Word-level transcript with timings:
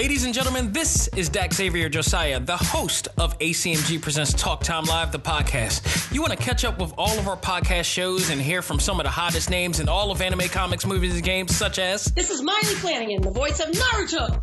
Ladies 0.00 0.24
and 0.24 0.32
gentlemen, 0.32 0.72
this 0.72 1.08
is 1.08 1.28
Dak 1.28 1.52
Xavier 1.52 1.90
Josiah, 1.90 2.40
the 2.40 2.56
host 2.56 3.08
of 3.18 3.38
ACMG 3.38 4.00
Presents 4.00 4.32
Talk 4.32 4.62
Time 4.62 4.84
Live, 4.84 5.12
the 5.12 5.18
podcast. 5.18 6.10
You 6.10 6.22
want 6.22 6.32
to 6.32 6.38
catch 6.38 6.64
up 6.64 6.78
with 6.78 6.94
all 6.96 7.18
of 7.18 7.28
our 7.28 7.36
podcast 7.36 7.84
shows 7.84 8.30
and 8.30 8.40
hear 8.40 8.62
from 8.62 8.80
some 8.80 8.98
of 8.98 9.04
the 9.04 9.10
hottest 9.10 9.50
names 9.50 9.78
in 9.78 9.90
all 9.90 10.10
of 10.10 10.22
anime, 10.22 10.48
comics, 10.48 10.86
movies, 10.86 11.16
and 11.16 11.22
games, 11.22 11.54
such 11.54 11.78
as. 11.78 12.06
This 12.06 12.30
is 12.30 12.40
Maile 12.40 12.76
Flanagan, 12.78 13.20
the 13.20 13.30
voice 13.30 13.60
of 13.60 13.72
Naruto. 13.72 14.42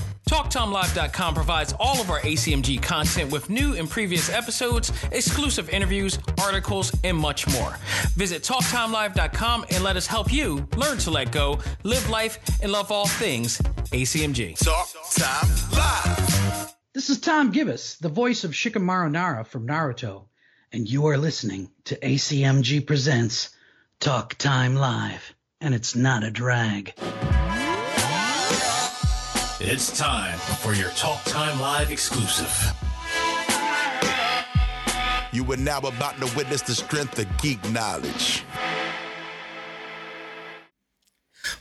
TalkTimeLive.com 0.29 1.35
provides 1.35 1.73
all 1.79 1.99
of 1.99 2.09
our 2.09 2.19
ACMG 2.21 2.81
content 2.81 3.31
with 3.31 3.49
new 3.49 3.75
and 3.75 3.89
previous 3.89 4.29
episodes, 4.29 4.91
exclusive 5.11 5.69
interviews, 5.69 6.19
articles, 6.41 6.91
and 7.03 7.17
much 7.17 7.47
more. 7.49 7.75
Visit 8.15 8.43
TalkTimeLive.com 8.43 9.65
and 9.71 9.83
let 9.83 9.97
us 9.97 10.07
help 10.07 10.31
you 10.31 10.67
learn 10.77 10.97
to 10.99 11.11
let 11.11 11.31
go, 11.31 11.59
live 11.83 12.09
life, 12.09 12.39
and 12.61 12.71
love 12.71 12.91
all 12.91 13.07
things 13.07 13.57
ACMG. 13.91 14.57
Talk 14.57 14.87
Time 15.15 15.49
Live. 15.73 16.75
This 16.93 17.09
is 17.09 17.19
Tom 17.19 17.51
Gibis, 17.51 17.97
the 17.99 18.09
voice 18.09 18.43
of 18.43 18.51
Shikamaru 18.51 19.11
Nara 19.11 19.43
from 19.43 19.67
Naruto, 19.67 20.25
and 20.71 20.89
you 20.89 21.07
are 21.07 21.17
listening 21.17 21.71
to 21.85 21.97
ACMG 21.97 22.85
Presents 22.85 23.49
Talk 23.99 24.35
Time 24.35 24.75
Live, 24.75 25.35
and 25.59 25.73
it's 25.73 25.95
not 25.95 26.23
a 26.23 26.31
drag. 26.31 26.93
It's 29.63 29.95
time 29.95 30.39
for 30.39 30.73
your 30.73 30.89
Talk 30.91 31.23
Time 31.25 31.61
Live 31.61 31.91
exclusive. 31.91 32.73
You 35.31 35.49
are 35.51 35.57
now 35.57 35.77
about 35.77 36.19
to 36.19 36.35
witness 36.35 36.63
the 36.63 36.73
strength 36.73 37.19
of 37.19 37.27
geek 37.37 37.63
knowledge. 37.69 38.43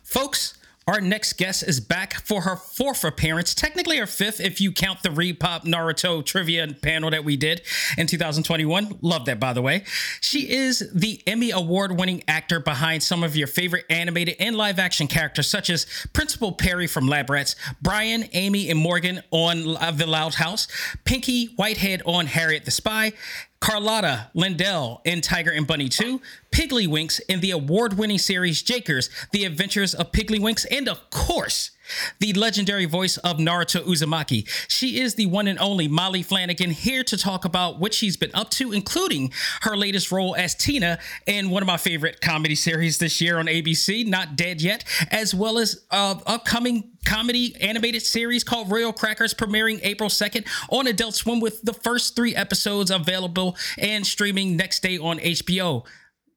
Folks, 0.02 0.54
our 0.86 1.00
next 1.00 1.34
guest 1.34 1.62
is 1.62 1.78
back 1.78 2.14
for 2.14 2.42
her 2.42 2.56
fourth 2.56 3.04
appearance, 3.04 3.54
technically 3.54 3.98
her 3.98 4.06
fifth 4.06 4.40
if 4.40 4.60
you 4.60 4.72
count 4.72 5.02
the 5.02 5.08
ReedPop 5.10 5.64
Naruto 5.64 6.24
trivia 6.24 6.66
panel 6.82 7.10
that 7.10 7.24
we 7.24 7.36
did 7.36 7.62
in 7.96 8.06
2021. 8.06 8.98
Love 9.00 9.26
that, 9.26 9.38
by 9.38 9.52
the 9.52 9.62
way. 9.62 9.84
She 10.20 10.50
is 10.50 10.90
the 10.92 11.22
Emmy 11.26 11.50
Award 11.50 11.96
winning 11.98 12.24
actor 12.26 12.58
behind 12.58 13.02
some 13.02 13.22
of 13.22 13.36
your 13.36 13.46
favorite 13.46 13.84
animated 13.88 14.36
and 14.40 14.56
live 14.56 14.78
action 14.78 15.06
characters, 15.06 15.46
such 15.46 15.70
as 15.70 15.86
Principal 16.12 16.52
Perry 16.52 16.86
from 16.86 17.06
Lab 17.06 17.30
Rats, 17.30 17.54
Brian, 17.80 18.24
Amy, 18.32 18.70
and 18.70 18.78
Morgan 18.78 19.22
on 19.30 19.62
The 19.96 20.06
Loud 20.06 20.34
House, 20.34 20.66
Pinky 21.04 21.46
Whitehead 21.56 22.02
on 22.04 22.26
Harriet 22.26 22.64
the 22.64 22.70
Spy, 22.70 23.12
Carlotta 23.60 24.30
Lindell 24.32 25.02
in 25.04 25.20
Tiger 25.20 25.50
and 25.50 25.66
Bunny 25.66 25.88
2, 25.88 26.20
Piggly 26.50 26.88
Winks 26.88 27.18
in 27.20 27.40
the 27.40 27.50
award 27.50 27.98
winning 27.98 28.18
series 28.18 28.62
Jakers, 28.62 29.10
The 29.32 29.44
Adventures 29.44 29.94
of 29.94 30.12
Piggly 30.12 30.40
Winks, 30.40 30.64
and 30.64 30.88
of 30.88 31.10
course, 31.10 31.70
the 32.18 32.32
legendary 32.32 32.84
voice 32.84 33.16
of 33.18 33.38
Naruto 33.38 33.82
Uzumaki. 33.82 34.48
She 34.68 35.00
is 35.00 35.14
the 35.14 35.26
one 35.26 35.46
and 35.46 35.58
only 35.58 35.88
Maile 35.88 36.22
Flanagan 36.22 36.70
here 36.70 37.04
to 37.04 37.16
talk 37.16 37.44
about 37.44 37.78
what 37.78 37.94
she's 37.94 38.16
been 38.16 38.30
up 38.34 38.50
to, 38.50 38.72
including 38.72 39.32
her 39.62 39.76
latest 39.76 40.12
role 40.12 40.36
as 40.36 40.54
Tina 40.54 40.98
in 41.26 41.50
one 41.50 41.62
of 41.62 41.66
my 41.66 41.76
favorite 41.76 42.20
comedy 42.20 42.54
series 42.54 42.98
this 42.98 43.20
year 43.20 43.38
on 43.38 43.46
ABC, 43.46 44.06
Not 44.06 44.36
Dead 44.36 44.60
Yet, 44.60 44.84
as 45.10 45.34
well 45.34 45.58
as 45.58 45.84
uh, 45.90 46.16
upcoming 46.26 46.90
comedy 47.04 47.56
animated 47.60 48.02
series 48.02 48.44
called 48.44 48.70
Royal 48.70 48.92
Crackers 48.92 49.34
premiering 49.34 49.80
April 49.82 50.08
2nd 50.08 50.46
on 50.68 50.86
Adult 50.86 51.14
Swim 51.14 51.40
with 51.40 51.62
the 51.62 51.72
first 51.72 52.14
three 52.14 52.34
episodes 52.34 52.90
available 52.90 53.56
and 53.78 54.06
streaming 54.06 54.56
next 54.56 54.82
day 54.82 54.98
on 54.98 55.18
HBO. 55.18 55.84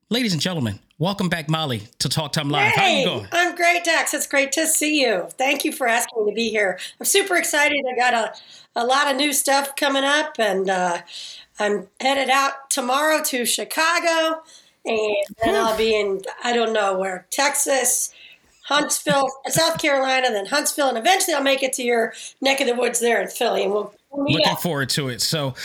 Ladies 0.10 0.34
and 0.34 0.42
gentlemen, 0.42 0.80
welcome 1.04 1.28
back, 1.28 1.50
Maile, 1.50 1.82
to 2.00 2.08
Talk 2.08 2.32
Time 2.32 2.50
Live. 2.50 2.72
Hey, 2.72 2.80
How 2.80 3.00
you 3.00 3.06
going? 3.06 3.28
I'm 3.34 3.56
great, 3.58 3.84
Dax. 3.84 4.14
It's 4.14 4.26
great 4.26 4.54
to 4.54 4.66
see 4.66 5.02
you. 5.02 5.28
Thank 5.32 5.66
you 5.66 5.74
for 5.74 5.86
asking 5.86 6.24
me 6.24 6.32
to 6.32 6.36
be 6.36 6.50
here. 6.50 6.80
I'm 6.98 7.06
super 7.06 7.36
excited. 7.36 7.84
I 7.92 7.96
got 7.98 8.14
a, 8.14 8.82
a 8.82 8.86
lot 8.86 9.12
of 9.12 9.18
new 9.18 9.34
stuff 9.34 9.76
coming 9.76 10.06
up, 10.06 10.36
and 10.40 10.70
uh, 10.70 11.00
I'm 11.60 11.88
headed 12.00 12.30
out 12.30 12.70
tomorrow 12.70 13.22
to 13.22 13.46
Chicago, 13.46 14.44
and 14.86 15.26
then 15.44 15.56
I'll 15.56 15.78
be 15.78 15.94
in, 15.94 16.22
I 16.42 16.54
don't 16.54 16.72
know 16.72 16.98
where, 16.98 17.28
Texas, 17.32 18.14
Huntsville, 18.64 19.28
South 19.50 19.82
Carolina, 19.82 20.28
then 20.32 20.46
Huntsville, 20.46 20.88
and 20.88 20.98
eventually 20.98 21.34
I'll 21.34 21.44
make 21.44 21.64
it 21.64 21.74
to 21.74 21.84
your 21.84 22.14
neck 22.40 22.62
of 22.62 22.68
the 22.68 22.76
woods 22.76 23.02
there 23.02 23.22
in 23.22 23.28
Philly, 23.28 23.64
and 23.64 23.74
we'll 23.74 23.94
Looking 24.16 24.56
forward 24.58 24.90
to 24.90 25.10
it. 25.10 25.22
So, 25.22 25.56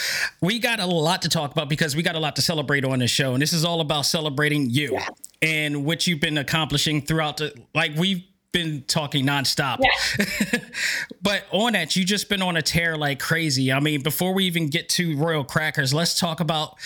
we 0.40 0.58
got 0.58 0.80
a 0.80 0.86
lot 0.86 1.22
to 1.22 1.28
talk 1.28 1.52
about 1.52 1.68
because 1.68 1.94
we 1.94 2.02
got 2.02 2.14
a 2.14 2.20
lot 2.20 2.36
to 2.36 2.42
celebrate 2.42 2.84
on 2.84 2.98
this 3.00 3.10
show, 3.10 3.32
and 3.34 3.42
this 3.42 3.52
is 3.52 3.64
all 3.64 3.80
about 3.80 4.06
celebrating 4.06 4.70
you 4.70 4.92
yeah. 4.92 5.08
and 5.42 5.84
what 5.84 6.06
you've 6.06 6.20
been 6.20 6.38
accomplishing 6.38 7.02
throughout 7.02 7.38
the 7.38 7.52
like 7.74 7.92
we've 7.96 8.22
been 8.52 8.82
talking 8.86 9.26
nonstop. 9.26 9.78
Yeah. 9.80 10.60
but 11.22 11.44
on 11.50 11.74
that, 11.74 11.96
you 11.96 12.04
just 12.04 12.28
been 12.28 12.42
on 12.42 12.56
a 12.56 12.62
tear 12.62 12.96
like 12.96 13.20
crazy. 13.20 13.72
I 13.72 13.80
mean, 13.80 14.02
before 14.02 14.32
we 14.32 14.44
even 14.44 14.68
get 14.68 14.88
to 14.90 15.16
Royal 15.16 15.44
Crackers, 15.44 15.92
let's 15.92 16.18
talk 16.18 16.40
about 16.40 16.76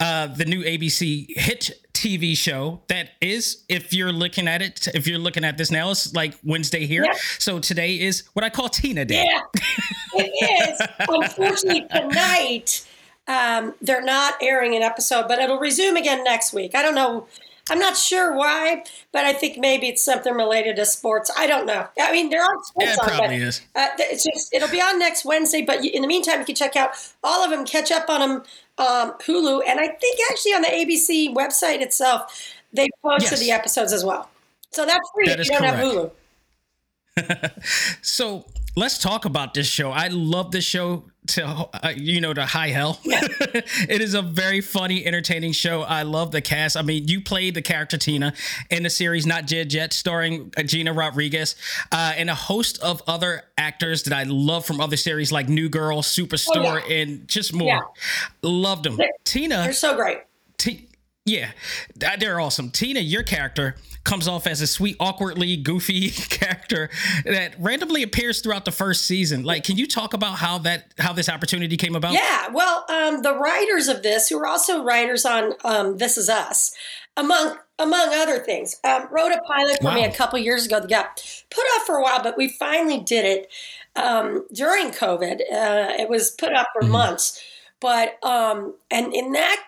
uh, 0.00 0.26
the 0.26 0.44
new 0.44 0.62
ABC 0.62 1.26
hit 1.28 1.70
TV 2.02 2.36
show 2.36 2.80
that 2.88 3.10
is, 3.20 3.62
if 3.68 3.92
you're 3.92 4.12
looking 4.12 4.48
at 4.48 4.60
it, 4.60 4.88
if 4.92 5.06
you're 5.06 5.20
looking 5.20 5.44
at 5.44 5.56
this 5.56 5.70
now, 5.70 5.88
it's 5.92 6.12
like 6.12 6.34
Wednesday 6.42 6.84
here. 6.84 7.04
Yeah. 7.04 7.16
So 7.38 7.60
today 7.60 8.00
is 8.00 8.24
what 8.32 8.44
I 8.44 8.50
call 8.50 8.68
Tina 8.68 9.04
Day. 9.04 9.24
Yeah, 9.24 9.40
it 10.14 10.80
is. 10.80 10.88
Unfortunately, 11.08 11.86
tonight 11.88 12.84
um, 13.28 13.74
they're 13.80 14.02
not 14.02 14.34
airing 14.42 14.74
an 14.74 14.82
episode, 14.82 15.28
but 15.28 15.38
it'll 15.38 15.60
resume 15.60 15.96
again 15.96 16.24
next 16.24 16.52
week. 16.52 16.74
I 16.74 16.82
don't 16.82 16.96
know 16.96 17.28
I'm 17.70 17.78
not 17.78 17.96
sure 17.96 18.34
why, 18.34 18.84
but 19.12 19.24
I 19.24 19.32
think 19.32 19.56
maybe 19.56 19.88
it's 19.88 20.04
something 20.04 20.34
related 20.34 20.76
to 20.76 20.86
sports. 20.86 21.30
I 21.36 21.46
don't 21.46 21.64
know. 21.64 21.86
I 21.98 22.10
mean, 22.10 22.28
there 22.28 22.42
are 22.42 22.56
sports 22.64 22.86
yeah, 22.86 22.92
it 22.92 22.98
on, 22.98 23.08
probably 23.08 23.38
but 23.38 23.46
is. 23.46 23.60
Uh, 23.74 23.88
it's 23.98 24.24
just 24.24 24.52
it'll 24.52 24.68
be 24.68 24.80
on 24.80 24.98
next 24.98 25.24
Wednesday. 25.24 25.62
But 25.62 25.84
in 25.84 26.02
the 26.02 26.08
meantime, 26.08 26.40
you 26.40 26.44
can 26.44 26.56
check 26.56 26.74
out 26.74 26.90
all 27.22 27.44
of 27.44 27.50
them, 27.50 27.64
catch 27.64 27.92
up 27.92 28.10
on 28.10 28.20
them, 28.20 28.42
um, 28.78 29.12
Hulu, 29.18 29.62
and 29.66 29.78
I 29.80 29.88
think 29.88 30.18
actually 30.30 30.52
on 30.52 30.62
the 30.62 30.68
ABC 30.68 31.34
website 31.34 31.80
itself, 31.80 32.54
they 32.72 32.88
posted 33.02 33.32
yes. 33.32 33.40
the 33.40 33.50
episodes 33.50 33.92
as 33.92 34.04
well. 34.04 34.28
So 34.70 34.86
that's 34.86 35.08
free 35.14 35.28
that 35.28 35.40
if 35.40 35.46
you 35.46 35.52
don't 35.52 35.60
correct. 35.60 35.76
have 35.76 36.12
Hulu. 37.26 37.62
so 38.02 38.46
let's 38.76 38.98
talk 38.98 39.24
about 39.24 39.54
this 39.54 39.66
show. 39.66 39.90
I 39.90 40.08
love 40.08 40.50
this 40.50 40.64
show 40.64 41.04
to 41.28 41.44
uh, 41.46 41.92
you 41.96 42.20
know 42.20 42.34
to 42.34 42.44
high 42.44 42.68
hell. 42.68 42.98
Yeah. 43.04 43.20
it 43.88 44.00
is 44.00 44.14
a 44.14 44.22
very 44.22 44.60
funny, 44.60 45.04
entertaining 45.06 45.52
show. 45.52 45.82
I 45.82 46.02
love 46.02 46.32
the 46.32 46.40
cast. 46.40 46.76
I 46.76 46.82
mean, 46.82 47.08
you 47.08 47.20
played 47.20 47.54
the 47.54 47.62
character 47.62 47.96
Tina 47.96 48.34
in 48.70 48.82
the 48.82 48.90
series 48.90 49.26
Not 49.26 49.46
Dead 49.46 49.72
Yet, 49.72 49.92
starring 49.92 50.52
uh, 50.56 50.62
Gina 50.62 50.92
Rodriguez, 50.92 51.54
uh, 51.92 52.14
and 52.16 52.28
a 52.28 52.34
host 52.34 52.82
of 52.82 53.02
other 53.06 53.42
actors 53.56 54.02
that 54.04 54.12
I 54.12 54.24
love 54.24 54.66
from 54.66 54.80
other 54.80 54.96
series 54.96 55.30
like 55.30 55.48
New 55.48 55.68
Girl, 55.68 56.02
Superstore, 56.02 56.82
oh, 56.82 56.86
yeah. 56.86 56.96
and 56.96 57.28
just 57.28 57.52
more. 57.52 57.68
Yeah. 57.68 57.80
Loved 58.42 58.84
them. 58.84 58.96
They're, 58.96 59.08
Tina, 59.24 59.56
they're 59.56 59.72
so 59.72 59.94
great. 59.94 60.18
T- 60.58 60.88
yeah, 61.24 61.52
they're 61.94 62.40
awesome. 62.40 62.70
Tina, 62.70 63.00
your 63.00 63.22
character 63.22 63.76
comes 64.04 64.26
off 64.26 64.46
as 64.46 64.60
a 64.60 64.66
sweet, 64.66 64.96
awkwardly 64.98 65.56
goofy 65.56 66.10
character 66.10 66.90
that 67.24 67.54
randomly 67.58 68.02
appears 68.02 68.40
throughout 68.40 68.64
the 68.64 68.72
first 68.72 69.06
season. 69.06 69.44
Like, 69.44 69.64
can 69.64 69.76
you 69.76 69.86
talk 69.86 70.14
about 70.14 70.38
how 70.38 70.58
that 70.58 70.92
how 70.98 71.12
this 71.12 71.28
opportunity 71.28 71.76
came 71.76 71.94
about? 71.94 72.12
Yeah, 72.12 72.48
well, 72.52 72.84
um, 72.88 73.22
the 73.22 73.34
writers 73.34 73.88
of 73.88 74.02
this, 74.02 74.28
who 74.28 74.38
are 74.38 74.46
also 74.46 74.82
writers 74.82 75.24
on 75.24 75.54
um, 75.64 75.98
This 75.98 76.16
Is 76.16 76.28
Us, 76.28 76.74
among 77.16 77.58
among 77.78 78.14
other 78.14 78.38
things, 78.38 78.76
um, 78.84 79.08
wrote 79.10 79.32
a 79.32 79.40
pilot 79.46 79.78
for 79.80 79.88
wow. 79.88 79.94
me 79.94 80.04
a 80.04 80.12
couple 80.12 80.38
years 80.38 80.66
ago 80.66 80.80
that 80.80 80.88
got 80.88 81.44
put 81.50 81.62
off 81.62 81.86
for 81.86 81.96
a 81.96 82.02
while, 82.02 82.22
but 82.22 82.36
we 82.36 82.48
finally 82.48 83.00
did 83.00 83.24
it 83.24 83.48
um, 83.96 84.46
during 84.52 84.90
COVID. 84.90 85.40
Uh, 85.52 85.92
it 85.98 86.08
was 86.08 86.30
put 86.30 86.52
up 86.52 86.68
for 86.72 86.82
mm-hmm. 86.82 86.92
months, 86.92 87.42
but 87.80 88.22
um, 88.24 88.74
and 88.90 89.14
in 89.14 89.32
that 89.32 89.62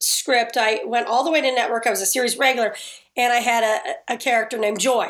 script, 0.00 0.56
I 0.56 0.80
went 0.84 1.06
all 1.06 1.24
the 1.24 1.30
way 1.30 1.40
to 1.40 1.52
network. 1.52 1.86
I 1.86 1.90
was 1.90 2.00
a 2.00 2.06
series 2.06 2.36
regular, 2.36 2.74
and 3.20 3.32
I 3.32 3.36
had 3.36 3.62
a, 3.62 4.14
a 4.14 4.16
character 4.16 4.56
named 4.58 4.80
Joy, 4.80 5.08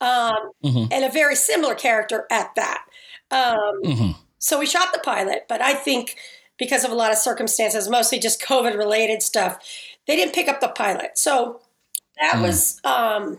um, 0.00 0.52
mm-hmm. 0.62 0.92
and 0.92 1.04
a 1.04 1.10
very 1.10 1.34
similar 1.34 1.74
character 1.74 2.26
at 2.30 2.54
that. 2.56 2.84
Um, 3.30 3.82
mm-hmm. 3.82 4.10
So 4.38 4.58
we 4.58 4.66
shot 4.66 4.92
the 4.92 5.00
pilot, 5.00 5.46
but 5.48 5.62
I 5.62 5.74
think 5.74 6.16
because 6.58 6.84
of 6.84 6.90
a 6.90 6.94
lot 6.94 7.10
of 7.10 7.18
circumstances, 7.18 7.88
mostly 7.88 8.18
just 8.18 8.42
COVID 8.42 8.76
related 8.76 9.22
stuff, 9.22 9.58
they 10.06 10.14
didn't 10.14 10.34
pick 10.34 10.48
up 10.48 10.60
the 10.60 10.68
pilot. 10.68 11.16
So 11.16 11.60
that 12.20 12.34
mm. 12.34 12.42
was 12.42 12.80
um, 12.84 13.38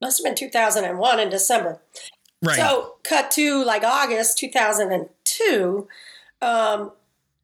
must 0.00 0.18
have 0.18 0.24
been 0.24 0.34
2001 0.34 1.20
in 1.20 1.30
December. 1.30 1.80
Right. 2.42 2.56
So 2.56 2.96
cut 3.02 3.30
to 3.32 3.64
like 3.64 3.82
August 3.82 4.38
2002. 4.38 5.88
Um, 6.42 6.92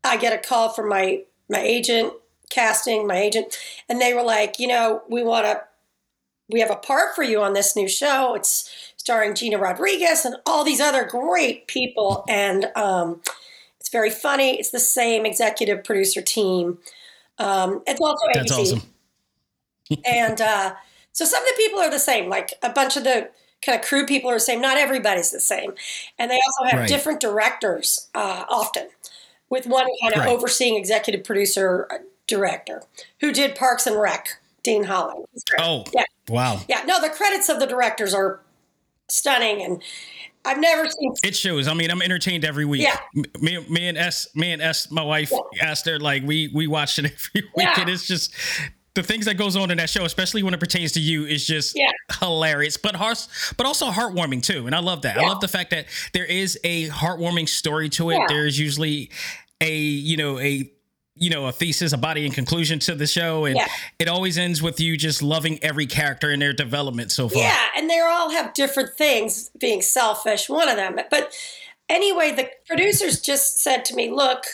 I 0.05 0.17
get 0.19 0.33
a 0.33 0.39
call 0.39 0.69
from 0.69 0.89
my 0.89 1.23
my 1.49 1.61
agent 1.61 2.13
casting, 2.53 3.07
my 3.07 3.17
agent, 3.17 3.57
and 3.89 4.01
they 4.01 4.15
were 4.15 4.23
like, 4.23 4.59
you 4.59 4.67
know, 4.69 5.03
we 5.09 5.23
want 5.23 5.47
to 5.47 5.63
we 6.49 6.61
have 6.61 6.71
a 6.71 6.77
part 6.77 7.15
for 7.15 7.23
you 7.23 7.41
on 7.41 7.55
this 7.55 7.75
new 7.75 7.89
show. 7.89 8.35
It's 8.35 8.71
starring 8.97 9.35
Gina 9.35 9.59
Rodriguez 9.59 10.25
and 10.25 10.37
all 10.47 10.65
these 10.65 10.81
other 10.81 11.05
great 11.05 11.67
people. 11.67 12.25
And 12.29 12.67
um, 12.77 13.21
it's 13.81 13.89
very 13.89 14.11
funny. 14.11 14.59
It's 14.59 14.71
the 14.71 14.79
same 14.79 15.25
executive 15.25 15.83
producer 15.83 16.21
team. 16.21 16.79
Um, 17.39 17.83
it's 17.87 18.01
also 18.01 18.27
ABC. 18.37 18.49
That's 18.49 18.53
awesome. 18.53 18.83
and 20.07 20.41
uh, 20.41 20.75
so 21.13 21.25
some 21.25 21.43
of 21.43 21.49
the 21.49 21.55
people 21.57 21.81
are 21.81 21.91
the 21.91 21.99
same. 21.99 22.29
Like 22.29 22.55
a 22.63 22.71
bunch 22.71 22.97
of 22.97 23.05
the 23.05 23.31
kind 23.65 23.79
of 23.81 23.87
crew 23.87 24.05
people 24.07 24.31
are 24.31 24.35
the 24.35 24.41
same. 24.41 24.61
Not 24.61 24.77
everybody's 24.77 25.31
the 25.31 25.41
same. 25.41 25.73
And 26.19 26.31
they 26.31 26.39
also 26.47 26.71
have 26.71 26.81
Right. 26.81 26.89
different 26.89 27.21
directors 27.21 28.09
uh, 28.15 28.45
often, 28.49 28.89
with 29.49 29.67
one 29.67 29.87
kind 30.03 30.15
of 30.15 30.21
Right. 30.21 30.29
overseeing 30.29 30.77
executive 30.77 31.25
producer 31.25 31.87
uh, 31.91 31.99
director 32.37 32.83
who 33.21 33.33
did 33.33 33.55
Parks 33.55 33.87
and 33.87 34.01
Rec, 34.01 34.29
Dean 34.63 34.85
Holland. 34.85 35.27
Oh, 35.59 35.85
yeah. 35.95 36.05
wow. 36.29 36.61
Yeah, 36.69 36.83
no, 36.87 37.01
the 37.01 37.11
credits 37.11 37.49
of 37.49 37.61
the 37.61 37.67
directors 37.67 38.15
are 38.15 38.41
stunning, 39.09 39.63
and 39.63 39.83
I've 40.45 40.59
never 40.59 40.89
seen. 40.89 41.15
It 41.25 41.37
shows. 41.37 41.69
I 41.69 41.75
mean, 41.75 41.91
I'm 41.91 42.03
entertained 42.03 42.45
every 42.45 42.65
week. 42.65 42.83
Yeah. 42.83 42.97
Me, 43.41 43.65
me 43.69 43.89
and 43.89 43.99
S, 43.99 44.29
me 44.35 44.53
and 44.53 44.61
S, 44.63 44.91
my 44.91 45.03
wife 45.05 45.31
asked 45.61 45.87
her 45.87 45.99
like 46.01 46.23
we 46.25 46.51
we 46.55 46.67
watched 46.67 46.99
it 46.99 47.05
every 47.13 47.49
week, 47.57 47.67
Yeah. 47.67 47.81
and 47.81 47.89
it's 47.91 48.07
just 48.07 48.35
the 48.95 49.03
things 49.03 49.25
that 49.25 49.37
goes 49.39 49.57
on 49.57 49.71
in 49.71 49.79
that 49.79 49.89
show, 49.89 50.05
especially 50.05 50.43
when 50.43 50.53
it 50.53 50.61
pertains 50.61 50.93
to 50.93 51.01
you, 51.01 51.25
is 51.25 51.47
just 51.47 51.77
Yeah. 51.77 51.91
hilarious, 52.21 52.77
but 52.77 52.95
heart, 52.97 53.27
but 53.57 53.67
also 53.67 53.87
heartwarming 53.91 54.43
too. 54.43 54.67
And 54.67 54.75
I 54.75 54.81
love 54.81 55.03
that. 55.03 55.17
I 55.17 55.23
love 55.27 55.41
the 55.41 55.49
fact 55.49 55.71
that 55.71 55.87
there 56.13 56.27
is 56.27 56.59
a 56.65 56.89
heartwarming 56.89 57.49
story 57.49 57.89
to 57.91 58.11
it. 58.11 58.17
Yeah. 58.19 58.27
There's 58.29 58.59
usually 58.59 59.11
a 59.61 59.75
you 59.77 60.17
know 60.17 60.39
a 60.41 60.71
you 61.15 61.31
know 61.31 61.47
a 61.47 61.53
thesis, 61.53 61.93
a 61.93 61.99
body 61.99 62.25
and 62.25 62.35
conclusion 62.35 62.79
to 62.81 62.95
the 62.95 63.07
show, 63.07 63.45
and 63.45 63.57
Yeah. 63.57 63.67
it 63.99 64.09
always 64.09 64.39
ends 64.39 64.63
with 64.63 64.81
you 64.81 64.97
just 64.97 65.23
loving 65.23 65.59
every 65.63 65.87
character 65.87 66.31
and 66.31 66.41
their 66.41 66.53
development 66.53 67.13
so 67.13 67.29
far. 67.29 67.43
Yeah, 67.43 67.67
and 67.77 67.89
they 67.91 68.01
all 68.01 68.31
have 68.31 68.55
different 68.55 68.97
things. 68.97 69.51
Being 69.59 69.83
selfish, 69.83 70.49
one 70.49 70.69
of 70.69 70.77
them. 70.77 70.99
But 71.11 71.33
anyway, 71.89 72.33
the 72.33 72.49
producers 72.67 73.21
just 73.21 73.59
said 73.59 73.85
to 73.87 73.95
me, 73.95 74.11
"Look," 74.11 74.45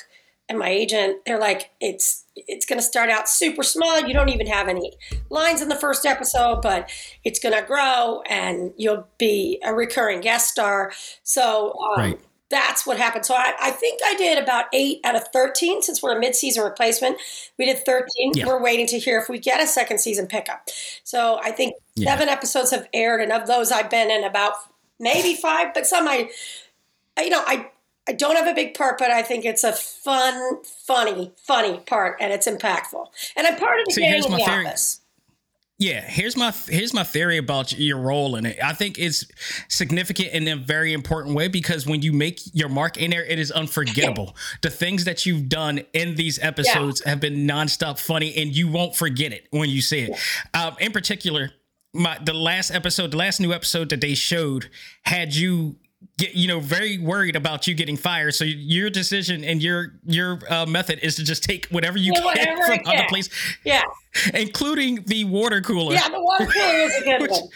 and 0.48 0.58
my 0.58 0.68
agent, 0.68 1.24
they're 1.26 1.38
like, 1.38 1.70
"It's 1.80 2.24
it's 2.34 2.64
going 2.66 2.78
to 2.78 2.84
start 2.86 3.10
out 3.10 3.28
super 3.28 3.62
small. 3.64 4.00
You 4.00 4.14
don't 4.14 4.28
even 4.28 4.46
have 4.46 4.68
any 4.68 4.92
lines 5.28 5.60
in 5.60 5.68
the 5.68 5.74
first 5.76 6.06
episode, 6.06 6.62
but 6.62 6.88
it's 7.24 7.40
going 7.40 7.54
to 7.54 7.62
grow, 7.66 8.22
and 8.28 8.72
you'll 8.76 9.08
be 9.18 9.60
a 9.64 9.72
recurring 9.74 10.20
guest 10.20 10.48
star." 10.50 10.92
So. 11.22 11.72
Um, 11.78 11.98
Right. 12.00 12.20
That's 12.50 12.86
what 12.86 12.96
happened. 12.96 13.26
So 13.26 13.34
I, 13.34 13.52
I 13.60 13.70
think 13.70 14.00
I 14.04 14.14
did 14.14 14.42
about 14.42 14.66
eight 14.72 15.00
out 15.04 15.14
of 15.16 15.28
13 15.28 15.82
since 15.82 16.02
we're 16.02 16.16
a 16.16 16.20
mid-season 16.20 16.64
replacement. 16.64 17.18
We 17.58 17.66
did 17.66 17.84
13. 17.84 18.32
Yeah. 18.34 18.46
We're 18.46 18.62
waiting 18.62 18.86
to 18.86 18.98
hear 18.98 19.18
if 19.18 19.28
we 19.28 19.38
get 19.38 19.62
a 19.62 19.66
second 19.66 19.98
season 19.98 20.26
pickup. 20.26 20.68
So 21.04 21.38
I 21.42 21.50
think 21.50 21.74
Yeah. 21.94 22.10
seven 22.12 22.28
episodes 22.30 22.70
have 22.70 22.88
aired, 22.94 23.20
and 23.20 23.32
of 23.32 23.46
those, 23.46 23.70
I've 23.70 23.90
been 23.90 24.10
in 24.10 24.24
about 24.24 24.54
maybe 24.98 25.34
five, 25.34 25.74
but 25.74 25.86
some 25.86 26.08
I, 26.08 26.30
you 27.18 27.30
know, 27.30 27.42
I 27.46 27.70
I 28.08 28.12
don't 28.12 28.36
have 28.36 28.46
a 28.46 28.54
big 28.54 28.72
part, 28.72 28.96
but 28.98 29.10
I 29.10 29.20
think 29.20 29.44
it's 29.44 29.64
a 29.64 29.72
fun, 29.72 30.62
funny, 30.64 31.30
funny 31.36 31.80
part, 31.80 32.16
and 32.20 32.32
it's 32.32 32.48
impactful. 32.48 33.04
And 33.36 33.46
I'm 33.46 33.56
part 33.56 33.78
of 33.80 33.84
the 33.86 33.92
See, 33.92 34.00
gang 34.00 34.24
in 34.24 34.30
the 34.30 34.38
theory. 34.38 34.66
office. 34.66 35.00
Yeah, 35.80 36.00
here's 36.00 36.36
my 36.36 36.52
here's 36.66 36.92
my 36.92 37.04
theory 37.04 37.36
about 37.38 37.72
your 37.78 37.98
role 37.98 38.34
in 38.34 38.46
it. 38.46 38.58
I 38.60 38.72
think 38.72 38.98
it's 38.98 39.24
significant 39.68 40.30
in 40.30 40.48
a 40.48 40.56
very 40.56 40.92
important 40.92 41.36
way 41.36 41.46
because 41.46 41.86
when 41.86 42.02
you 42.02 42.12
make 42.12 42.40
your 42.52 42.68
mark 42.68 42.96
in 42.96 43.12
there, 43.12 43.24
it 43.24 43.38
is 43.38 43.52
unforgettable. 43.52 44.34
the 44.62 44.70
things 44.70 45.04
that 45.04 45.24
you've 45.24 45.48
done 45.48 45.82
in 45.92 46.16
these 46.16 46.40
episodes 46.40 47.00
have 47.04 47.20
been 47.20 47.46
nonstop 47.46 48.00
funny, 48.00 48.36
and 48.36 48.56
you 48.56 48.66
won't 48.66 48.96
forget 48.96 49.32
it 49.32 49.46
when 49.50 49.70
you 49.70 49.80
see 49.80 50.00
it. 50.00 50.18
Um, 50.52 50.74
in 50.80 50.90
particular, 50.90 51.52
my 51.94 52.18
the 52.24 52.34
last 52.34 52.72
episode, 52.72 53.12
the 53.12 53.16
last 53.16 53.38
new 53.40 53.52
episode 53.52 53.90
that 53.90 54.00
they 54.00 54.14
showed 54.14 54.68
had 55.04 55.32
you. 55.32 55.76
Get, 56.16 56.34
you 56.34 56.46
know, 56.46 56.60
very 56.60 56.96
worried 56.98 57.34
about 57.34 57.66
you 57.66 57.74
getting 57.74 57.96
fired. 57.96 58.34
So 58.34 58.44
your 58.44 58.88
decision 58.88 59.42
and 59.44 59.60
your 59.62 59.94
your 60.06 60.38
uh, 60.48 60.64
method 60.66 61.00
is 61.02 61.16
to 61.16 61.24
just 61.24 61.42
take 61.42 61.66
whatever 61.70 61.98
you 61.98 62.12
Yeah, 62.14 62.20
can 62.20 62.24
whatever 62.24 62.66
from 62.66 62.78
other 62.86 63.04
places, 63.08 63.32
Yeah, 63.64 63.82
including 64.34 65.02
the 65.06 65.24
water 65.24 65.60
cooler. 65.60 65.94
yeah. 65.94 66.08
The 66.08 66.20
water 66.22 66.46
cooler 66.46 66.74
is 66.74 66.94
a 66.96 67.04
good 67.04 67.22
Which- 67.22 67.30
one, 67.32 67.48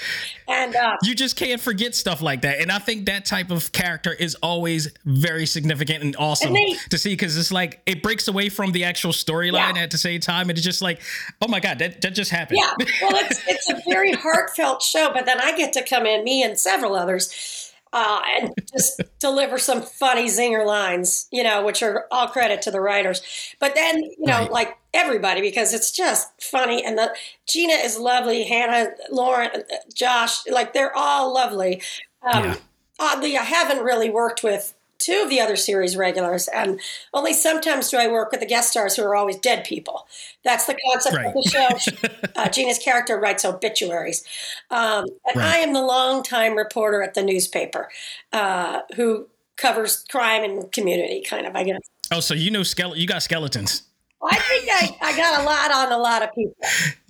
and 0.49 0.75
uh, 0.77 0.97
you 1.03 1.15
just 1.15 1.37
can't 1.37 1.61
forget 1.61 1.95
stuff 1.95 2.21
like 2.21 2.43
that. 2.43 2.61
And 2.61 2.71
I 2.73 2.79
think 2.79 3.07
that 3.07 3.25
type 3.25 3.51
of 3.51 3.71
character 3.73 4.13
is 4.13 4.35
always 4.43 4.93
very 5.05 5.47
significant 5.47 6.03
and 6.03 6.17
awesome 6.19 6.49
And 6.49 6.57
they- 6.57 6.77
to 6.91 6.99
see 6.99 7.11
because 7.11 7.37
it's 7.37 7.53
like 7.53 7.81
it 7.87 8.03
breaks 8.03 8.27
away 8.29 8.49
from 8.49 8.73
the 8.73 8.85
actual 8.85 9.13
storyline 9.13 9.77
Yeah. 9.77 9.83
at 9.83 9.91
the 9.93 9.99
same 9.99 10.21
time. 10.21 10.49
And 10.51 10.59
it's 10.59 10.65
just 10.65 10.83
like, 10.83 11.01
oh 11.41 11.49
my 11.49 11.61
God, 11.61 11.79
that, 11.79 12.01
that 12.03 12.15
just 12.15 12.31
happened. 12.33 12.59
Yeah, 12.61 12.87
well, 13.03 13.13
it's 13.25 13.41
it's 13.49 13.71
a 13.71 13.81
very 13.89 14.13
heartfelt 14.13 14.83
show, 14.83 15.11
but 15.13 15.27
then 15.27 15.41
I 15.41 15.57
get 15.57 15.73
to 15.75 15.85
come 15.85 16.07
in, 16.07 16.25
me 16.25 16.43
and 16.43 16.59
several 16.59 16.95
others, 16.97 17.72
uh, 17.93 18.23
and 18.39 18.53
just 18.73 19.01
deliver 19.21 19.59
some 19.59 19.83
funny 19.83 20.25
zinger 20.27 20.65
lines, 20.67 21.29
you 21.31 21.43
know, 21.43 21.65
which 21.65 21.83
are 21.83 22.07
all 22.11 22.29
credit 22.29 22.63
to 22.63 22.71
the 22.71 22.81
writers. 22.81 23.23
But 23.61 23.75
then, 23.75 23.99
you 24.03 24.27
know, 24.27 24.43
Right. 24.43 24.51
like 24.51 24.79
everybody, 24.95 25.41
because 25.41 25.73
it's 25.75 25.91
just 25.91 26.29
funny, 26.43 26.85
and 26.85 26.97
the 26.99 27.15
Gina 27.49 27.75
is 27.75 27.99
lovely, 27.99 28.45
Hannah, 28.45 28.91
Lauren, 29.11 29.51
uh, 29.55 29.61
Josh, 29.95 30.47
like 30.47 30.73
they're 30.73 30.97
all 30.97 31.33
lovely. 31.35 31.83
Um, 32.23 32.45
Yeah. 32.45 32.57
Oddly, 32.99 33.37
I 33.37 33.43
haven't 33.43 33.83
really 33.83 34.11
worked 34.11 34.43
with 34.45 34.75
two 35.03 35.21
of 35.23 35.29
the 35.31 35.41
other 35.41 35.57
series 35.57 35.97
regulars, 35.97 36.49
and 36.49 36.81
only 37.13 37.33
sometimes 37.33 37.91
do 37.91 37.97
I 37.99 38.07
work 38.09 38.31
with 38.31 38.41
the 38.41 38.47
guest 38.47 38.71
stars 38.71 38.97
who 38.97 39.03
are 39.03 39.15
always 39.17 39.37
dead 39.37 39.65
people. 39.65 40.07
That's 40.45 40.67
the 40.67 40.77
concept 40.91 41.17
Right. 41.17 41.27
of 41.27 41.35
the 41.35 41.49
show. 41.51 42.19
uh, 42.37 42.49
Gina's 42.49 42.79
character 42.79 43.19
writes 43.19 43.45
obituaries. 43.45 44.25
Um, 44.71 45.07
and 45.27 45.37
Right. 45.37 45.47
I 45.47 45.57
am 45.59 45.73
the 45.73 45.83
longtime 45.83 46.55
reporter 46.57 47.03
at 47.03 47.15
the 47.15 47.23
newspaper 47.23 47.89
uh, 48.33 48.81
who 48.97 49.29
covers 49.57 50.05
crime 50.11 50.43
and 50.45 50.71
community, 50.73 51.23
kind 51.23 51.47
of, 51.47 51.55
I 51.57 51.65
guess. 51.65 51.81
Oh, 52.11 52.21
so 52.21 52.35
you 52.35 52.51
know, 52.51 52.61
skele- 52.61 52.97
you 52.97 53.07
got 53.07 53.23
skeletons. 53.23 53.83
I 54.25 54.37
think 54.37 54.69
I, 54.71 54.97
I 55.01 55.17
got 55.17 55.41
a 55.41 55.45
lot 55.45 55.71
on 55.73 55.93
a 55.93 55.99
lot 56.01 56.23
of 56.23 56.33
people, 56.35 56.55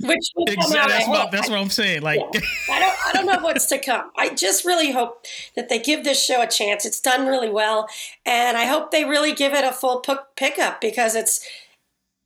which 0.00 0.19
Exactly. 0.49 0.93
That's, 0.93 1.09
what, 1.09 1.31
that's 1.31 1.50
what 1.50 1.59
I'm 1.59 1.69
saying. 1.70 2.03
Like, 2.03 2.20
Yeah. 2.32 2.41
I 2.70 2.79
don't 2.81 2.97
I 3.06 3.12
don't 3.12 3.26
know 3.26 3.38
what's 3.44 3.67
to 3.67 3.79
come. 3.79 4.11
I 4.17 4.31
just 4.31 4.64
really 4.64 4.93
hope 4.93 5.26
that 5.55 5.69
they 5.69 5.79
give 5.79 6.05
this 6.05 6.25
show 6.25 6.41
a 6.41 6.47
chance. 6.47 6.87
It's 6.87 7.00
done 7.00 7.26
really 7.26 7.50
well, 7.50 7.87
and 8.25 8.56
I 8.56 8.64
hope 8.64 8.91
they 8.93 9.05
really 9.05 9.32
give 9.35 9.53
it 9.53 9.64
a 9.64 9.73
full 9.73 10.00
p- 10.00 10.14
pickup 10.37 10.81
because 10.81 11.14
it's. 11.14 11.47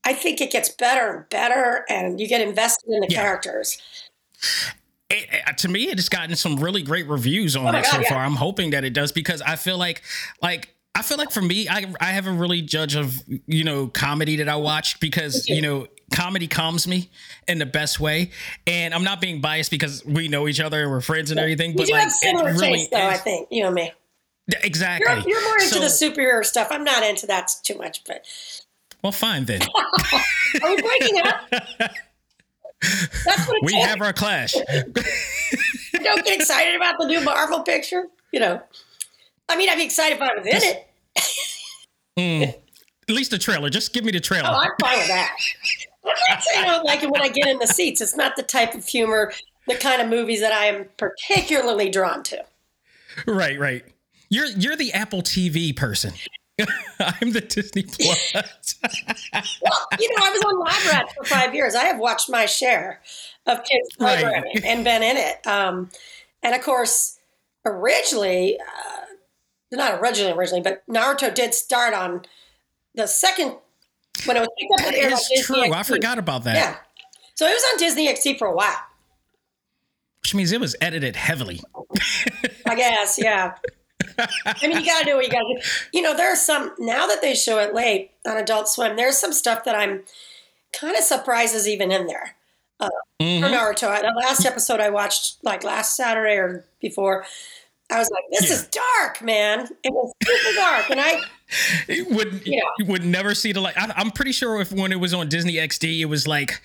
I 0.05 0.13
think 0.13 0.41
it 0.41 0.53
gets 0.53 0.69
better 0.69 1.11
and 1.17 1.29
better, 1.31 1.85
and 1.89 2.21
you 2.21 2.29
get 2.29 2.41
invested 2.41 2.89
in 2.89 3.01
the 3.01 3.09
Yeah. 3.11 3.23
characters. 3.23 3.79
it, 5.11 5.27
it- 5.33 5.43
uh, 5.49 5.53
to 5.55 5.69
me, 5.69 5.89
it 5.89 5.99
has 5.99 6.09
gotten 6.09 6.37
some 6.37 6.57
really 6.57 6.83
great 6.85 7.09
reviews 7.09 7.57
on 7.57 7.67
oh 7.67 7.73
my 7.73 7.81
it 7.81 7.87
so 7.87 7.99
yeah. 8.01 8.09
far. 8.11 8.25
I'm 8.25 8.37
hoping 8.37 8.71
that 8.71 8.85
it 8.85 8.93
does 8.93 9.11
because 9.11 9.43
I 9.43 9.57
feel 9.57 9.79
like, 9.79 10.03
like, 10.41 10.76
I 10.97 11.03
feel 11.03 11.19
like 11.19 11.31
for 11.31 11.43
me, 11.43 11.69
I 11.69 11.93
I 12.01 12.07
haven't 12.07 12.39
really 12.39 12.63
judge 12.63 12.95
of 12.97 13.15
you 13.47 13.65
know 13.65 13.87
comedy 13.89 14.37
that 14.37 14.49
I 14.49 14.57
watch 14.57 14.99
because 14.99 15.47
you 15.49 15.61
know 15.61 15.87
comedy 16.15 16.47
calms 16.49 16.89
me 16.89 17.11
in 17.47 17.59
the 17.59 17.67
best 17.67 18.01
way, 18.01 18.31
and 18.67 18.95
I'm 18.95 19.05
not 19.05 19.21
being 19.21 19.41
biased 19.43 19.71
because 19.71 20.05
we 20.07 20.29
know 20.29 20.49
each 20.49 20.59
other 20.61 20.83
and 20.83 20.91
we're 20.91 21.01
friends 21.03 21.31
and 21.31 21.39
everything. 21.39 21.73
You 21.73 21.77
But 21.77 21.87
do 21.87 21.93
like, 21.93 22.03
have 22.05 22.13
similar 22.13 22.53
really 22.55 22.89
though. 22.91 23.07
I 23.07 23.17
think 23.19 23.49
you 23.51 23.63
know 23.63 23.71
me. 23.71 23.93
exactly. 24.63 25.13
You're, 25.15 25.29
you're 25.41 25.49
more 25.49 25.59
into 25.59 25.75
So- 25.75 25.81
the 25.81 25.87
superhero 26.15 26.45
stuff. 26.45 26.69
I'm 26.71 26.85
not 26.85 27.03
into 27.03 27.27
that 27.27 27.51
too 27.63 27.77
much. 27.77 28.03
But 28.05 28.25
well, 29.03 29.13
fine 29.13 29.45
then. 29.45 29.61
are 30.63 30.75
we 30.75 30.81
breaking 30.83 31.21
up? 31.21 31.51
That's 31.51 33.49
what 33.49 33.63
we 33.63 33.73
takes. 33.73 33.85
have 33.87 34.01
our 34.01 34.13
clash. 34.13 34.53
Don't 35.93 36.25
get 36.25 36.41
excited 36.41 36.77
about 36.77 36.99
the 36.99 37.07
new 37.07 37.21
Marvel 37.21 37.61
picture. 37.61 38.05
You 38.33 38.41
know, 38.41 38.63
I 39.49 39.57
mean, 39.57 39.69
I'd 39.69 39.77
be 39.77 39.85
excited 39.85 40.17
if 40.17 40.23
I 40.23 40.35
was 40.35 40.47
in 40.47 40.57
it. 40.57 40.86
At 42.19 43.15
least 43.15 43.31
the 43.31 43.39
trailer. 43.39 43.71
Just 43.71 43.93
give 43.93 44.05
me 44.05 44.13
the 44.13 44.21
trailer. 44.21 44.49
Oh, 44.49 44.55
I'm 44.55 44.71
fine 44.81 44.99
with 44.99 45.09
that. 45.09 45.37
I'm 46.05 46.13
not 46.31 46.43
saying 46.43 46.65
I 46.65 46.67
don't 46.67 46.85
like 46.85 47.03
it 47.03 47.11
when 47.11 47.21
I 47.23 47.29
get 47.29 47.47
in 47.49 47.59
the 47.59 47.67
seats. 47.67 48.01
It's 48.01 48.17
not 48.17 48.37
the 48.37 48.43
type 48.43 48.75
of 48.75 48.85
humor, 48.87 49.33
the 49.67 49.75
kind 49.75 50.01
of 50.01 50.09
movies 50.09 50.41
that 50.41 50.53
I 50.53 50.67
am 50.67 50.87
particularly 50.97 51.91
drawn 51.91 52.23
to. 52.25 52.45
Right, 53.27 53.59
right. 53.59 53.85
You're 54.29 54.47
you're 54.47 54.77
the 54.77 54.93
Apple 54.93 55.23
TV 55.23 55.75
person. 55.77 56.13
I'm 57.01 57.33
the 57.33 57.41
Disney 57.43 57.83
Plus. 58.33 58.33
Well, 58.33 59.89
you 59.99 60.09
know, 60.11 60.25
I 60.25 60.31
was 60.31 60.43
on 60.47 60.59
Lab 60.59 60.93
Rats 60.93 61.13
for 61.15 61.25
five 61.25 61.55
years. 61.55 61.75
I 61.75 61.85
have 61.85 61.99
watched 61.99 62.31
my 62.31 62.47
share 62.47 63.03
of 63.47 63.59
kids 63.65 63.89
Right. 64.01 64.23
programming 64.23 64.65
and 64.65 64.85
been 64.85 65.03
in 65.03 65.17
it. 65.17 65.47
Um, 65.47 65.91
and 66.43 66.55
of 66.55 66.63
course, 66.63 67.19
originally, 67.65 68.59
uh, 68.59 69.01
not 69.73 70.01
originally, 70.01 70.33
originally, 70.33 70.63
but 70.63 70.83
Naruto 70.89 71.35
did 71.35 71.55
start 71.55 71.95
on 71.95 72.23
the 72.95 73.07
second 73.07 73.57
when 74.25 74.37
it 74.37 74.41
was 74.41 74.49
picked 74.59 74.73
up 74.73 74.79
that 74.79 74.95
and 74.95 74.97
aired 74.97 75.13
on 75.13 75.19
Disney 75.19 75.43
true. 75.43 75.73
I 75.73 75.83
forgot 75.83 76.19
about 76.19 76.45
that. 76.45 76.55
Yeah. 76.57 76.77
So 77.35 77.47
it 77.47 77.51
was 77.55 77.65
on 77.73 77.79
Disney 77.79 78.09
XD 78.09 78.39
for 78.39 78.47
a 78.49 78.55
while. 78.55 78.79
Which 80.23 80.35
means 80.35 80.53
it 80.53 80.61
was 80.61 80.75
edited 80.81 81.15
heavily. 81.17 81.61
I 82.67 82.75
guess, 82.75 83.19
yeah. 83.23 83.55
I 84.19 84.55
mean, 84.67 84.79
you 84.79 84.85
got 84.87 85.01
to 85.01 85.05
do 85.05 85.17
what 85.17 85.25
you 85.27 85.31
got 85.31 85.41
to 85.41 85.55
do. 85.55 85.61
You 85.93 86.03
know, 86.03 86.17
there 86.17 86.33
are 86.33 86.37
some, 86.37 86.73
now 86.79 87.07
that 87.07 87.21
they 87.23 87.35
show 87.35 87.59
it 87.59 87.75
late 87.75 88.13
on 88.27 88.37
Adult 88.37 88.69
Swim, 88.69 88.97
there's 88.97 89.19
some 89.19 89.33
stuff 89.33 89.65
that 89.65 89.75
I'm 89.77 90.03
kind 90.73 90.97
of 90.97 91.03
surprised 91.05 91.55
is 91.55 91.69
even 91.69 91.93
in 91.93 92.07
there. 92.07 92.35
uh, 92.81 92.91
Mhm. 93.23 93.41
for 93.41 93.47
Naruto. 93.49 94.01
The 94.01 94.13
last 94.21 94.45
episode 94.45 94.81
I 94.81 94.91
watched 94.91 95.37
like 95.43 95.65
last 95.65 95.97
Saturday 95.97 96.35
or 96.37 96.67
before, 96.81 97.25
I 97.91 97.99
was 97.99 98.11
like, 98.11 98.25
"This 98.33 98.49
Yeah. 98.51 98.57
is 98.57 98.67
dark, 98.69 99.23
man." 99.23 99.69
It 99.85 99.93
was 99.93 100.13
super 100.25 100.55
dark, 100.57 100.91
and 100.91 101.01
I 101.01 101.21
It 101.89 102.09
would 102.11 102.43
Yeah. 102.45 102.61
would 102.87 103.05
never 103.05 103.35
see 103.35 103.53
the 103.53 103.61
light. 103.61 103.77
I, 103.77 103.93
I'm 103.97 104.11
pretty 104.11 104.33
sure 104.33 104.61
if 104.61 104.73
when 104.73 104.91
it 104.93 104.99
was 105.01 105.15
on 105.15 105.29
Disney 105.29 105.55
XD, 105.55 106.01
it 106.01 106.07
was 106.07 106.27
like 106.27 106.61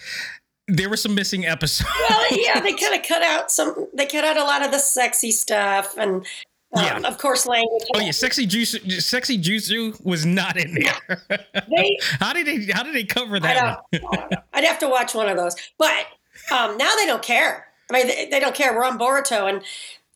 there 0.68 0.90
were 0.90 0.98
some 0.98 1.14
missing 1.16 1.46
episodes. 1.46 1.90
well, 2.10 2.26
yeah, 2.32 2.60
they 2.62 2.74
kind 2.84 2.96
of 2.96 3.04
cut 3.08 3.22
out 3.22 3.52
some. 3.52 3.88
They 3.94 4.06
cut 4.08 4.24
out 4.26 4.38
a 4.38 4.44
lot 4.44 4.64
of 4.66 4.72
the 4.72 4.80
sexy 4.80 5.32
stuff, 5.32 5.96
and 5.98 6.26
um, 6.74 6.84
Yeah. 6.84 7.00
of 7.04 7.18
course, 7.20 7.46
language. 7.46 7.84
Oh 7.94 8.00
yeah, 8.00 8.12
sexy 8.12 8.46
juice, 8.48 8.76
sexy 9.06 9.38
jutsu 9.38 10.04
was 10.04 10.26
not 10.26 10.58
in 10.58 10.74
there. 10.74 11.22
They, 11.70 11.98
how 12.20 12.34
did 12.34 12.48
they? 12.48 12.72
How 12.74 12.82
did 12.84 12.96
they 12.96 13.04
cover 13.04 13.40
that? 13.40 13.80
I. 13.94 14.38
I'd 14.54 14.64
have 14.64 14.80
to 14.80 14.90
watch 14.90 15.14
one 15.14 15.30
of 15.30 15.38
those, 15.38 15.56
but 15.78 16.06
um, 16.52 16.78
now 16.78 16.90
they 16.98 17.06
don't 17.06 17.22
care. 17.22 17.68
I 17.90 17.94
mean, 17.94 18.08
they, 18.08 18.28
they 18.32 18.40
don't 18.40 18.56
care. 18.56 18.74
We're 18.74 18.84
on 18.86 18.98
Boruto, 18.98 19.48
and 19.50 19.62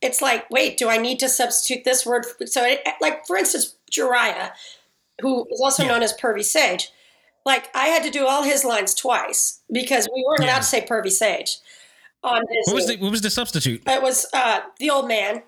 it's 0.06 0.22
like, 0.22 0.50
wait, 0.50 0.78
do 0.78 0.88
I 0.90 0.98
need 0.98 1.20
to 1.20 1.28
substitute 1.30 1.84
this 1.84 2.06
word? 2.06 2.26
So, 2.46 2.64
it, 2.64 2.82
like 3.02 3.26
for 3.28 3.36
instance, 3.36 3.76
Jiraiya, 3.92 4.52
who 5.22 5.46
is 5.52 5.60
also 5.62 5.84
Yeah. 5.84 5.90
known 5.90 6.04
as 6.04 6.14
Pervy 6.14 6.44
Sage. 6.44 6.92
Like 7.46 7.70
I 7.76 7.88
had 7.88 8.04
to 8.04 8.10
do 8.10 8.26
all 8.26 8.44
his 8.44 8.64
lines 8.64 8.94
twice 8.96 9.60
because 9.72 10.08
we 10.14 10.24
weren't 10.26 10.42
Yeah. 10.42 10.48
allowed 10.54 10.60
to 10.60 10.64
say 10.68 10.82
Pervy 10.86 11.12
Sage 11.12 11.58
on 12.24 12.42
Disney. 12.42 12.62
What 12.74 12.76
was 12.76 12.88
the 12.88 12.98
What 12.98 13.12
was 13.12 13.22
the 13.22 13.30
substitute? 13.30 13.84
It 13.86 14.02
was 14.02 14.26
uh, 14.34 14.62
the 14.80 14.90
old 14.90 15.08
man. 15.08 15.44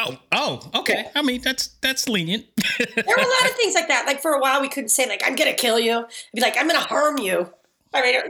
Oh, 0.00 0.16
oh, 0.30 0.70
okay. 0.76 1.06
I 1.16 1.22
mean, 1.22 1.40
that's 1.42 1.68
that's 1.80 2.08
lenient. 2.08 2.46
There 2.78 3.04
were 3.16 3.22
a 3.22 3.34
lot 3.36 3.50
of 3.50 3.56
things 3.56 3.74
like 3.74 3.88
that. 3.88 4.04
Like 4.06 4.20
for 4.22 4.32
a 4.32 4.40
while, 4.40 4.60
we 4.60 4.68
couldn't 4.68 4.90
say 4.90 5.08
like 5.08 5.22
"I'm 5.26 5.34
gonna 5.34 5.54
kill 5.54 5.80
you." 5.80 5.96
I'd 5.98 6.08
be 6.34 6.40
like 6.40 6.56
"I'm 6.56 6.68
gonna 6.68 6.80
harm 6.80 7.18
you." 7.18 7.52
I 7.94 8.02
mean, 8.02 8.20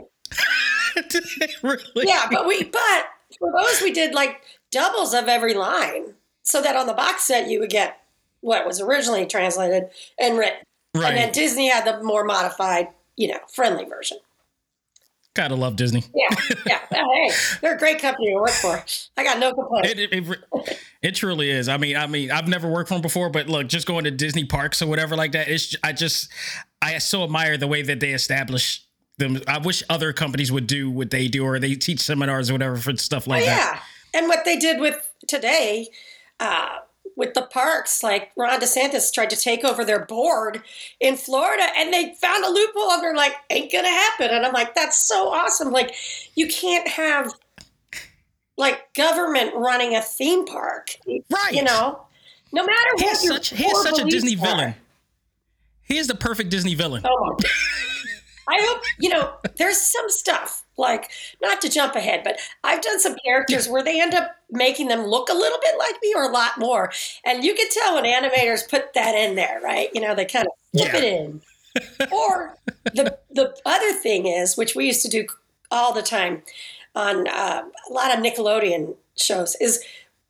really? 1.63 1.83
yeah, 2.07 2.27
but 2.31 2.47
we 2.47 2.63
but 2.63 3.05
for 3.37 3.51
those 3.55 3.81
we 3.81 3.91
did 3.91 4.13
like 4.15 4.41
doubles 4.71 5.13
of 5.13 5.27
every 5.27 5.53
line, 5.53 6.13
so 6.43 6.61
that 6.61 6.75
on 6.75 6.87
the 6.87 6.93
box 6.93 7.23
set 7.25 7.49
you 7.49 7.59
would 7.59 7.69
get 7.69 8.01
what 8.41 8.65
was 8.65 8.79
originally 8.81 9.25
translated 9.25 9.89
and 10.19 10.37
written, 10.37 10.59
and 10.95 11.17
then 11.17 11.31
Disney 11.31 11.69
had 11.69 11.85
the 11.85 12.03
more 12.03 12.23
modified, 12.23 12.87
you 13.15 13.27
know, 13.27 13.39
friendly 13.53 13.85
version. 13.85 14.17
Gotta 15.35 15.55
love 15.55 15.75
Disney. 15.75 16.03
Yeah, 16.13 16.27
yeah. 16.65 16.79
Hey, 16.91 17.31
they're 17.61 17.75
a 17.75 17.77
great 17.77 17.99
company 17.99 18.27
to 18.27 18.35
work 18.35 18.49
for. 18.49 18.83
I 19.15 19.23
got 19.23 19.39
no 19.39 19.53
complaints. 19.53 19.89
It, 19.91 19.99
it, 19.99 20.13
it, 20.13 20.79
it 21.01 21.15
truly 21.15 21.49
is. 21.49 21.69
I 21.69 21.77
mean, 21.77 21.95
I 21.95 22.07
mean, 22.07 22.29
I've 22.29 22.47
never 22.47 22.69
worked 22.69 22.89
for 22.89 22.95
them 22.95 23.01
before, 23.01 23.29
but 23.29 23.47
look, 23.47 23.67
just 23.67 23.87
going 23.87 24.03
to 24.03 24.11
Disney 24.11 24.43
parks 24.45 24.81
or 24.81 24.87
whatever 24.87 25.15
like 25.15 25.31
that, 25.31 25.47
it's 25.47 25.75
I 25.83 25.93
just 25.93 26.29
I 26.81 26.97
so 26.97 27.23
admire 27.23 27.57
the 27.57 27.67
way 27.67 27.81
that 27.83 27.99
they 27.99 28.11
establish 28.11 28.83
them. 29.17 29.39
I 29.47 29.59
wish 29.59 29.81
other 29.89 30.11
companies 30.13 30.51
would 30.51 30.67
do 30.67 30.89
what 30.91 31.09
they 31.09 31.27
do, 31.27 31.45
or 31.45 31.57
they 31.59 31.75
teach 31.75 32.01
seminars 32.01 32.49
or 32.49 32.53
whatever 32.53 32.75
for 32.77 32.95
stuff 32.97 33.25
like 33.27 33.43
Oh, 33.43 33.45
that. 33.45 33.83
And 34.13 34.27
what 34.27 34.45
they 34.45 34.57
did 34.57 34.79
with 34.79 35.11
today, 35.27 35.87
uh, 36.39 36.77
with 37.15 37.33
the 37.33 37.41
parks, 37.41 38.01
like 38.01 38.31
Ron 38.37 38.61
DeSantis 38.61 39.13
tried 39.13 39.29
to 39.31 39.35
take 39.35 39.65
over 39.65 39.83
their 39.83 40.05
board 40.05 40.61
in 41.01 41.17
Florida 41.17 41.63
and 41.77 41.93
they 41.93 42.13
found 42.15 42.45
a 42.45 42.49
loophole 42.49 42.91
and 42.91 43.03
they're 43.03 43.15
like, 43.15 43.33
ain't 43.49 43.71
gonna 43.71 43.89
happen. 43.89 44.29
And 44.31 44.45
I'm 44.45 44.53
like, 44.53 44.73
that's 44.73 44.97
so 44.97 45.29
awesome. 45.29 45.71
Like, 45.71 45.93
you 46.35 46.47
can't 46.47 46.87
have 46.87 47.33
like 48.57 48.93
government 48.93 49.53
running 49.55 49.95
a 49.95 50.01
theme 50.01 50.45
park. 50.45 50.97
Right. 51.07 51.51
You 51.51 51.63
know? 51.63 52.05
No 52.51 52.63
matter 52.63 52.89
He 52.97 53.05
what 53.05 53.13
is 53.13 53.27
such 53.27 53.49
he 53.49 53.69
such 53.75 53.99
a 53.99 54.05
Disney 54.05 54.35
are. 54.35 54.39
villain. 54.39 54.75
He 55.83 55.97
is 55.97 56.07
the 56.07 56.15
perfect 56.15 56.49
Disney 56.51 56.75
villain. 56.75 57.03
Oh. 57.05 57.37
I 58.47 58.57
hope, 58.61 58.81
you 58.99 59.09
know, 59.09 59.33
there's 59.57 59.79
some 59.79 60.09
stuff, 60.09 60.63
like, 60.79 61.11
not 61.41 61.61
to 61.61 61.69
jump 61.69 61.95
ahead, 61.95 62.21
but 62.23 62.39
I've 62.63 62.81
done 62.81 62.99
some 62.99 63.15
characters 63.23 63.67
where 63.69 63.83
they 63.83 64.01
end 64.01 64.13
up 64.15 64.31
making 64.49 64.87
them 64.87 65.05
look 65.05 65.29
a 65.29 65.33
little 65.33 65.59
bit 65.61 65.75
like 65.77 65.95
me 66.01 66.13
or 66.15 66.23
a 66.23 66.31
lot 66.33 66.57
more. 66.57 66.91
And 67.25 67.43
you 67.43 67.53
can 67.53 67.67
tell 67.69 67.95
when 67.95 68.05
animators 68.05 68.67
put 68.67 68.93
that 68.95 69.13
in 69.15 69.35
there, 69.35 69.59
right? 69.63 69.89
You 69.93 70.01
know, 70.01 70.15
they 70.15 70.25
kind 70.25 70.47
of 70.47 70.53
flip 70.71 70.93
Yeah. 70.93 70.99
it 70.99 71.03
in. 71.03 71.41
or 72.11 72.57
the, 72.95 73.17
the 73.29 73.55
other 73.65 73.93
thing 73.93 74.25
is, 74.25 74.57
which 74.57 74.75
we 74.75 74.85
used 74.87 75.03
to 75.03 75.09
do 75.09 75.27
all 75.69 75.93
the 75.93 76.01
time 76.01 76.41
on 76.95 77.27
uh, 77.27 77.61
a 77.89 77.93
lot 77.93 78.17
of 78.17 78.23
Nickelodeon 78.23 78.95
shows, 79.15 79.55
is 79.61 79.83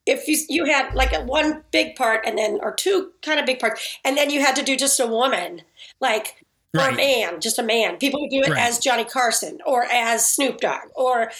if 0.06 0.28
you 0.28 0.38
you 0.50 0.66
had 0.66 0.94
like 0.96 1.14
a 1.14 1.22
one 1.24 1.64
big 1.72 1.96
part 1.96 2.26
and 2.26 2.38
then 2.38 2.60
or 2.62 2.74
two 2.74 3.12
kind 3.22 3.40
of 3.40 3.46
big 3.46 3.60
parts 3.60 4.00
and 4.04 4.18
then 4.18 4.30
you 4.30 4.42
had 4.42 4.56
to 4.56 4.64
do 4.64 4.76
just 4.76 5.00
a 5.00 5.06
woman 5.06 5.62
like 6.00 6.44
or 6.78 6.90
a 6.90 6.96
man 6.96 7.40
just 7.42 7.58
a 7.60 7.64
man 7.64 7.98
people 7.98 8.22
would 8.22 8.30
do 8.30 8.42
it 8.42 8.50
Right. 8.50 8.62
as 8.68 8.80
johnny 8.80 9.04
carson 9.06 9.60
or 9.66 9.84
as 9.86 10.26
snoop 10.26 10.60
dogg 10.60 10.90
or 10.96 11.32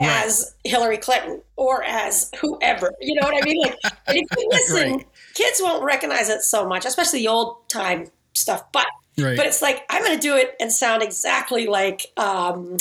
Right. 0.00 0.10
as 0.26 0.54
hillary 0.64 0.98
clinton 0.98 1.42
or 1.56 1.82
as 1.82 2.30
whoever 2.40 2.92
you 3.00 3.14
know 3.20 3.26
what 3.26 3.42
i 3.42 3.44
mean 3.44 3.60
like 3.60 3.76
and 4.06 4.16
if 4.18 4.26
you 4.38 4.48
listen 4.52 4.92
Right. 4.98 5.06
kids 5.34 5.60
won't 5.62 5.82
recognize 5.82 6.28
it 6.28 6.42
so 6.42 6.66
much 6.68 6.84
especially 6.84 7.20
the 7.20 7.28
old 7.28 7.68
time 7.68 8.06
stuff 8.34 8.70
but 8.72 8.86
Right. 9.18 9.36
but 9.36 9.46
it's 9.46 9.60
like 9.62 9.84
i'm 9.90 10.04
going 10.04 10.14
to 10.16 10.22
do 10.22 10.36
it 10.36 10.54
and 10.60 10.72
sound 10.72 11.02
exactly 11.02 11.66
like 11.66 12.12
um 12.16 12.76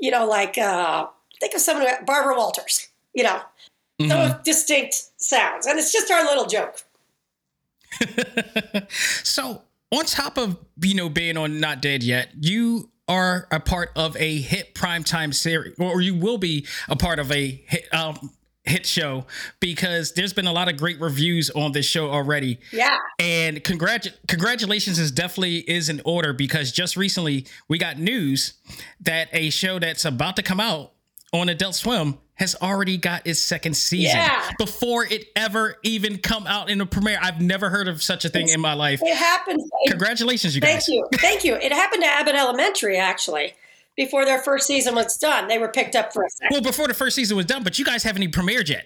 you 0.00 0.10
know 0.10 0.26
like 0.26 0.56
uh 0.56 1.06
think 1.38 1.52
of 1.54 1.60
someone 1.60 1.86
who 1.86 2.04
barbara 2.06 2.34
walters 2.36 2.88
you 3.12 3.22
know 3.24 3.40
Mhm. 4.00 4.08
so 4.10 4.40
distinct 4.42 4.94
sounds 5.18 5.66
and 5.66 5.78
it's 5.78 5.90
just 5.92 6.10
our 6.10 6.22
little 6.24 6.46
joke 6.46 6.82
so 9.22 9.62
on 9.90 10.04
top 10.04 10.38
of 10.38 10.58
you 10.80 10.94
know 10.94 11.08
being 11.08 11.36
on 11.36 11.60
Not 11.60 11.80
Dead 11.82 12.02
Yet, 12.02 12.30
you 12.40 12.90
are 13.08 13.46
a 13.50 13.60
part 13.60 13.90
of 13.94 14.16
a 14.16 14.40
hit 14.40 14.74
primetime 14.74 15.32
series, 15.32 15.74
or 15.78 16.00
you 16.00 16.14
will 16.14 16.38
be 16.38 16.66
a 16.88 16.96
part 16.96 17.18
of 17.18 17.30
a 17.30 17.64
hit 17.66 17.92
um, 17.94 18.30
hit 18.64 18.84
show 18.84 19.24
because 19.60 20.12
there's 20.14 20.32
been 20.32 20.48
a 20.48 20.52
lot 20.52 20.68
of 20.68 20.76
great 20.76 21.00
reviews 21.00 21.50
on 21.50 21.70
this 21.70 21.86
show 21.86 22.10
already. 22.10 22.58
yeah 22.72 22.96
And 23.20 23.62
congratu- 23.62 24.12
congratulations 24.26 24.98
is 24.98 25.12
definitely 25.12 25.58
is 25.70 25.88
in 25.88 26.02
order 26.04 26.32
because 26.32 26.72
just 26.72 26.96
recently 26.96 27.46
we 27.68 27.78
got 27.78 27.96
news 27.98 28.54
that 29.00 29.28
a 29.32 29.50
show 29.50 29.78
that's 29.78 30.04
about 30.04 30.34
to 30.36 30.42
come 30.42 30.58
out 30.58 30.92
on 31.32 31.48
Adult 31.48 31.76
Swim 31.76 32.18
has 32.36 32.54
already 32.62 32.96
got 32.96 33.26
its 33.26 33.40
second 33.40 33.74
season 33.76 34.16
Yeah. 34.16 34.50
before 34.58 35.04
it 35.04 35.26
ever 35.36 35.76
even 35.82 36.18
come 36.18 36.46
out 36.46 36.70
in 36.70 36.80
a 36.80 36.86
premiere. 36.86 37.18
I've 37.20 37.40
never 37.40 37.70
heard 37.70 37.88
of 37.88 38.02
such 38.02 38.24
a 38.24 38.28
thing 38.28 38.48
in 38.48 38.60
my 38.60 38.74
life. 38.74 39.00
it 39.02 39.16
happened 39.16 39.60
Congratulations, 39.88 40.54
you 40.54 40.60
thank 40.60 40.76
guys. 40.80 40.86
Thank 40.86 40.94
you 41.12 41.18
thank 41.18 41.44
you 41.44 41.54
it 41.54 41.72
happened 41.72 42.02
to 42.02 42.08
abbott 42.08 42.34
elementary 42.34 42.96
actually 42.98 43.54
before 43.96 44.26
their 44.26 44.38
first 44.38 44.66
season 44.66 44.94
was 44.94 45.16
done 45.16 45.48
they 45.48 45.56
were 45.58 45.68
picked 45.68 45.96
up 45.96 46.12
for 46.12 46.22
a 46.24 46.28
second 46.30 46.48
Well, 46.52 46.60
before 46.60 46.86
the 46.88 46.92
first 46.94 47.16
season 47.16 47.36
was 47.36 47.46
done, 47.46 47.62
but 47.64 47.78
you 47.78 47.84
guys 47.84 48.02
haven't 48.02 48.22
even 48.22 48.32
premiered 48.32 48.68
yet. 48.68 48.84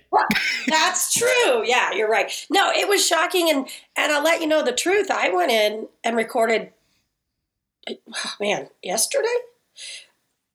That's 0.69 1.13
true. 1.13 1.67
Yeah, 1.67 1.91
you're 1.93 2.09
right. 2.09 2.31
No, 2.51 2.71
it 2.71 2.89
was 2.89 3.05
shocking, 3.05 3.51
and 3.51 3.67
and 3.97 4.13
I'll 4.13 4.23
let 4.23 4.41
you 4.41 4.47
know 4.47 4.63
the 4.65 4.71
truth. 4.73 5.11
I 5.11 5.31
went 5.31 5.51
in 5.51 5.89
and 6.05 6.17
recorded. 6.17 6.71
Oh, 7.89 8.35
man, 8.39 8.69
yesterday. 8.83 9.27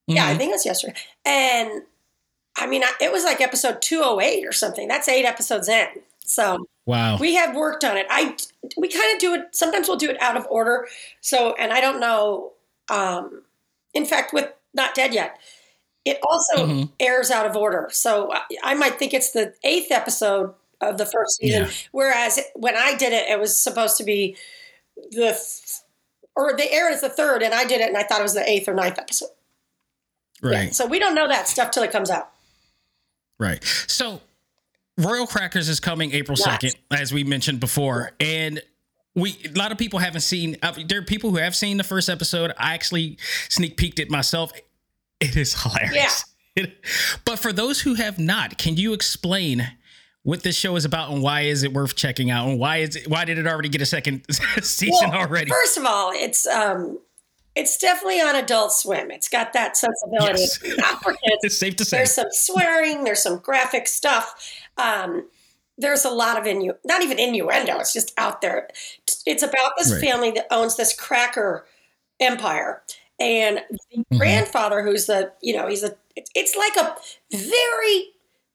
Yeah, 0.06 0.26
I 0.26 0.34
Mhm. 0.34 0.38
think 0.38 0.54
it's 0.54 0.64
yesterday, 0.64 0.94
and 1.24 1.82
I 2.56 2.66
mean, 2.66 2.82
it 3.00 3.12
was 3.12 3.24
like 3.24 3.40
episode 3.40 3.82
208 3.82 4.46
or 4.46 4.52
something. 4.52 4.88
That's 4.88 5.08
eight 5.08 5.24
episodes 5.24 5.68
in. 5.68 5.86
So 6.24 6.66
Wow. 6.86 7.18
we 7.18 7.34
have 7.34 7.54
worked 7.54 7.84
on 7.84 7.96
it. 7.96 8.06
I 8.10 8.36
we 8.76 8.88
kind 8.88 9.12
of 9.12 9.18
do 9.20 9.34
it. 9.34 9.54
Sometimes 9.54 9.88
we'll 9.88 9.96
do 9.96 10.08
it 10.10 10.20
out 10.20 10.36
of 10.36 10.46
order. 10.50 10.86
So, 11.20 11.54
and 11.54 11.72
I 11.72 11.80
don't 11.80 12.00
know. 12.00 12.52
Um, 12.88 13.42
in 13.94 14.04
fact, 14.06 14.32
with 14.32 14.50
not 14.74 14.94
dead 14.94 15.12
yet, 15.14 15.38
it 16.04 16.18
also 16.22 16.66
Mhm. 16.66 16.92
airs 17.00 17.30
out 17.30 17.46
of 17.46 17.56
order. 17.56 17.88
So 17.92 18.32
I, 18.32 18.40
I 18.62 18.74
might 18.74 18.98
think 18.98 19.12
it's 19.14 19.30
the 19.32 19.54
eighth 19.64 19.90
episode 19.90 20.54
of 20.80 20.98
the 20.98 21.06
first 21.06 21.36
season, 21.38 21.64
Yeah. 21.64 21.70
whereas 21.92 22.38
when 22.54 22.76
I 22.76 22.94
did 22.94 23.12
it, 23.12 23.28
it 23.28 23.40
was 23.40 23.58
supposed 23.58 23.96
to 23.96 24.04
be 24.04 24.36
the 25.10 25.32
th- 25.32 25.80
or 26.36 26.54
they 26.56 26.68
aired 26.70 26.92
as 26.92 27.00
the 27.00 27.08
third, 27.08 27.42
and 27.42 27.54
I 27.54 27.64
did 27.64 27.80
it, 27.80 27.88
and 27.88 27.96
I 27.96 28.02
thought 28.02 28.20
it 28.20 28.24
was 28.24 28.34
the 28.34 28.48
eighth 28.48 28.68
or 28.68 28.74
ninth 28.74 28.98
episode. 28.98 29.30
right. 30.42 30.66
Yeah, 30.66 30.70
so 30.72 30.86
we 30.86 30.98
don't 30.98 31.14
know 31.14 31.26
that 31.28 31.48
stuff 31.48 31.70
till 31.70 31.82
it 31.82 31.90
comes 31.90 32.10
out. 32.10 32.30
Right. 33.38 33.62
So 33.86 34.20
Royal 34.98 35.26
Crackers 35.26 35.68
is 35.68 35.80
coming 35.80 36.12
April 36.12 36.36
Yes. 36.38 36.58
2nd, 36.62 36.74
as 36.90 37.12
we 37.12 37.24
mentioned 37.24 37.60
before. 37.60 38.12
And 38.20 38.62
we 39.14 39.36
a 39.44 39.58
lot 39.58 39.72
of 39.72 39.78
people 39.78 39.98
haven't 39.98 40.20
seen 40.22 40.56
uh, 40.62 40.72
there 40.86 40.98
are 40.98 41.02
people 41.02 41.30
who 41.30 41.36
have 41.36 41.54
seen 41.56 41.76
the 41.76 41.84
first 41.84 42.08
episode. 42.08 42.52
I 42.58 42.74
actually 42.74 43.18
sneak 43.48 43.76
peeked 43.76 43.98
it 43.98 44.10
myself. 44.10 44.52
It 45.20 45.36
is 45.36 45.54
hilarious. 45.62 46.24
It- 46.54 46.84
but 47.24 47.38
for 47.38 47.52
those 47.52 47.80
who 47.82 47.94
have 47.94 48.18
not, 48.18 48.56
can 48.58 48.76
you 48.76 48.92
explain 48.94 49.66
what 50.22 50.42
this 50.42 50.56
show 50.56 50.74
is 50.76 50.84
about 50.84 51.10
and 51.12 51.22
why 51.22 51.42
is 51.42 51.62
it 51.62 51.72
worth 51.72 51.94
checking 51.94 52.30
out 52.30 52.48
and 52.48 52.58
why 52.58 52.78
is 52.78 52.96
it 52.96 53.08
why 53.08 53.24
did 53.24 53.38
it 53.38 53.46
already 53.46 53.68
get 53.68 53.80
a 53.82 53.86
second 53.86 54.24
season 54.62 55.10
Well, 55.10 55.20
already? 55.20 55.50
First 55.50 55.76
of 55.78 55.84
all, 55.84 56.10
it's 56.12 56.46
um, 56.46 56.98
it's 57.56 57.76
definitely 57.78 58.20
on 58.20 58.36
Adult 58.36 58.72
Swim. 58.72 59.10
It's 59.10 59.28
got 59.28 59.52
that 59.54 59.76
sensibility. 59.76 60.42
Yes. 60.42 60.58
It's 60.62 60.78
not 60.78 61.02
for 61.02 61.12
kids. 61.12 61.40
it's 61.42 61.58
safe 61.58 61.74
to 61.76 61.84
say. 61.84 61.96
There's 61.98 62.12
some 62.14 62.28
swearing. 62.30 63.02
There's 63.04 63.22
some 63.22 63.38
graphic 63.38 63.88
stuff. 63.88 64.52
Um, 64.76 65.28
there's 65.78 66.04
a 66.04 66.10
lot 66.10 66.38
of 66.38 66.44
innu 66.44 66.74
not 66.84 67.02
even 67.02 67.18
innuendo. 67.18 67.78
It's 67.80 67.92
just 67.92 68.12
out 68.18 68.40
there. 68.40 68.68
It's 69.26 69.42
about 69.42 69.72
this 69.76 69.92
Right. 69.92 70.00
family 70.00 70.30
that 70.32 70.46
owns 70.50 70.76
this 70.76 70.94
cracker 70.94 71.66
empire, 72.20 72.82
and 73.18 73.62
the 73.70 73.78
Mm-hmm. 73.98 74.18
grandfather, 74.18 74.82
who's 74.82 75.06
the 75.06 75.32
you 75.42 75.56
know 75.56 75.66
he's 75.68 75.82
a 75.82 75.96
it's 76.34 76.54
like 76.56 76.76
a 76.76 76.96
very 77.36 78.08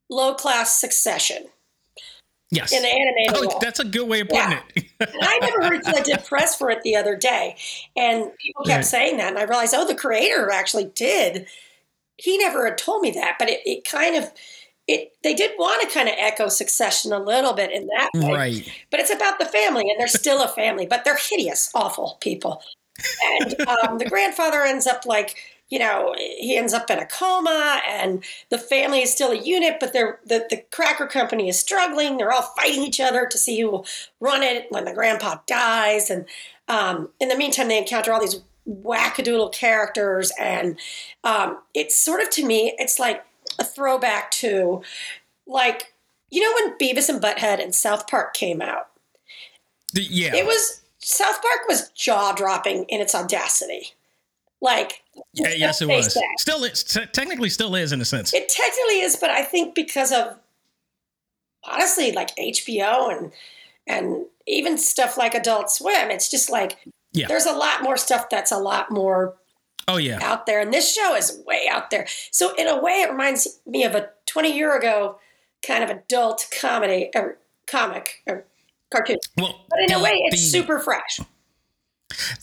low 0.10 0.34
class 0.34 0.79
succession 0.79 1.46
Yes. 2.51 2.74
in 2.74 2.81
the 2.81 2.89
animated 2.89 3.34
Oh, 3.53 3.60
that's 3.62 3.79
a 3.79 3.86
good 3.86 4.08
way 4.08 4.20
of 4.22 4.27
putting 4.29 4.51
Yeah. 4.51 4.62
it. 4.75 4.86
And 5.00 5.10
I 5.24 5.39
never 5.39 5.63
heard 5.63 5.81
I 5.86 6.01
did 6.01 6.24
press 6.25 6.55
for 6.55 6.70
it 6.70 6.81
the 6.84 6.96
other 6.96 7.15
day, 7.15 7.55
and 7.96 8.31
people 8.38 8.63
kept 8.65 8.77
Right. 8.77 8.86
saying 8.86 9.17
that, 9.17 9.29
and 9.29 9.39
I 9.39 9.43
realized, 9.43 9.74
oh, 9.75 9.88
the 9.88 9.96
creator 9.96 10.51
actually 10.51 10.86
did. 10.93 11.48
He 12.17 12.38
never 12.38 12.65
had 12.65 12.77
told 12.77 13.01
me 13.01 13.12
that, 13.12 13.38
but 13.39 13.50
it, 13.50 13.62
it 13.65 13.84
kind 13.84 14.15
of 14.15 14.31
it 14.88 15.13
they 15.24 15.34
did 15.34 15.51
want 15.58 15.81
to 15.81 15.93
kind 15.93 16.08
of 16.10 16.15
echo 16.20 16.50
Succession 16.50 17.12
a 17.13 17.20
little 17.20 17.53
bit 17.53 17.72
in 17.72 17.88
that 17.88 18.10
way, 18.15 18.34
right. 18.34 18.70
but 18.91 19.00
it's 19.00 19.12
about 19.13 19.39
the 19.39 19.46
family, 19.46 19.84
and 19.89 20.00
they're 20.00 20.08
still 20.08 20.43
a 20.43 20.48
family, 20.48 20.86
but 20.86 21.03
they're 21.05 21.17
hideous, 21.17 21.72
awful 21.74 22.17
people. 22.22 22.62
And 23.24 23.62
um, 23.67 23.98
the 23.98 24.05
grandfather 24.05 24.62
ends 24.62 24.86
up 24.86 25.05
like, 25.05 25.38
you 25.71 25.79
know, 25.79 26.13
he 26.17 26.57
ends 26.57 26.73
up 26.73 26.91
in 26.91 26.99
a 26.99 27.05
coma, 27.05 27.81
and 27.87 28.23
the 28.49 28.57
family 28.57 29.01
is 29.01 29.11
still 29.11 29.31
a 29.31 29.37
unit, 29.37 29.77
but 29.79 29.93
they're 29.93 30.19
the, 30.25 30.45
the 30.49 30.63
cracker 30.69 31.07
company 31.07 31.47
is 31.47 31.57
struggling. 31.57 32.17
They're 32.17 32.31
all 32.31 32.53
fighting 32.59 32.83
each 32.83 32.99
other 32.99 33.25
to 33.25 33.37
see 33.37 33.61
who 33.61 33.71
will 33.71 33.85
run 34.19 34.43
it 34.43 34.67
when 34.69 34.83
the 34.83 34.93
grandpa 34.93 35.37
dies. 35.47 36.09
And 36.09 36.25
um, 36.67 37.09
in 37.21 37.29
the 37.29 37.37
meantime, 37.37 37.69
they 37.69 37.77
encounter 37.77 38.11
all 38.11 38.19
these 38.19 38.41
wackadoodle 38.69 39.53
characters, 39.53 40.33
and 40.37 40.77
um, 41.23 41.59
it's 41.73 41.95
sort 41.95 42.21
of 42.21 42.29
to 42.31 42.45
me, 42.45 42.75
it's 42.77 42.99
like 42.99 43.25
a 43.57 43.63
throwback 43.63 44.29
to 44.31 44.81
like 45.47 45.93
you 46.29 46.41
know 46.41 46.53
when 46.53 46.77
Beavis 46.77 47.07
and 47.07 47.21
Butthead 47.21 47.63
and 47.63 47.73
South 47.73 48.07
Park 48.07 48.33
came 48.33 48.61
out. 48.61 48.89
The- 49.93 50.03
yeah. 50.03 50.35
It 50.35 50.45
was 50.45 50.81
South 50.99 51.41
Park 51.41 51.61
was 51.69 51.89
jaw 51.91 52.33
dropping 52.33 52.83
in 52.89 52.99
its 52.99 53.15
audacity. 53.15 53.93
Like 54.61 55.01
Yeah, 55.33 55.53
yes, 55.55 55.81
it 55.81 55.87
was. 55.87 56.15
Still, 56.37 56.63
it 56.63 56.75
te- 56.87 57.07
technically 57.07 57.49
still 57.49 57.73
is 57.75 57.91
in 57.91 57.99
a 58.01 58.05
sense. 58.05 58.33
It 58.33 58.47
technically 58.47 58.99
is, 59.01 59.15
but 59.15 59.29
I 59.31 59.43
think 59.43 59.73
because 59.75 60.11
of 60.11 60.37
honestly, 61.63 62.11
like 62.11 62.35
HBO 62.37 63.15
and 63.17 63.31
and 63.87 64.25
even 64.47 64.77
stuff 64.77 65.17
like 65.17 65.33
Adult 65.33 65.69
Swim, 65.71 66.11
it's 66.11 66.29
just 66.29 66.49
like 66.51 66.77
Yeah. 67.13 67.27
there's 67.27 67.45
a 67.45 67.53
lot 67.53 67.83
more 67.83 67.97
stuff 67.97 68.29
that's 68.29 68.51
a 68.51 68.57
lot 68.57 68.91
more 68.91 69.35
Oh 69.87 69.97
yeah. 69.97 70.19
out 70.21 70.45
there, 70.45 70.59
and 70.61 70.71
this 70.71 70.93
show 70.93 71.15
is 71.15 71.41
way 71.47 71.67
out 71.69 71.89
there. 71.89 72.05
So 72.29 72.53
in 72.55 72.67
a 72.67 72.79
way, 72.79 73.01
it 73.01 73.09
reminds 73.11 73.59
me 73.65 73.83
of 73.83 73.95
a 73.95 74.09
20 74.27 74.55
year 74.55 74.77
ago 74.77 75.17
kind 75.65 75.83
of 75.83 75.89
adult 75.89 76.47
comedy 76.59 77.09
or 77.15 77.37
comic 77.67 78.21
or 78.27 78.45
cartoon. 78.91 79.17
Well, 79.37 79.65
But 79.69 79.79
in 79.81 79.85
the, 79.87 79.97
a 79.99 80.03
way, 80.03 80.11
it's 80.25 80.41
the, 80.51 80.59
super 80.59 80.79
fresh. 80.79 81.19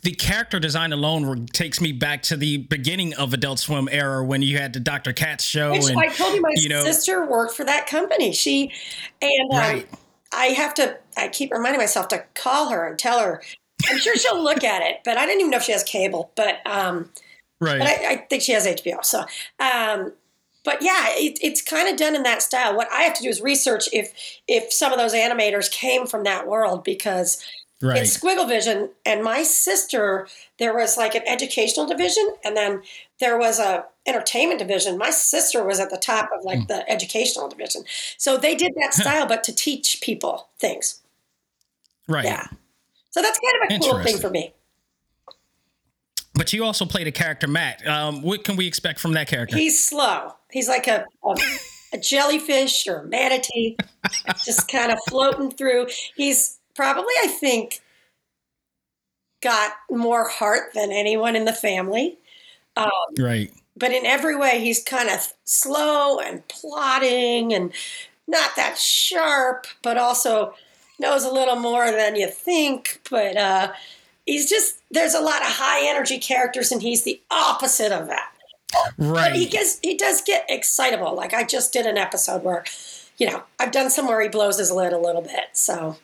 The 0.02 0.12
character 0.12 0.58
design 0.58 0.92
alone 0.92 1.46
takes 1.46 1.80
me 1.80 1.92
back 1.92 2.22
to 2.22 2.36
the 2.36 2.58
beginning 2.58 3.14
of 3.14 3.32
Adult 3.32 3.58
Swim 3.58 3.88
era 3.90 4.24
when 4.24 4.42
you 4.42 4.58
had 4.58 4.72
the 4.72 4.80
Dr. 4.80 5.12
Katz 5.12 5.44
show 5.44 5.72
Which 5.72 5.88
and 5.88 5.98
I 5.98 6.08
told 6.08 6.34
you, 6.34 6.42
my 6.42 6.52
you 6.54 6.68
know- 6.68 6.84
sister 6.84 7.26
worked 7.26 7.54
for 7.54 7.64
that 7.64 7.86
company. 7.86 8.32
She 8.32 8.72
and 9.20 9.52
um, 9.52 9.84
I 10.32 10.46
have 10.46 10.74
to. 10.74 10.98
I 11.16 11.28
keep 11.28 11.52
reminding 11.52 11.80
myself 11.80 12.08
to 12.08 12.24
call 12.34 12.68
her 12.70 12.86
and 12.86 12.98
tell 12.98 13.20
her. 13.20 13.42
I'm 13.88 13.98
sure 13.98 14.16
she'll 14.16 14.42
look 14.42 14.64
at 14.64 14.82
it, 14.82 15.00
but 15.04 15.16
I 15.16 15.24
didn't 15.24 15.40
even 15.40 15.50
know 15.50 15.58
if 15.58 15.62
she 15.62 15.72
has 15.72 15.84
cable. 15.84 16.32
But 16.36 16.66
um, 16.66 17.10
right. 17.60 17.78
but 17.78 17.88
I, 17.88 18.12
I 18.12 18.16
think 18.28 18.42
she 18.42 18.52
has 18.52 18.66
HBO. 18.66 19.04
So, 19.04 19.20
um, 19.60 20.12
but 20.64 20.82
yeah, 20.82 21.06
it, 21.10 21.38
it's 21.40 21.62
kind 21.62 21.88
of 21.88 21.96
done 21.96 22.14
in 22.14 22.24
that 22.24 22.42
style. 22.42 22.76
What 22.76 22.88
I 22.92 23.02
have 23.02 23.14
to 23.14 23.22
do 23.22 23.28
is 23.28 23.40
research 23.40 23.88
if 23.92 24.12
if 24.46 24.72
some 24.72 24.92
of 24.92 24.98
those 24.98 25.14
animators 25.14 25.70
came 25.70 26.06
from 26.06 26.24
that 26.24 26.46
world 26.46 26.84
because 26.84 27.42
right. 27.82 28.02
it's 28.02 28.16
Squiggle 28.16 28.48
Vision, 28.48 28.90
and 29.04 29.22
my 29.22 29.42
sister, 29.42 30.28
there 30.58 30.74
was 30.74 30.96
like 30.96 31.14
an 31.14 31.22
educational 31.26 31.86
division, 31.86 32.34
and 32.44 32.56
then 32.56 32.82
there 33.20 33.38
was 33.38 33.58
a 33.58 33.84
entertainment 34.06 34.58
division. 34.58 34.98
My 34.98 35.10
sister 35.10 35.64
was 35.64 35.80
at 35.80 35.90
the 35.90 35.96
top 35.96 36.30
of 36.36 36.44
like 36.44 36.68
the 36.68 36.88
educational 36.90 37.48
division, 37.48 37.84
so 38.16 38.36
they 38.36 38.54
did 38.54 38.74
that 38.76 38.94
style, 38.94 39.26
but 39.26 39.44
to 39.44 39.54
teach 39.54 40.00
people 40.00 40.48
things. 40.58 41.00
right. 42.06 42.24
Yeah, 42.24 42.46
so 43.10 43.22
that's 43.22 43.38
kind 43.38 43.72
of 43.72 43.80
a 43.80 43.90
cool 43.90 44.02
thing 44.02 44.18
for 44.18 44.30
me. 44.30 44.52
But 46.34 46.52
you 46.52 46.64
also 46.64 46.86
played 46.86 47.08
a 47.08 47.12
character, 47.12 47.48
Matt. 47.48 47.84
Um, 47.86 48.22
what 48.22 48.44
can 48.44 48.54
we 48.54 48.66
expect 48.66 49.00
from 49.00 49.12
that 49.14 49.26
character? 49.26 49.56
He's 49.56 49.84
slow. 49.84 50.34
He's 50.52 50.68
like 50.68 50.86
a 50.86 51.04
a, 51.24 51.36
a 51.94 51.98
jellyfish 51.98 52.86
or 52.86 53.00
a 53.00 53.04
manatee, 53.04 53.76
just 54.44 54.70
kind 54.70 54.92
of 54.92 54.98
floating 55.08 55.50
through. 55.50 55.88
He's 56.16 56.57
probably, 56.78 57.12
I 57.22 57.26
think, 57.26 57.80
got 59.42 59.72
more 59.90 60.28
heart 60.28 60.70
than 60.74 60.90
anyone 60.92 61.36
in 61.36 61.44
the 61.44 61.52
family. 61.52 62.18
Um, 62.76 62.90
right. 63.18 63.50
but 63.76 63.90
in 63.90 64.06
every 64.06 64.36
way 64.36 64.60
he's 64.60 64.84
kind 64.84 65.08
of 65.08 65.32
slow 65.44 66.20
and 66.20 66.46
plodding 66.46 67.52
and 67.52 67.72
not 68.28 68.54
that 68.54 68.78
sharp 68.78 69.66
but 69.82 69.98
also 69.98 70.54
knows 71.00 71.24
a 71.24 71.32
little 71.32 71.56
more 71.56 71.90
than 71.90 72.14
you 72.14 72.28
think 72.28 73.00
but 73.10 73.36
uh, 73.36 73.72
he's 74.26 74.48
just 74.48 74.78
there's 74.92 75.14
a 75.14 75.20
lot 75.20 75.42
of 75.42 75.48
high 75.48 75.88
energy 75.90 76.18
characters 76.18 76.70
and 76.70 76.82
he's 76.82 77.02
the 77.02 77.20
opposite 77.32 77.90
of 77.90 78.06
that 78.06 78.30
but 78.96 79.32
he 79.32 79.42
Right. 79.42 79.50
gets 79.50 79.80
he 79.82 79.96
does 79.96 80.22
get 80.22 80.44
excitable 80.48 81.16
like 81.16 81.34
i 81.34 81.42
just 81.42 81.72
did 81.72 81.84
an 81.86 81.98
episode 81.98 82.44
where 82.44 82.62
you 83.16 83.28
know 83.28 83.42
i've 83.58 83.72
done 83.72 83.90
some 83.90 84.06
where 84.06 84.20
he 84.20 84.28
blows 84.28 84.58
his 84.58 84.70
lid 84.70 84.92
a 84.92 84.98
little 84.98 85.22
bit 85.22 85.46
so 85.52 85.96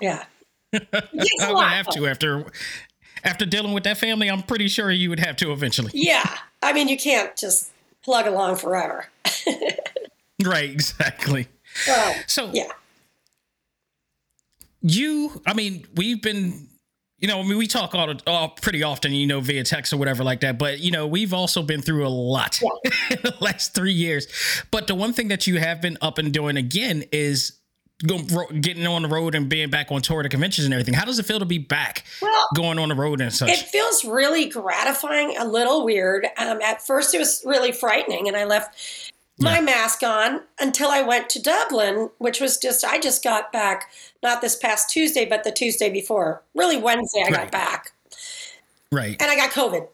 yeah 0.00 0.24
He 0.72 0.78
gets 0.78 1.42
a 1.42 1.46
I 1.46 1.52
would 1.52 1.64
have 1.68 1.86
to 1.88 2.06
after 2.06 2.46
after 3.24 3.44
dealing 3.44 3.72
with 3.72 3.84
that 3.84 3.98
family. 3.98 4.30
I'm 4.30 4.42
pretty 4.42 4.68
sure 4.68 4.90
you 4.90 5.10
would 5.10 5.20
have 5.20 5.36
to 5.36 5.52
eventually. 5.52 5.90
yeah 5.94 6.38
i 6.62 6.72
mean 6.72 6.88
you 6.88 6.96
can't 6.96 7.36
just 7.36 7.70
plug 8.04 8.26
along 8.26 8.56
forever 8.56 9.06
Right. 10.42 10.70
Exactly. 10.70 11.48
well 11.86 12.14
So 12.26 12.50
yeah 12.52 12.72
you, 14.82 15.42
I 15.46 15.54
mean, 15.54 15.86
we've 15.94 16.22
been, 16.22 16.68
you 17.18 17.28
know, 17.28 17.40
I 17.40 17.42
mean, 17.42 17.58
we 17.58 17.66
talk 17.66 17.94
all, 17.94 18.14
all 18.26 18.48
pretty 18.48 18.82
often, 18.82 19.12
you 19.12 19.26
know, 19.26 19.40
via 19.40 19.62
text 19.62 19.92
or 19.92 19.98
whatever 19.98 20.24
like 20.24 20.40
that. 20.40 20.58
But 20.58 20.80
you 20.80 20.90
know, 20.90 21.06
we've 21.06 21.34
also 21.34 21.62
been 21.62 21.82
through 21.82 22.06
a 22.06 22.08
lot 22.08 22.58
in 23.10 23.18
the 23.22 23.34
last 23.40 23.74
three 23.74 23.92
years. 23.92 24.26
But 24.70 24.86
the 24.86 24.94
one 24.94 25.12
thing 25.12 25.28
that 25.28 25.46
you 25.46 25.58
have 25.58 25.82
been 25.82 25.98
up 26.00 26.16
and 26.18 26.32
doing 26.32 26.56
again 26.56 27.04
is 27.12 27.59
getting 28.00 28.86
on 28.86 29.02
the 29.02 29.08
road 29.08 29.34
and 29.34 29.48
being 29.48 29.70
back 29.70 29.92
on 29.92 30.02
tour 30.02 30.22
to 30.22 30.28
conventions 30.28 30.64
and 30.64 30.74
everything. 30.74 30.94
How 30.94 31.04
does 31.04 31.18
it 31.18 31.26
feel 31.26 31.38
to 31.38 31.44
be 31.44 31.58
back 31.58 32.04
well 32.22 32.48
going 32.54 32.78
on 32.78 32.88
the 32.88 32.94
road 32.94 33.20
and 33.20 33.32
such? 33.32 33.50
It 33.50 33.58
feels 33.58 34.04
really 34.04 34.48
gratifying, 34.48 35.36
a 35.36 35.44
little 35.44 35.84
weird. 35.84 36.26
Um, 36.38 36.60
at 36.62 36.84
first, 36.86 37.14
it 37.14 37.18
was 37.18 37.42
really 37.44 37.72
frightening, 37.72 38.26
and 38.28 38.36
I 38.36 38.44
left 38.44 39.12
my 39.38 39.56
Yeah. 39.56 39.60
mask 39.62 40.02
on 40.02 40.42
until 40.58 40.90
I 40.90 41.02
went 41.02 41.30
to 41.30 41.42
Dublin, 41.42 42.10
which 42.18 42.40
was 42.40 42.58
just, 42.58 42.84
I 42.84 42.98
just 42.98 43.22
got 43.22 43.52
back, 43.52 43.90
not 44.22 44.40
this 44.40 44.56
past 44.56 44.90
Tuesday, 44.90 45.24
but 45.24 45.44
the 45.44 45.52
Tuesday 45.52 45.90
before. 45.90 46.42
Really, 46.54 46.76
Wednesday, 46.76 47.22
I 47.26 47.30
got 47.30 47.50
back, 47.50 47.92
right. 48.92 49.16
and 49.20 49.30
I 49.30 49.36
got 49.36 49.50
COVID. 49.50 49.88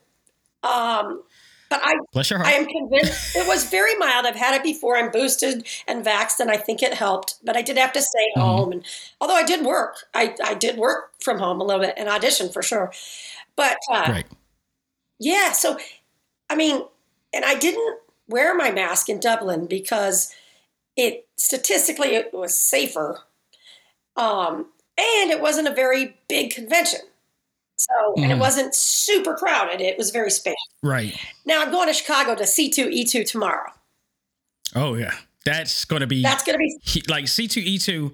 Um, 0.62 1.22
but 1.68 1.80
I, 1.82 1.94
Bless 2.12 2.30
your 2.30 2.40
I 2.44 2.50
heart. 2.50 2.54
am 2.62 2.66
convinced 2.66 3.36
it 3.36 3.46
was 3.46 3.68
very 3.68 3.94
mild. 3.96 4.26
I've 4.26 4.36
had 4.36 4.54
it 4.54 4.62
before. 4.62 4.96
I'm 4.96 5.10
boosted 5.10 5.66
and 5.88 6.04
vaxxed, 6.04 6.40
and 6.40 6.50
I 6.50 6.56
think 6.56 6.82
it 6.82 6.94
helped. 6.94 7.36
But 7.44 7.56
I 7.56 7.62
did 7.62 7.76
have 7.76 7.92
to 7.94 8.00
stay 8.02 8.26
Mm-hmm. 8.36 8.40
home. 8.40 8.72
And 8.72 8.84
although 9.20 9.34
I 9.34 9.44
did 9.44 9.64
work, 9.64 10.04
I, 10.14 10.34
I 10.44 10.54
did 10.54 10.76
work 10.78 11.12
from 11.22 11.38
home 11.38 11.60
a 11.60 11.64
little 11.64 11.80
bit 11.82 11.94
and 11.96 12.08
audition 12.08 12.50
for 12.50 12.62
sure. 12.62 12.92
But 13.56 13.76
uh, 13.90 14.04
right. 14.08 14.26
yeah, 15.18 15.52
so 15.52 15.78
I 16.50 16.54
mean, 16.56 16.82
and 17.34 17.44
I 17.44 17.54
didn't 17.54 17.98
wear 18.28 18.54
my 18.54 18.70
mask 18.70 19.08
in 19.08 19.20
Dublin 19.20 19.66
because 19.66 20.34
it 20.96 21.26
statistically 21.36 22.08
it 22.14 22.32
was 22.32 22.56
safer, 22.58 23.20
um, 24.16 24.66
and 24.98 25.30
it 25.30 25.40
wasn't 25.40 25.68
a 25.68 25.74
very 25.74 26.16
big 26.28 26.50
convention. 26.52 27.00
So 27.88 28.14
and 28.22 28.32
it 28.32 28.34
Mhm. 28.36 28.40
wasn't 28.40 28.74
super 28.74 29.34
crowded. 29.34 29.80
It 29.80 29.96
was 29.98 30.10
very 30.10 30.30
spacious. 30.30 30.56
Right. 30.82 31.16
Now 31.44 31.62
I'm 31.62 31.70
going 31.70 31.88
to 31.88 31.94
Chicago 31.94 32.34
to 32.34 32.44
C2E2 32.44 33.24
tomorrow. 33.26 33.70
Oh 34.74 34.94
yeah. 34.94 35.12
That's 35.44 35.84
going 35.84 36.00
to 36.00 36.06
be 36.08 36.22
That's 36.22 36.42
going 36.42 36.54
to 36.54 36.58
be 36.58 37.02
like 37.08 37.26
C2E2, 37.26 38.12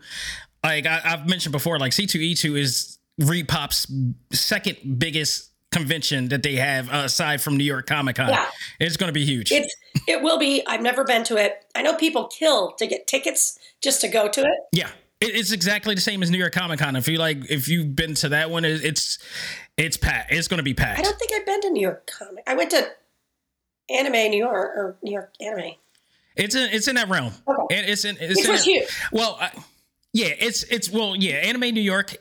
like 0.62 0.84
I, 0.86 1.00
I've 1.04 1.26
mentioned 1.28 1.52
before, 1.52 1.78
like 1.78 1.92
C2E2 1.92 2.58
is 2.58 2.98
ReedPop's 3.20 3.86
second 4.32 4.98
biggest 4.98 5.48
convention 5.70 6.28
that 6.28 6.42
they 6.42 6.56
have 6.56 6.90
uh, 6.92 7.02
aside 7.06 7.40
from 7.40 7.56
New 7.56 7.64
York 7.64 7.86
Comic 7.86 8.16
Con. 8.16 8.28
Yeah. 8.28 8.46
It's 8.78 8.98
going 8.98 9.08
to 9.08 9.14
be 9.14 9.24
huge. 9.24 9.50
it's 9.50 9.74
it 10.06 10.20
will 10.22 10.38
be. 10.38 10.62
I've 10.66 10.82
never 10.82 11.04
been 11.04 11.24
to 11.24 11.36
it. 11.36 11.64
I 11.74 11.80
know 11.82 11.94
people 11.96 12.26
kill 12.26 12.72
to 12.72 12.86
get 12.86 13.06
tickets 13.06 13.58
just 13.82 14.00
to 14.02 14.08
go 14.08 14.28
to 14.28 14.40
it. 14.42 14.58
yeah. 14.72 14.90
It, 15.22 15.36
it's 15.36 15.52
exactly 15.52 15.94
the 15.94 16.00
same 16.00 16.22
as 16.22 16.30
New 16.30 16.38
York 16.38 16.52
Comic 16.52 16.80
Con. 16.80 16.96
If 16.96 17.08
you 17.08 17.18
like, 17.18 17.50
if 17.50 17.68
you've 17.68 17.94
been 17.96 18.14
to 18.14 18.30
that 18.30 18.50
one, 18.50 18.64
it's 18.64 19.18
it's 19.76 19.96
packed. 19.96 20.32
It's 20.32 20.48
going 20.48 20.58
to 20.58 20.64
be 20.64 20.74
packed. 20.74 20.98
I 20.98 21.02
don't 21.02 21.18
think 21.18 21.32
I've 21.34 21.46
been 21.46 21.60
to 21.62 21.70
New 21.70 21.82
York 21.82 22.10
Comic. 22.18 22.44
I 22.46 22.54
went 22.54 22.70
to 22.70 22.86
Anime 23.90 24.30
New 24.30 24.38
York 24.38 24.76
or 24.76 24.96
New 25.02 25.12
York 25.12 25.32
Anime. 25.40 25.72
It's 26.36 26.54
in 26.54 26.70
it's 26.72 26.88
in 26.88 26.96
that 26.96 27.08
realm. 27.08 27.32
Okay. 27.46 27.76
And 27.76 27.88
it's 27.88 28.04
in 28.04 28.16
it's 28.20 28.36
Which 28.36 28.46
in 28.46 28.52
was 28.52 28.64
huge. 28.64 28.88
Well, 29.12 29.38
I, 29.40 29.50
yeah, 30.12 30.28
it's 30.38 30.62
it's 30.64 30.90
well, 30.90 31.14
yeah. 31.16 31.34
Anime 31.36 31.72
New 31.74 31.80
York 31.82 32.16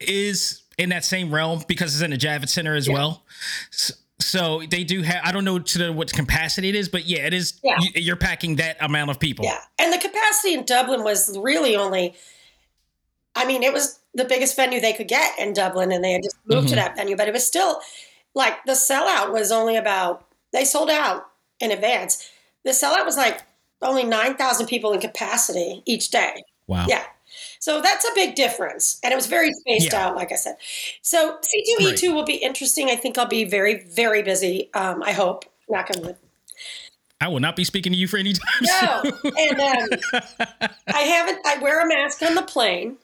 is 0.00 0.62
in 0.78 0.90
that 0.90 1.04
same 1.04 1.32
realm 1.32 1.62
because 1.68 1.94
it's 1.94 2.02
in 2.02 2.10
the 2.10 2.18
Javits 2.18 2.50
Center 2.50 2.74
as 2.74 2.88
well. 2.88 3.24
S- 3.72 3.92
So 4.18 4.62
they 4.70 4.84
do 4.84 5.02
have. 5.02 5.22
I 5.24 5.32
don't 5.32 5.44
know 5.44 5.58
to 5.58 5.78
the, 5.78 5.92
what 5.92 6.12
capacity 6.12 6.68
it 6.68 6.74
is, 6.74 6.88
but 6.88 7.06
yeah, 7.06 7.26
it 7.26 7.34
is. 7.34 7.58
Yeah. 7.64 7.76
You, 7.80 7.90
you're 8.02 8.16
packing 8.16 8.56
that 8.56 8.76
amount 8.80 9.10
of 9.10 9.18
people. 9.18 9.44
Yeah. 9.46 9.58
And 9.78 9.92
the 9.92 9.98
capacity 9.98 10.54
in 10.54 10.64
Dublin 10.64 11.02
was 11.04 11.36
really 11.38 11.74
only, 11.76 12.14
I 13.36 13.44
mean, 13.46 13.62
it 13.62 13.72
was 13.72 13.98
the 14.14 14.24
biggest 14.24 14.56
venue 14.56 14.80
they 14.80 14.92
could 14.92 15.08
get 15.08 15.38
in 15.38 15.52
Dublin, 15.52 15.92
and 15.92 16.02
they 16.02 16.12
had 16.12 16.22
just 16.22 16.36
moved 16.46 16.68
to 16.68 16.74
Mhm. 16.74 16.78
that 16.78 16.96
venue, 16.96 17.16
but 17.16 17.28
it 17.28 17.34
was 17.34 17.46
still 17.46 17.80
like 18.34 18.62
the 18.64 18.72
sellout 18.72 19.32
was 19.32 19.50
only 19.52 19.76
about, 19.76 20.24
they 20.52 20.64
sold 20.64 20.90
out 20.90 21.26
in 21.60 21.70
advance. 21.70 22.28
The 22.64 22.70
sellout 22.70 23.04
was 23.04 23.16
like 23.16 23.42
only 23.82 24.04
9,000 24.04 24.66
people 24.66 24.92
in 24.92 25.00
capacity 25.00 25.82
each 25.86 26.10
day. 26.10 26.42
Wow. 26.66 26.86
Yeah. 26.88 27.04
So 27.58 27.80
that's 27.80 28.04
a 28.04 28.10
big 28.14 28.34
difference. 28.34 28.98
And 29.02 29.12
it 29.12 29.16
was 29.16 29.26
very 29.26 29.52
spaced 29.52 29.92
Yeah. 29.92 30.06
out, 30.08 30.16
like 30.16 30.32
I 30.32 30.36
said. 30.36 30.56
So 31.02 31.38
C2E2 31.42 32.12
will 32.14 32.24
be 32.24 32.34
interesting. 32.36 32.88
I 32.90 32.96
think 32.96 33.16
I'll 33.18 33.26
be 33.26 33.44
very, 33.44 33.84
very 33.84 34.22
busy. 34.22 34.70
Um, 34.74 35.02
I 35.02 35.12
hope. 35.12 35.44
Not 35.68 35.90
going 35.92 36.04
to. 36.14 36.16
I 37.20 37.28
will 37.28 37.40
not 37.40 37.54
be 37.54 37.64
speaking 37.64 37.92
to 37.92 37.98
you 37.98 38.08
for 38.08 38.16
any 38.16 38.32
time. 38.32 38.62
No. 38.62 39.02
soon. 39.22 39.32
And 39.38 39.60
um, 39.60 39.88
I 40.88 41.00
haven't, 41.02 41.38
I 41.46 41.58
wear 41.58 41.80
a 41.80 41.88
mask 41.88 42.22
on 42.22 42.34
the 42.34 42.42
plane. 42.42 42.96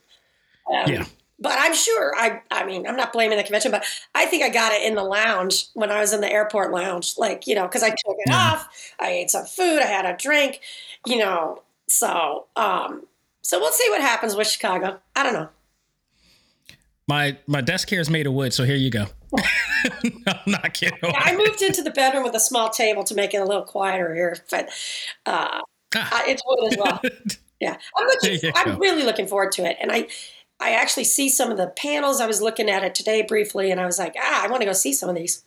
Um, 0.72 0.90
Yeah. 0.92 1.05
But 1.38 1.52
I'm 1.59 1.74
sure, 1.74 2.14
I, 2.16 2.40
I 2.50 2.64
mean, 2.64 2.87
I'm 2.87 2.96
not 2.96 3.12
blaming 3.12 3.37
the 3.37 3.44
convention, 3.44 3.70
but 3.70 3.85
I 4.14 4.24
think 4.24 4.42
I 4.42 4.48
got 4.48 4.72
it 4.72 4.83
in 4.83 4.94
the 4.94 5.02
lounge 5.05 5.66
when 5.74 5.90
I 5.90 6.00
was 6.00 6.14
in 6.14 6.22
the 6.22 6.33
airport 6.33 6.72
lounge. 6.72 7.18
Like, 7.18 7.46
you 7.46 7.55
know, 7.55 7.66
because 7.66 7.83
I 7.83 7.90
took 7.90 8.16
it 8.18 8.29
Yeah. 8.31 8.37
off, 8.55 8.68
I 8.98 9.11
ate 9.11 9.31
some 9.31 9.44
food, 9.44 9.81
I 9.83 9.87
had 9.87 10.07
a 10.07 10.16
drink, 10.16 10.61
you 11.07 11.18
know. 11.18 11.62
So, 11.88 12.46
um, 12.57 13.07
so 13.42 13.59
we'll 13.61 13.70
see 13.70 13.87
what 13.90 14.00
happens 14.00 14.35
with 14.35 14.46
Chicago. 14.48 14.98
I 15.14 15.22
don't 15.22 15.35
know. 15.35 15.50
My 17.09 17.37
my 17.46 17.61
desk 17.61 17.88
here 17.90 18.00
is 18.00 18.11
made 18.11 18.26
of 18.26 18.33
wood, 18.33 18.52
so 18.52 18.64
here 18.64 18.74
you 18.74 18.90
go. 18.90 19.07
I'm 20.26 20.40
not 20.46 20.74
kidding. 20.74 20.98
Yeah, 21.02 21.12
I 21.22 21.37
moved 21.37 21.62
into 21.62 21.83
the 21.83 21.90
bedroom 21.90 22.24
with 22.24 22.35
a 22.35 22.40
small 22.40 22.70
table 22.70 23.05
to 23.05 23.14
make 23.14 23.33
it 23.35 23.37
a 23.37 23.44
little 23.44 23.62
quieter 23.62 24.14
here, 24.14 24.37
but 24.50 24.68
uh, 25.26 25.61
Ah. 25.94 26.22
I- 26.24 26.31
it's 26.31 26.42
wood 26.46 26.72
as 26.72 26.79
well. 26.79 27.00
Yeah, 27.59 27.79
I'm 27.96 28.07
looking. 28.07 28.52
I'm 28.55 28.72
go. 28.72 28.76
really 28.79 29.02
looking 29.02 29.26
forward 29.26 29.50
to 29.52 29.64
it, 29.64 29.79
and 29.81 29.90
I, 29.90 30.09
I 30.61 30.73
actually 30.73 31.05
see 31.05 31.29
some 31.29 31.51
of 31.51 31.59
the 31.59 31.69
panels. 31.69 32.21
I 32.21 32.27
was 32.27 32.40
looking 32.40 32.71
at 32.71 32.83
it 32.83 32.95
today 32.95 33.23
briefly, 33.23 33.71
and 33.71 33.81
I 33.81 33.87
was 33.87 33.99
like, 33.99 34.14
ah, 34.19 34.45
I 34.45 34.49
want 34.49 34.62
to 34.62 34.66
go 34.66 34.73
see 34.73 34.92
some 34.92 35.09
of 35.09 35.16
these. 35.16 35.45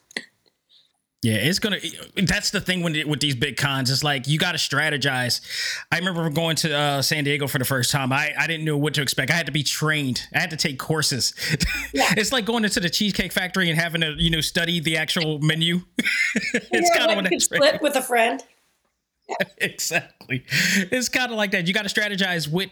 Yeah, 1.21 1.33
it's 1.33 1.59
gonna. 1.59 1.79
That's 2.15 2.51
the 2.51 2.61
thing 2.61 2.81
when 2.81 2.93
with 3.09 3.19
these 3.19 3.35
big 3.35 3.57
cons. 3.57 3.91
It's 3.91 4.05
like 4.05 4.25
you 4.29 4.39
got 4.39 4.53
to 4.53 4.57
strategize. 4.57 5.41
I 5.91 5.97
remember 5.97 6.29
going 6.29 6.55
to 6.57 6.73
uh, 6.73 7.01
San 7.01 7.25
Diego 7.25 7.45
for 7.45 7.57
the 7.59 7.65
first 7.65 7.91
time. 7.91 8.13
I 8.13 8.33
I 8.39 8.47
didn't 8.47 8.63
know 8.63 8.77
what 8.77 8.93
to 8.93 9.01
expect. 9.01 9.29
I 9.29 9.33
had 9.33 9.47
to 9.47 9.51
be 9.51 9.63
trained. 9.63 10.25
I 10.33 10.39
had 10.39 10.51
to 10.51 10.57
take 10.57 10.79
courses. 10.79 11.33
Yeah. 11.93 12.13
it's 12.17 12.31
like 12.31 12.45
going 12.45 12.63
into 12.63 12.79
the 12.79 12.89
Cheesecake 12.89 13.33
Factory 13.33 13.69
and 13.69 13.77
having 13.77 13.99
to 13.99 14.15
you 14.17 14.29
know 14.29 14.39
study 14.39 14.79
the 14.79 14.95
actual 14.95 15.39
menu. 15.39 15.81
it's 16.53 16.97
kind 16.97 17.11
of 17.11 17.17
like 17.17 17.31
you 17.31 17.39
split 17.41 17.81
with 17.81 17.97
a 17.97 18.01
friend. 18.01 18.41
exactly. 19.57 20.45
It's 20.91 21.09
kind 21.09 21.31
of 21.31 21.37
like 21.37 21.51
that. 21.51 21.67
You 21.67 21.73
got 21.73 21.87
to 21.87 21.93
strategize 21.93 22.49
with 22.49 22.69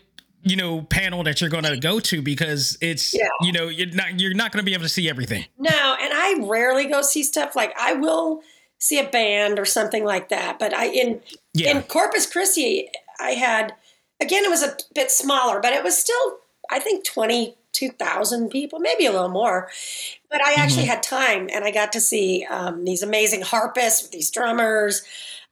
you 0.47 0.55
know 0.55 0.81
panel 0.83 1.23
that 1.23 1.41
you're 1.41 1.49
going 1.49 1.63
to 1.63 1.77
go 1.77 1.99
to 1.99 2.21
because 2.21 2.77
it's 2.81 3.13
Yeah. 3.13 3.27
you 3.41 3.51
know 3.51 3.67
you're 3.67 3.87
not 3.93 4.19
you're 4.19 4.33
not 4.33 4.51
going 4.51 4.63
to 4.63 4.65
be 4.65 4.73
able 4.73 4.83
to 4.83 4.89
see 4.89 5.09
everything. 5.09 5.45
No, 5.57 5.95
and 6.01 6.13
I 6.13 6.39
rarely 6.47 6.85
go 6.85 7.01
see 7.01 7.23
stuff 7.23 7.55
like 7.55 7.73
I 7.79 7.93
will 7.93 8.41
see 8.79 8.99
a 8.99 9.07
band 9.09 9.59
or 9.59 9.65
something 9.65 10.03
like 10.05 10.29
that. 10.29 10.59
But 10.59 10.73
I 10.73 10.85
in 10.87 11.21
Yeah. 11.53 11.71
in 11.77 11.83
Corpus 11.83 12.25
Christi, 12.31 12.89
I 13.19 13.31
had 13.31 13.73
again 14.21 14.43
it 14.45 14.49
was 14.49 14.63
a 14.63 14.75
bit 14.93 15.11
smaller, 15.11 15.59
but 15.59 15.73
it 15.73 15.83
was 15.83 15.97
still 15.97 16.37
I 16.69 16.79
think 16.79 17.05
twenty 17.05 17.55
two 17.73 17.89
thousand 17.89 18.49
people, 18.49 18.79
maybe 18.79 19.05
a 19.05 19.11
little 19.11 19.29
more. 19.29 19.69
But 20.31 20.41
I 20.41 20.53
actually 20.55 20.83
Mm-hmm. 20.83 20.91
had 20.91 21.03
time, 21.03 21.49
and 21.53 21.63
I 21.63 21.71
got 21.71 21.91
to 21.93 22.01
see 22.01 22.45
um, 22.49 22.83
these 22.85 23.03
amazing 23.03 23.41
harpists 23.43 24.01
with 24.01 24.11
these 24.11 24.31
drummers. 24.31 25.03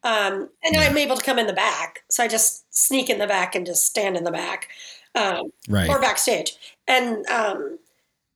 Um, 0.04 0.50
and 0.64 0.76
I'm 0.78 0.98
able 0.98 1.16
to 1.16 1.24
come 1.24 1.40
in 1.40 1.48
the 1.48 1.54
back, 1.54 2.04
so 2.12 2.24
I 2.24 2.28
just 2.28 2.65
sneak 2.76 3.10
in 3.10 3.18
the 3.20 3.28
back 3.28 3.56
and 3.56 3.66
just 3.66 3.86
stand 3.86 4.16
in 4.18 4.24
the 4.24 4.32
back. 4.32 4.70
Um, 5.16 5.52
Right. 5.70 5.90
or 5.90 6.00
backstage. 6.00 6.58
And 6.88 7.26
um, 7.28 7.80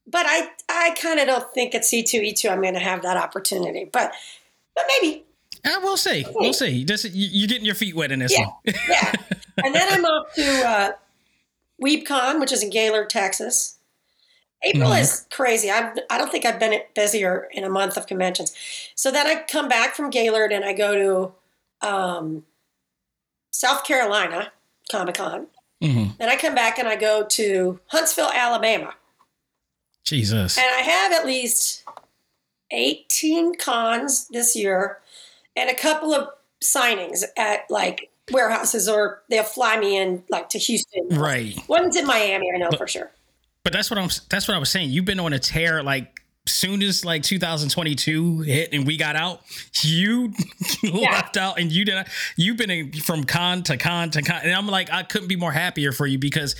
but 0.07 0.25
I 0.27 0.49
I 0.69 0.95
kind 0.99 1.19
of 1.19 1.27
don't 1.27 1.53
think 1.53 1.75
at 1.75 1.83
C 1.85 2.03
two 2.03 2.21
E 2.21 2.31
two 2.33 2.47
I'm 2.49 2.61
going 2.61 2.73
to 2.73 2.79
have 2.79 3.01
that 3.03 3.17
opportunity. 3.17 3.85
But 3.91 4.13
but 4.75 4.85
maybe 4.87 5.25
Uh, 5.65 5.79
we'll 5.83 5.97
see. 5.97 6.25
We'll 6.35 6.53
see. 6.53 6.85
Just 6.85 7.03
you- 7.05 7.27
you're 7.31 7.47
getting 7.49 7.65
your 7.65 7.75
feet 7.75 7.95
wet 7.95 8.11
in 8.13 8.19
this 8.19 8.31
Yeah. 8.31 8.45
one. 8.45 8.53
yeah. 8.89 9.11
and 9.63 9.75
then 9.75 9.87
I'm 9.91 10.05
off 10.05 10.33
to 10.35 10.67
uh, 10.67 10.91
WeebCon, 11.83 12.39
which 12.39 12.51
is 12.51 12.63
in 12.63 12.69
Gaylord, 12.69 13.09
Texas. 13.09 13.75
April 14.63 14.89
Mhm. 14.89 15.01
is 15.01 15.25
crazy. 15.31 15.69
I 15.71 15.93
I 16.09 16.17
don't 16.17 16.31
think 16.31 16.45
I've 16.45 16.59
been 16.59 16.81
busier 16.95 17.47
in 17.51 17.63
a 17.63 17.69
month 17.69 17.95
of 17.97 18.07
conventions. 18.07 18.53
So 18.95 19.11
then 19.11 19.27
I 19.27 19.43
come 19.43 19.67
back 19.69 19.95
from 19.95 20.09
Gaylord 20.09 20.51
and 20.53 20.63
I 20.65 20.73
go 20.73 20.95
to 21.81 21.87
um, 21.87 22.45
South 23.51 23.83
Carolina 23.83 24.51
Comic 24.91 25.15
Con. 25.15 25.47
Mhm. 25.83 26.17
Then 26.17 26.29
I 26.29 26.35
come 26.35 26.55
back 26.55 26.77
and 26.77 26.87
I 26.87 26.95
go 26.95 27.25
to 27.25 27.79
Huntsville, 27.87 28.31
Alabama. 28.33 28.93
Jesus. 30.03 30.57
And 30.57 30.65
I 30.67 30.79
have 30.79 31.11
at 31.13 31.25
least 31.25 31.83
18 32.71 33.55
cons 33.55 34.27
this 34.29 34.55
year 34.55 34.99
and 35.55 35.69
a 35.69 35.75
couple 35.75 36.13
of 36.13 36.29
signings 36.61 37.23
at 37.37 37.69
like 37.69 38.09
warehouses 38.31 38.87
or 38.89 39.23
they'll 39.29 39.43
fly 39.43 39.79
me 39.79 39.97
in 39.97 40.23
like 40.29 40.49
to 40.49 40.59
Houston. 40.59 41.07
Right. 41.09 41.57
One's 41.67 41.95
in 41.95 42.05
Miami, 42.05 42.51
I 42.53 42.57
know 42.57 42.69
for 42.77 42.87
sure. 42.87 43.11
But 43.63 43.73
that's 43.73 43.91
what 43.91 43.97
I'm. 43.97 44.09
That's 44.29 44.47
what 44.47 44.55
I 44.55 44.57
was 44.57 44.69
saying. 44.69 44.89
You've 44.89 45.05
been 45.05 45.19
on 45.19 45.33
a 45.33 45.39
tear. 45.39 45.83
Like 45.83 46.21
soon 46.51 46.81
as 46.81 47.05
like 47.05 47.23
2022 47.23 48.39
hit 48.39 48.73
and 48.73 48.85
we 48.85 48.97
got 48.97 49.15
out, 49.15 49.41
you 49.81 50.33
left 50.83 51.37
out 51.37 51.59
and 51.59 51.71
you 51.71 51.85
did. 51.85 52.05
You've 52.35 52.57
been 52.57 52.69
in, 52.69 52.93
from 52.93 53.23
con 53.23 53.63
to 53.63 53.77
con 53.77 54.09
to 54.11 54.21
con, 54.21 54.41
and 54.43 54.53
I'm 54.53 54.67
like, 54.67 54.91
I 54.91 55.03
couldn't 55.03 55.27
be 55.27 55.35
more 55.35 55.51
happier 55.51 55.91
for 55.91 56.07
you 56.07 56.17
because 56.17 56.55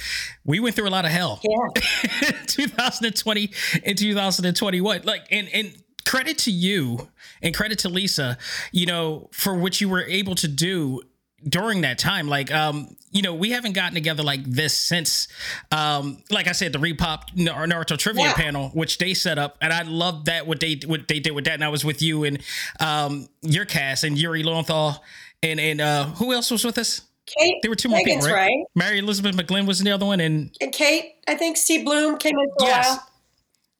we 0.46 0.60
went 0.60 0.76
through 0.76 0.88
a 0.88 0.92
lot 0.92 1.06
of 1.06 1.12
hell. 1.12 1.42
Yeah. 1.44 2.32
2020 2.48 3.52
and 3.84 3.98
2021. 3.98 5.02
Like, 5.04 5.26
and 5.32 5.50
and 5.54 5.74
credit 6.06 6.40
to 6.40 6.52
you 6.52 7.08
and 7.42 7.56
credit 7.56 7.80
to 7.80 7.90
Lisa, 7.90 8.38
you 8.72 8.86
know, 8.88 9.30
for 9.32 9.54
what 9.54 9.80
you 9.80 9.88
were 9.88 10.04
able 10.04 10.36
to 10.36 10.48
do 10.48 11.02
during 11.48 11.82
that 11.82 11.98
time. 12.00 12.28
Like, 12.28 12.52
um, 12.52 12.96
you 13.12 13.22
know, 13.22 13.34
we 13.34 13.52
haven't 13.52 13.74
gotten 13.74 13.94
together 13.96 14.24
like 14.24 14.44
this 14.44 14.76
since, 14.76 15.28
um, 15.72 16.22
like 16.30 16.48
I 16.48 16.52
said, 16.52 16.74
the 16.74 16.80
ReedPop 16.80 17.36
Nar- 17.36 17.66
Naruto 17.66 17.98
trivia 17.98 18.26
Yeah. 18.26 18.34
panel, 18.34 18.70
which 18.70 18.98
they 18.98 19.14
set 19.14 19.38
up, 19.40 19.58
and 19.62 19.72
I 19.74 19.82
love 19.84 20.26
that 20.26 20.46
what 20.48 20.60
they 20.60 20.80
what 20.86 21.08
they 21.08 21.20
did 21.20 21.32
with 21.32 21.46
that. 21.46 21.54
And 21.56 21.64
I 21.64 21.70
was 21.70 21.84
with 21.86 22.02
you 22.02 22.24
and 22.24 22.40
um 22.80 23.28
your 23.42 23.66
cast 23.66 24.04
and 24.04 24.18
Yuri 24.18 24.44
Lowenthal 24.44 25.04
and 25.42 25.60
and 25.60 25.82
uh 25.82 26.06
who 26.06 26.34
else 26.34 26.52
was 26.52 26.64
with 26.64 26.78
us? 26.78 27.02
Kate, 27.38 27.56
There 27.62 27.70
were 27.70 27.76
two 27.76 27.90
more 27.90 28.00
people, 28.04 28.26
right? 28.26 28.34
right. 28.34 28.66
Mary 28.76 28.98
Elizabeth 29.00 29.36
McGlynn 29.36 29.68
was 29.68 29.80
the 29.80 29.92
other 29.92 30.06
one, 30.06 30.20
and 30.20 30.52
And 30.62 30.72
Kate, 30.74 31.14
I 31.28 31.36
think 31.36 31.58
Steve 31.58 31.86
Blum 31.86 32.18
came 32.18 32.34
in 32.38 32.50
for 32.58 32.66
a 32.66 32.70
while. 32.72 33.04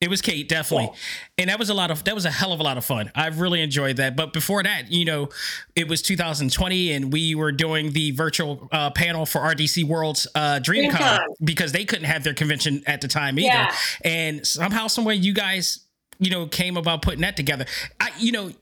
It 0.00 0.08
was 0.08 0.22
Kate, 0.22 0.48
definitely. 0.48 0.90
And 1.36 1.50
that 1.50 1.58
was 1.58 1.68
a 1.68 1.74
lot 1.74 1.90
of 1.90 2.04
that 2.04 2.14
was 2.14 2.24
a 2.24 2.30
hell 2.30 2.52
of 2.52 2.60
a 2.60 2.62
lot 2.62 2.78
of 2.78 2.84
fun. 2.86 3.12
I've 3.14 3.38
really 3.38 3.60
enjoyed 3.60 3.96
that. 3.96 4.16
But 4.16 4.32
before 4.32 4.62
that, 4.62 4.90
you 4.90 5.04
know, 5.04 5.28
it 5.76 5.88
was 5.88 6.00
2020 6.00 6.92
and 6.92 7.12
we 7.12 7.34
were 7.34 7.52
doing 7.52 7.92
the 7.92 8.12
virtual 8.12 8.66
uh, 8.72 8.90
panel 8.90 9.26
for 9.26 9.42
RDC 9.42 9.84
World's 9.84 10.26
uh 10.34 10.58
DreamCon 10.62 10.92
DreamCon. 10.92 11.18
because 11.44 11.72
they 11.72 11.84
couldn't 11.84 12.06
have 12.06 12.24
their 12.24 12.32
convention 12.32 12.82
at 12.86 13.02
the 13.02 13.08
time 13.08 13.38
either. 13.38 13.48
Yeah. 13.48 13.74
And 14.02 14.46
somehow, 14.46 14.86
somewhere 14.86 15.14
you 15.14 15.34
guys, 15.34 15.80
you 16.18 16.30
know, 16.30 16.46
came 16.46 16.78
about 16.78 17.02
putting 17.02 17.20
that 17.20 17.36
together. 17.36 17.66
I 18.00 18.10
you 18.18 18.32
know, 18.32 18.52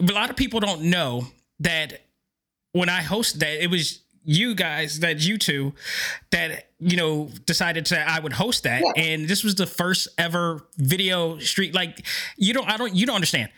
a 0.00 0.12
lot 0.12 0.30
of 0.30 0.36
people 0.36 0.60
don't 0.60 0.82
know 0.82 1.26
that 1.58 2.02
when 2.70 2.88
I 2.88 3.02
hosted 3.02 3.40
that, 3.40 3.62
it 3.62 3.68
was 3.68 4.01
you 4.24 4.54
guys, 4.54 5.00
that 5.00 5.20
you 5.26 5.38
two, 5.38 5.74
that 6.30 6.70
you 6.78 6.96
know 6.96 7.28
decided 7.46 7.86
to 7.86 7.98
I 7.98 8.20
would 8.20 8.32
host 8.32 8.62
that, 8.64 8.82
Yeah. 8.82 9.02
and 9.02 9.28
this 9.28 9.42
was 9.44 9.54
the 9.56 9.66
first 9.66 10.08
ever 10.18 10.66
video 10.76 11.38
street. 11.38 11.74
Like 11.74 12.04
you 12.36 12.52
don't, 12.54 12.68
I 12.68 12.76
don't, 12.76 12.94
you 12.94 13.06
don't 13.06 13.16
understand. 13.16 13.50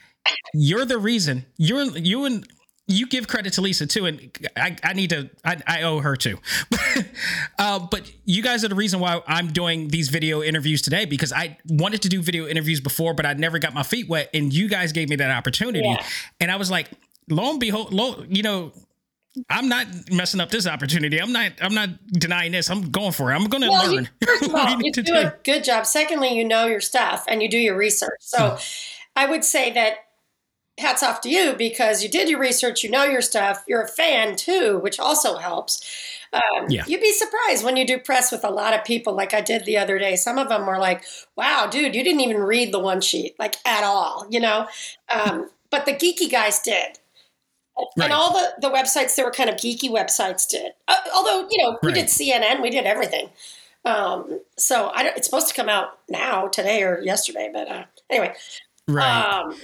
You're 0.55 0.85
the 0.85 0.99
reason. 0.99 1.45
You're 1.59 1.85
you 1.99 2.25
and 2.25 2.47
you 2.87 3.07
give 3.07 3.27
credit 3.29 3.55
to 3.55 3.63
Lisa 3.63 3.87
too, 3.87 4.05
and 4.07 4.31
I, 4.57 4.77
I 4.85 4.93
need 4.93 5.09
to, 5.11 5.31
I, 5.43 5.57
I 5.67 5.83
owe 5.83 6.01
her 6.01 6.17
too. 6.17 6.39
uh, 7.59 7.79
but 7.91 8.11
you 8.25 8.43
guys 8.43 8.65
are 8.65 8.69
the 8.69 8.75
reason 8.75 9.01
why 9.01 9.21
I'm 9.27 9.53
doing 9.53 9.89
these 9.89 10.09
video 10.09 10.43
interviews 10.43 10.83
today 10.83 11.05
because 11.07 11.33
I 11.33 11.57
wanted 11.67 12.03
to 12.03 12.09
do 12.11 12.21
video 12.23 12.47
interviews 12.47 12.81
before, 12.81 13.15
but 13.15 13.25
I 13.27 13.33
never 13.35 13.59
got 13.59 13.73
my 13.75 13.83
feet 13.85 14.09
wet, 14.09 14.29
and 14.35 14.53
you 14.53 14.69
guys 14.69 14.93
gave 14.93 15.09
me 15.09 15.17
that 15.17 15.31
opportunity, 15.31 15.81
Yeah. 15.83 16.05
and 16.41 16.51
I 16.51 16.57
was 16.57 16.71
like, 16.71 16.91
lo 17.29 17.51
and 17.51 17.61
behold, 17.61 17.93
lo, 17.93 18.23
you 18.29 18.43
know. 18.43 18.73
I'm 19.51 19.69
not 19.69 19.87
messing 20.13 20.41
up 20.41 20.51
this 20.51 20.67
opportunity. 20.67 21.21
I'm 21.21 21.33
not. 21.33 21.53
I'm 21.61 21.75
not 21.75 21.89
denying 22.13 22.53
this. 22.53 22.71
I'm 22.71 22.91
going 22.91 23.13
for 23.13 23.33
it. 23.33 23.35
I'm 23.35 23.47
going 23.49 23.63
to 23.63 23.69
Well, 23.69 23.93
learn. 23.95 24.09
you, 24.21 24.27
first 24.27 24.43
of 24.45 24.55
all, 24.55 24.81
you 24.83 24.93
do 24.93 25.15
a 25.17 25.35
good 25.45 25.65
job. 25.65 25.87
Secondly, 25.87 26.37
you 26.37 26.45
know 26.45 26.67
your 26.67 26.81
stuff 26.81 27.25
and 27.29 27.43
you 27.43 27.49
do 27.51 27.59
your 27.59 27.77
research. 27.77 28.19
So 28.21 28.51
Hmm. 28.51 28.57
I 29.17 29.27
would 29.27 29.45
say 29.45 29.73
that 29.73 29.95
hats 30.79 31.03
off 31.05 31.21
to 31.21 31.29
you 31.29 31.55
because 31.55 32.03
you 32.03 32.09
did 32.09 32.29
your 32.29 32.41
research, 32.41 32.83
you 32.83 32.91
know 32.91 33.05
your 33.05 33.23
stuff, 33.23 33.63
you're 33.69 33.83
a 33.83 33.89
fan 33.89 34.35
too, 34.37 34.79
which 34.83 34.99
also 34.99 35.37
helps. 35.37 35.81
Um, 36.33 36.67
Yeah. 36.69 36.83
You'd 36.89 37.01
be 37.01 37.13
surprised 37.13 37.65
when 37.65 37.77
you 37.77 37.87
do 37.87 37.97
press 37.99 38.33
with 38.33 38.43
a 38.45 38.51
lot 38.51 38.75
of 38.75 38.83
people, 38.85 39.15
like 39.15 39.33
I 39.35 39.41
did 39.41 39.65
the 39.67 39.79
other 39.79 40.01
day. 40.01 40.17
Some 40.17 40.37
of 40.37 40.49
them 40.49 40.67
were 40.67 40.79
like, 40.79 41.05
wow, 41.37 41.69
dude, 41.71 41.95
you 41.95 42.03
didn't 42.03 42.23
even 42.23 42.39
read 42.39 42.73
the 42.73 42.81
one 42.81 43.01
sheet, 43.01 43.37
like 43.39 43.55
at 43.65 43.85
all, 43.85 44.27
you 44.31 44.41
know? 44.41 44.67
Um, 45.09 45.49
but 45.71 45.87
the 45.87 45.93
geeky 45.93 46.29
guys 46.31 46.59
did. 46.59 46.99
And 48.01 48.13
all 48.13 48.33
the, 48.33 48.55
the 48.61 48.71
websites 48.71 49.17
that 49.17 49.25
were 49.25 49.31
kind 49.33 49.51
of 49.51 49.57
geeky 49.57 49.91
websites 49.91 50.49
did. 50.49 50.73
Uh, 50.89 50.95
although, 51.15 51.49
you 51.51 51.59
know, 51.63 51.79
we 51.83 51.89
Right. 51.89 51.95
did 51.97 52.07
CNN, 52.07 52.63
we 52.63 52.71
did 52.71 52.85
everything. 52.87 53.31
Um, 53.85 54.41
so 54.57 54.91
I 54.95 55.03
don't, 55.03 55.17
it's 55.17 55.27
supposed 55.27 55.49
to 55.49 55.55
come 55.55 55.69
out 55.69 55.99
now, 56.09 56.49
today 56.49 56.83
or 56.83 57.01
yesterday. 57.03 57.51
But 57.53 57.69
uh, 57.69 57.85
anyway, 58.11 58.35
Right. 58.89 59.21
um, 59.43 59.55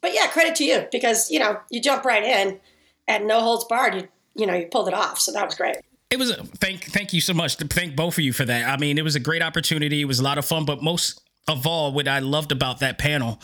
but 0.00 0.14
yeah, 0.14 0.26
credit 0.28 0.54
to 0.56 0.64
you 0.64 0.86
because, 0.92 1.30
you 1.30 1.38
know, 1.38 1.58
you 1.70 1.80
jump 1.80 2.04
right 2.04 2.22
in 2.22 2.60
and 3.08 3.26
no 3.26 3.40
holds 3.40 3.64
barred. 3.64 3.94
You, 3.94 4.08
you 4.34 4.46
know, 4.46 4.54
you 4.54 4.66
pulled 4.66 4.88
it 4.88 4.94
off. 4.94 5.18
So 5.18 5.32
that 5.32 5.44
was 5.46 5.54
great. 5.54 5.76
it 6.10 6.18
was 6.18 6.30
a 6.30 6.44
thank 6.60 6.84
thank 6.84 7.12
you 7.12 7.20
so 7.20 7.34
much 7.34 7.56
thank 7.56 7.96
both 7.96 8.16
of 8.18 8.22
you 8.22 8.32
for 8.32 8.44
that 8.44 8.68
i 8.72 8.76
mean 8.76 8.96
it 8.96 9.02
was 9.02 9.16
a 9.16 9.20
great 9.20 9.42
opportunity 9.42 10.00
it 10.02 10.04
was 10.04 10.20
a 10.20 10.22
lot 10.22 10.38
of 10.38 10.44
fun 10.44 10.64
but 10.64 10.80
most 10.80 11.20
of 11.48 11.66
all 11.66 11.92
what 11.92 12.06
i 12.06 12.20
loved 12.20 12.52
about 12.52 12.78
that 12.78 12.96
panel 12.96 13.40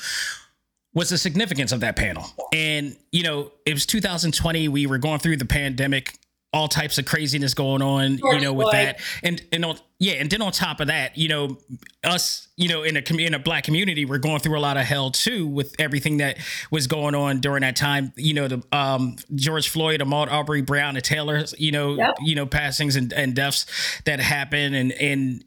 was 0.95 1.09
the 1.11 1.19
significance 1.19 1.73
of 1.73 1.81
that 1.81 1.97
panel. 1.97 2.25
And 2.53 2.97
you 3.13 3.23
know 3.23 3.53
it 3.67 3.73
was 3.75 3.87
2020 3.87 4.69
we 4.69 4.87
were 4.87 4.99
going 4.99 5.19
through 5.19 5.37
the 5.39 5.45
pandemic 5.45 6.19
all 6.55 6.69
types 6.69 6.99
of 6.99 7.07
craziness 7.07 7.55
going 7.55 7.81
on 7.81 8.19
you 8.19 8.41
know 8.41 8.53
with 8.53 8.71
that. 8.73 9.01
and 9.23 9.41
and 9.53 9.65
on, 9.65 9.79
yeah 9.99 10.13
and 10.15 10.31
then 10.31 10.43
on 10.43 10.53
top 10.53 10.81
of 10.81 10.89
that 10.89 11.17
you 11.17 11.27
know 11.27 11.57
us 12.05 12.49
you 12.59 12.69
know 12.69 12.83
in 12.83 12.99
a 12.99 13.01
in 13.19 13.33
a 13.33 13.39
black 13.39 13.65
community 13.65 14.05
we're 14.05 14.19
going 14.19 14.39
through 14.39 14.59
a 14.59 14.61
lot 14.61 14.77
of 14.77 14.85
hell 14.85 15.11
too 15.11 15.47
with 15.47 15.75
everything 15.79 16.19
that 16.19 16.37
was 16.71 16.87
going 16.87 17.15
on 17.15 17.41
during 17.41 17.63
that 17.63 17.75
time. 17.75 18.13
You 18.17 18.35
know 18.35 18.49
the 18.49 18.63
um 18.71 19.17
George 19.35 19.71
Floyd 19.71 20.01
Ahmaud 20.01 20.31
Arbery 20.31 20.61
Brown 20.61 20.95
and 20.97 21.05
Taylor 21.05 21.43
you 21.57 21.73
know 21.73 21.95
Yep. 21.97 22.17
you 22.21 22.35
know 22.35 22.45
passings 22.45 22.97
and, 22.97 23.15
and 23.15 23.35
deaths 23.35 23.65
that 24.05 24.21
happened. 24.21 24.75
And 24.75 24.93
and 24.93 25.45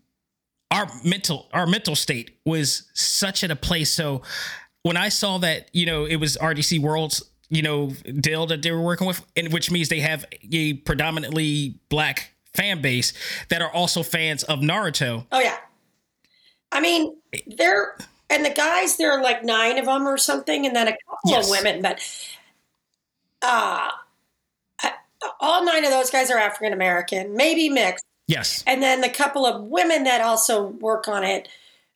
our 0.71 0.88
mental 1.03 1.47
our 1.53 1.67
mental 1.67 1.95
state 1.95 2.39
was 2.45 2.89
such 2.95 3.43
at 3.43 3.51
a 3.51 3.55
place. 3.55 3.93
So 3.93 4.23
when 4.86 4.98
I 4.98 5.10
saw 5.10 5.39
that, 5.39 5.69
you 5.74 5.88
know, 5.88 6.06
it 6.06 6.17
was 6.17 6.38
RDC 6.38 6.80
World's, 6.80 7.24
you 7.50 7.63
know, 7.63 7.89
deal 8.19 8.45
that 8.45 8.62
they 8.62 8.69
were 8.69 8.82
working 8.84 9.08
with, 9.08 9.26
and 9.36 9.52
which 9.52 9.71
means 9.71 9.89
they 9.89 10.02
have 10.02 10.26
a 10.54 10.74
predominantly 10.74 11.80
black 11.89 12.36
fan 12.54 12.84
base 12.84 13.12
that 13.50 13.63
are 13.63 13.71
also 13.71 14.04
fans 14.04 14.43
of 14.43 14.60
Naruto. 14.60 15.26
Oh 15.32 15.39
yeah. 15.39 15.58
I 16.71 16.82
mean, 16.82 17.15
they're 17.48 17.98
and 18.30 18.45
the 18.45 18.52
guys 18.52 18.98
there 18.98 19.12
are 19.12 19.24
like 19.24 19.43
nine 19.43 19.80
of 19.80 19.86
them 19.86 20.08
or 20.08 20.19
something, 20.19 20.67
and 20.67 20.76
then 20.76 20.88
a 20.88 20.91
couple 20.91 21.32
Yes. 21.32 21.45
of 21.45 21.50
women. 21.50 21.82
But 21.82 22.00
uh, 23.41 23.89
all 25.39 25.65
nine 25.65 25.84
of 25.84 25.89
those 25.89 26.12
guys 26.12 26.30
are 26.30 26.38
African 26.38 26.74
American, 26.74 27.36
maybe 27.36 27.69
mixed, 27.69 28.06
Yes. 28.28 28.63
and 28.67 28.84
then 28.84 29.02
the 29.02 29.10
couple 29.10 29.48
of 29.48 29.63
women 29.63 30.04
that 30.04 30.21
also 30.21 30.62
work 30.67 31.08
on 31.08 31.24
it, 31.24 31.48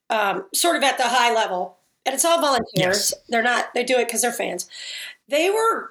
um, 0.08 0.44
sort 0.52 0.74
of 0.76 0.82
at 0.82 0.98
the 0.98 1.04
high 1.08 1.32
level, 1.32 1.76
and 2.06 2.14
it's 2.14 2.24
all 2.24 2.40
volunteers. 2.40 2.74
Yes. 2.74 3.14
They're 3.28 3.42
not. 3.42 3.72
They 3.74 3.84
do 3.84 3.96
it 3.98 4.06
because 4.06 4.22
they're 4.22 4.32
fans. 4.32 4.68
They 5.28 5.50
were. 5.50 5.90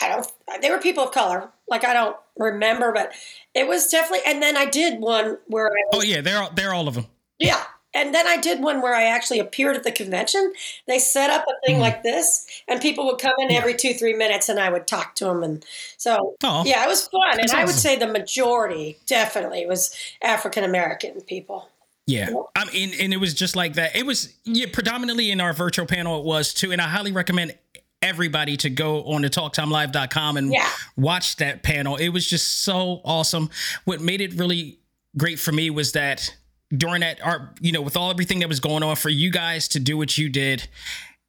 I 0.00 0.08
don't. 0.08 0.26
They 0.60 0.70
were 0.70 0.78
people 0.78 1.04
of 1.04 1.12
color. 1.12 1.50
Like 1.68 1.84
I 1.84 1.92
don't 1.94 2.16
remember, 2.36 2.92
but 2.92 3.12
it 3.54 3.66
was 3.68 3.86
definitely. 3.88 4.20
And 4.26 4.42
then 4.42 4.56
I 4.56 4.66
did 4.66 5.00
one 5.00 5.38
where 5.46 5.68
I 5.68 5.82
Oh 5.92 6.02
yeah, 6.02 6.20
they're 6.20 6.42
all, 6.42 6.50
they're 6.54 6.74
all 6.74 6.88
of 6.88 6.94
them. 6.94 7.06
yeah. 7.38 7.62
And 7.96 8.12
then 8.12 8.26
I 8.26 8.36
did 8.38 8.60
one 8.60 8.82
where 8.82 8.92
I 8.92 9.04
actually 9.04 9.38
appeared 9.38 9.76
at 9.76 9.84
the 9.84 9.92
convention. 9.92 10.52
They 10.88 10.98
set 10.98 11.30
up 11.30 11.42
a 11.42 11.44
Mm-hmm. 11.52 11.58
thing 11.64 11.78
like 11.80 12.02
this, 12.02 12.44
and 12.66 12.80
people 12.80 13.06
would 13.06 13.20
come 13.20 13.34
in 13.38 13.52
every 13.52 13.72
two, 13.74 13.94
three 13.94 14.14
minutes, 14.14 14.48
and 14.48 14.58
I 14.58 14.68
would 14.68 14.88
talk 14.88 15.14
to 15.16 15.26
them. 15.26 15.44
And 15.44 15.64
so, 15.96 16.34
Oh. 16.42 16.64
yeah, 16.66 16.84
it 16.84 16.88
was 16.88 17.06
fun. 17.06 17.30
And 17.38 17.42
That's 17.48 17.52
I 17.54 17.64
would 17.64 17.76
say 17.76 17.94
the 17.96 18.08
majority 18.08 18.98
definitely 19.06 19.64
was 19.66 19.94
African 20.20 20.64
American 20.64 21.20
people. 21.20 21.68
Yeah. 22.06 22.30
I 22.54 22.64
mean, 22.66 22.92
and 23.00 23.12
it 23.12 23.16
was 23.18 23.32
just 23.34 23.56
like 23.56 23.74
that. 23.74 23.96
It 23.96 24.04
was 24.04 24.34
yeah, 24.44 24.66
predominantly 24.72 25.30
in 25.30 25.40
our 25.40 25.52
virtual 25.52 25.86
panel 25.86 26.20
it 26.20 26.24
was 26.26 26.52
too. 26.52 26.70
And 26.72 26.80
I 26.80 26.88
highly 26.88 27.12
recommend 27.12 27.56
everybody 28.02 28.56
to 28.58 28.68
go 28.68 29.02
on 29.04 29.22
to 29.22 29.30
talktimelive.com 29.30 30.36
and 30.36 30.52
Yeah. 30.52 30.68
watch 30.96 31.36
that 31.36 31.62
panel. 31.62 31.96
It 31.96 32.10
was 32.10 32.28
just 32.28 32.62
so 32.62 33.00
awesome. 33.04 33.48
What 33.84 34.02
made 34.02 34.20
it 34.20 34.34
really 34.34 34.78
great 35.16 35.38
for 35.38 35.52
me 35.52 35.70
was 35.70 35.92
that 35.92 36.34
during 36.76 37.00
that 37.00 37.20
art, 37.24 37.56
you 37.60 37.72
know, 37.72 37.80
with 37.80 37.96
all 37.96 38.10
everything 38.10 38.40
that 38.40 38.48
was 38.48 38.60
going 38.60 38.82
on 38.82 38.96
for 38.96 39.08
you 39.08 39.30
guys 39.30 39.68
to 39.68 39.80
do 39.80 39.96
what 39.96 40.18
you 40.18 40.28
did 40.28 40.68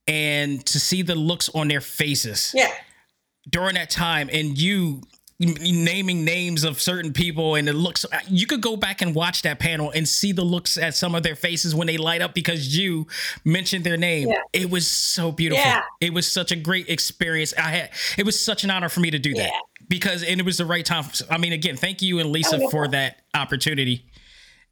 and 0.08 0.66
to 0.66 0.80
see 0.80 1.02
the 1.02 1.16
looks 1.16 1.48
on 1.50 1.68
their 1.70 1.82
faces 1.82 2.52
Yeah. 2.54 2.72
during 3.50 3.76
that 3.76 3.90
time 3.90 4.30
and 4.34 4.58
you 4.58 5.02
naming 5.40 6.24
names 6.24 6.64
of 6.64 6.80
certain 6.80 7.12
people 7.12 7.56
and 7.56 7.68
it 7.68 7.74
looks 7.74 8.06
you 8.30 8.48
could 8.48 8.62
go 8.62 8.78
back 8.78 9.02
and 9.02 9.14
watch 9.14 9.42
that 9.42 9.60
panel 9.60 9.92
and 9.92 10.08
see 10.08 10.32
the 10.32 10.44
looks 10.44 10.78
at 10.78 10.96
some 10.96 11.14
of 11.14 11.24
their 11.24 11.36
faces 11.36 11.76
when 11.76 11.88
they 11.88 11.98
light 11.98 12.22
up 12.22 12.34
because 12.34 12.78
you 12.78 13.06
mentioned 13.44 13.84
their 13.84 13.98
name 13.98 14.30
Yeah. 14.30 14.38
it 14.54 14.70
was 14.70 14.90
so 14.90 15.34
beautiful 15.34 15.62
Yeah. 15.62 15.82
it 16.00 16.14
was 16.14 16.26
such 16.32 16.54
a 16.54 16.56
great 16.56 16.88
experience 16.88 17.54
i 17.58 17.64
had 17.70 17.90
it 18.18 18.26
was 18.26 18.42
such 18.42 18.64
an 18.64 18.72
honor 18.72 18.88
for 18.88 19.02
me 19.02 19.12
to 19.12 19.20
do 19.20 19.34
that 19.34 19.52
because 19.90 20.24
and 20.24 20.40
it 20.40 20.46
was 20.46 20.58
the 20.58 20.66
right 20.66 20.86
time 20.86 21.04
i 21.30 21.38
mean 21.38 21.52
again 21.52 21.76
thank 21.76 22.02
you 22.02 22.20
and 22.20 22.30
lisa 22.32 22.58
Oh, 22.62 22.70
for 22.70 22.88
that 22.88 23.18
opportunity 23.34 24.06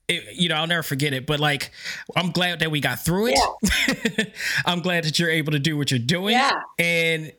it, 0.08 0.36
you 0.36 0.50
know, 0.50 0.56
I'll 0.56 0.68
never 0.68 0.84
forget 0.84 1.14
it. 1.14 1.26
But 1.26 1.40
like, 1.40 1.72
I'm 2.14 2.32
glad 2.32 2.60
that 2.60 2.70
we 2.70 2.82
got 2.82 3.00
through 3.00 3.28
it. 3.34 4.34
I'm 4.66 4.82
glad 4.82 5.06
that 5.06 5.18
you're 5.18 5.30
able 5.30 5.54
to 5.54 5.60
do 5.60 5.78
what 5.78 5.92
you're 5.92 5.98
doing. 5.98 6.34
Yeah. 6.34 6.52
And 6.78 7.32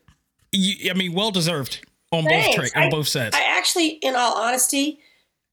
you, 0.51 0.91
I 0.91 0.95
mean, 0.95 1.13
well 1.13 1.31
deserved 1.31 1.85
on 2.15 2.25
Thanks. 2.25 2.57
both 2.57 2.71
tra- 2.71 2.81
on 2.81 2.87
I- 2.87 2.91
both 2.91 3.09
sets. 3.09 3.37
I 3.37 3.43
actually, 3.43 3.89
in 3.89 4.15
all 4.17 4.35
honesty, 4.35 5.01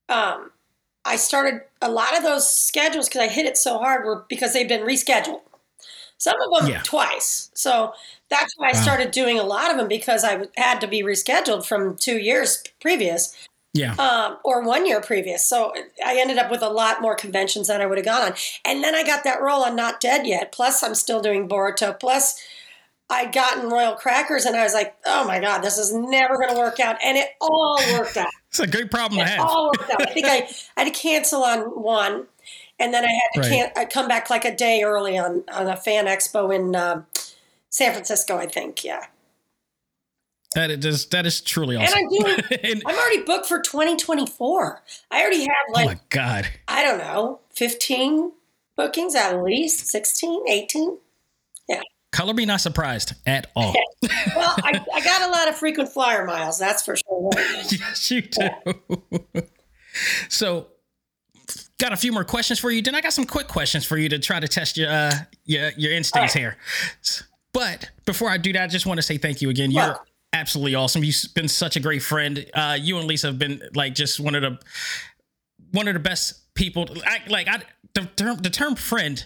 um, 0.08 0.50
I 1.04 1.16
started 1.16 1.62
a 1.80 1.90
lot 1.90 2.16
of 2.16 2.22
those 2.22 2.48
schedules 2.52 3.08
because 3.08 3.22
I 3.22 3.28
hit 3.28 3.46
it 3.46 3.56
so 3.56 3.78
hard 3.78 4.04
were 4.04 4.24
because 4.28 4.52
they've 4.52 4.68
been 4.68 4.82
rescheduled. 4.82 5.40
Some 6.18 6.36
of 6.40 6.60
them 6.60 6.70
Yeah. 6.70 6.82
twice. 6.84 7.50
So 7.54 7.94
that's 8.30 8.54
why 8.56 8.68
I 8.68 8.72
started 8.72 9.10
doing 9.10 9.40
a 9.40 9.42
lot 9.42 9.70
of 9.70 9.76
them 9.76 9.88
because 9.88 10.22
I 10.22 10.46
had 10.56 10.80
to 10.80 10.86
be 10.86 11.02
rescheduled 11.02 11.66
from 11.66 11.96
two 11.96 12.18
years 12.18 12.62
previous 12.80 13.34
yeah. 13.74 13.94
um, 13.94 14.38
or 14.44 14.62
one 14.62 14.86
year 14.86 15.00
previous. 15.00 15.44
So 15.44 15.74
I 16.04 16.16
ended 16.20 16.38
up 16.38 16.50
with 16.50 16.62
a 16.62 16.68
lot 16.68 17.02
more 17.02 17.16
conventions 17.16 17.66
than 17.66 17.80
I 17.80 17.86
would 17.86 17.98
have 17.98 18.04
gone 18.04 18.22
on. 18.22 18.34
And 18.64 18.84
then 18.84 18.94
I 18.94 19.02
got 19.02 19.24
that 19.24 19.42
role 19.42 19.64
on 19.64 19.74
Not 19.74 20.00
Dead 20.00 20.26
Yet. 20.26 20.52
Plus, 20.52 20.82
I'm 20.82 20.94
still 20.94 21.20
doing 21.20 21.48
Boruto. 21.48 21.98
Plus, 21.98 22.40
I'd 23.12 23.32
gotten 23.32 23.68
Royal 23.68 23.94
Crackers, 23.94 24.44
and 24.46 24.56
I 24.56 24.62
was 24.64 24.74
like, 24.74 24.96
oh 25.06 25.24
my 25.26 25.38
God, 25.40 25.60
this 25.62 25.78
is 25.78 25.92
never 25.94 26.36
going 26.36 26.50
to 26.50 26.56
work 26.56 26.80
out. 26.80 26.96
And 27.04 27.16
it 27.18 27.28
all 27.40 27.78
worked 27.92 28.16
out. 28.16 28.28
It's 28.48 28.58
a 28.60 28.66
great 28.66 28.90
problem 28.90 29.18
to 29.18 29.24
It 29.24 29.28
have. 29.28 29.40
all 29.46 29.66
worked 29.66 29.90
out. 29.90 30.02
I 30.08 30.12
think 30.12 30.26
I, 30.26 30.48
I 30.76 30.84
had 30.84 30.92
to 30.94 30.98
cancel 30.98 31.42
on 31.44 31.60
one, 31.82 32.26
and 32.78 32.92
then 32.92 33.04
I 33.04 33.08
had 33.08 33.20
to 33.34 33.40
Right. 33.40 33.50
can- 33.50 33.72
I 33.76 33.84
come 33.84 34.08
back 34.08 34.30
like 34.30 34.44
a 34.44 34.54
day 34.54 34.82
early 34.82 35.16
on, 35.18 35.44
on 35.52 35.68
a 35.68 35.76
fan 35.76 36.06
expo 36.06 36.54
in 36.54 36.74
um, 36.74 37.06
San 37.70 37.92
Francisco, 37.92 38.36
I 38.36 38.46
think. 38.46 38.82
Yeah. 38.84 39.06
That 40.54 40.70
is 40.70 41.06
that 41.06 41.24
is 41.24 41.40
truly 41.40 41.76
And 41.76 41.84
awesome. 41.84 41.98
I'm 41.98 42.08
doing, 42.08 42.38
And- 42.62 42.82
I'm 42.86 42.94
already 42.98 43.22
booked 43.22 43.46
for 43.46 43.60
2024. 43.60 44.82
I 45.10 45.20
already 45.22 45.40
have 45.40 45.48
like 45.72 45.84
oh 45.84 45.86
like 45.86 45.96
my 45.98 46.02
god. 46.10 46.48
I 46.68 46.82
don't 46.82 46.98
know, 46.98 47.40
15 47.54 48.32
bookings 48.76 49.14
at 49.14 49.42
least, 49.42 49.86
16, 49.86 50.44
18. 50.48 50.98
Color 52.12 52.34
me 52.34 52.44
not 52.44 52.60
surprised 52.60 53.14
at 53.26 53.50
all. 53.56 53.74
Well, 54.34 54.56
I, 54.64 54.84
I 54.94 55.00
got 55.00 55.22
a 55.22 55.30
lot 55.30 55.48
of 55.48 55.56
frequent 55.56 55.88
flyer 55.88 56.24
miles, 56.24 56.58
that's 56.58 56.84
for 56.84 56.96
sure. 56.96 57.30
yes, 57.36 58.10
you 58.10 58.22
do. 58.22 58.48
so, 60.28 60.66
got 61.78 61.92
a 61.92 61.96
few 61.96 62.10
more 62.10 62.24
questions 62.24 62.58
for 62.58 62.70
you. 62.72 62.82
Then 62.82 62.96
I 62.96 63.00
got 63.00 63.12
some 63.12 63.24
quick 63.24 63.46
questions 63.46 63.84
for 63.84 63.96
you 63.96 64.08
to 64.08 64.18
try 64.18 64.40
to 64.40 64.48
test 64.48 64.76
your 64.76 64.90
uh, 64.90 65.12
your 65.44 65.70
your 65.76 65.92
instincts 65.92 66.34
here. 66.34 66.56
But 67.52 67.90
before 68.06 68.28
I 68.28 68.38
do 68.38 68.52
that, 68.54 68.62
I 68.62 68.66
just 68.66 68.86
want 68.86 68.98
to 68.98 69.02
say 69.02 69.18
thank 69.18 69.40
you 69.40 69.50
again. 69.50 69.70
You're 69.70 70.00
absolutely 70.32 70.74
awesome. 70.74 71.04
You've 71.04 71.16
been 71.34 71.48
such 71.48 71.76
a 71.76 71.80
great 71.80 72.02
friend. 72.02 72.44
Uh, 72.52 72.76
you 72.80 72.98
and 72.98 73.06
Lisa 73.06 73.28
have 73.28 73.38
been 73.38 73.62
like 73.74 73.94
just 73.94 74.18
one 74.18 74.34
of 74.34 74.42
the 74.42 74.58
one 75.70 75.86
of 75.86 75.94
the 75.94 76.00
best 76.00 76.54
people. 76.54 76.88
I, 77.06 77.20
like 77.28 77.46
I, 77.46 77.62
the 77.94 78.06
term 78.16 78.38
the 78.38 78.50
term 78.50 78.74
friend 78.74 79.24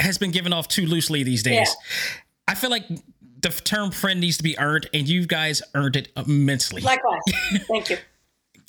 has 0.00 0.18
been 0.18 0.30
given 0.30 0.52
off 0.52 0.68
too 0.68 0.86
loosely 0.86 1.22
these 1.22 1.42
days. 1.42 1.68
Yeah. 1.68 2.20
I 2.48 2.54
feel 2.54 2.70
like 2.70 2.84
the 3.42 3.48
term 3.48 3.90
friend 3.90 4.20
needs 4.20 4.36
to 4.38 4.42
be 4.42 4.58
earned, 4.58 4.88
and 4.92 5.08
you 5.08 5.26
guys 5.26 5.62
earned 5.74 5.96
it 5.96 6.08
immensely. 6.16 6.82
Likewise. 6.82 7.20
Thank 7.68 7.90
you. 7.90 7.98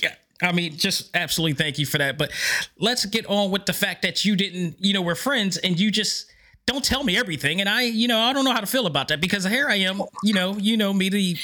Yeah, 0.02 0.15
I 0.41 0.52
mean, 0.52 0.78
just 0.78 1.15
absolutely 1.15 1.54
thank 1.54 1.78
you 1.78 1.86
for 1.86 1.98
that. 2.00 2.17
But 2.17 2.32
let's 2.80 3.06
get 3.06 3.26
on 3.28 3.52
with 3.52 3.65
the 3.65 3.74
fact 3.74 4.02
that 4.02 4.26
you 4.26 4.36
didn't, 4.36 4.78
you 4.80 4.94
know, 4.94 5.02
we're 5.02 5.15
friends 5.15 5.58
and 5.58 5.80
you 5.80 5.91
just 5.91 6.32
don't 6.65 6.84
tell 6.84 7.04
me 7.04 7.17
everything. 7.17 7.60
And 7.60 7.70
I, 7.70 7.84
you 7.84 8.08
know, 8.08 8.20
I 8.20 8.34
don't 8.34 8.46
know 8.46 8.54
how 8.54 8.62
to 8.62 8.67
feel 8.67 8.88
about 8.88 9.10
that 9.10 9.22
because 9.22 9.46
here 9.46 9.67
I 9.67 9.76
am, 9.76 10.02
you 10.24 10.34
know, 10.34 10.58
you 10.58 10.78
know 10.78 10.94
me, 10.94 11.10
the 11.10 11.38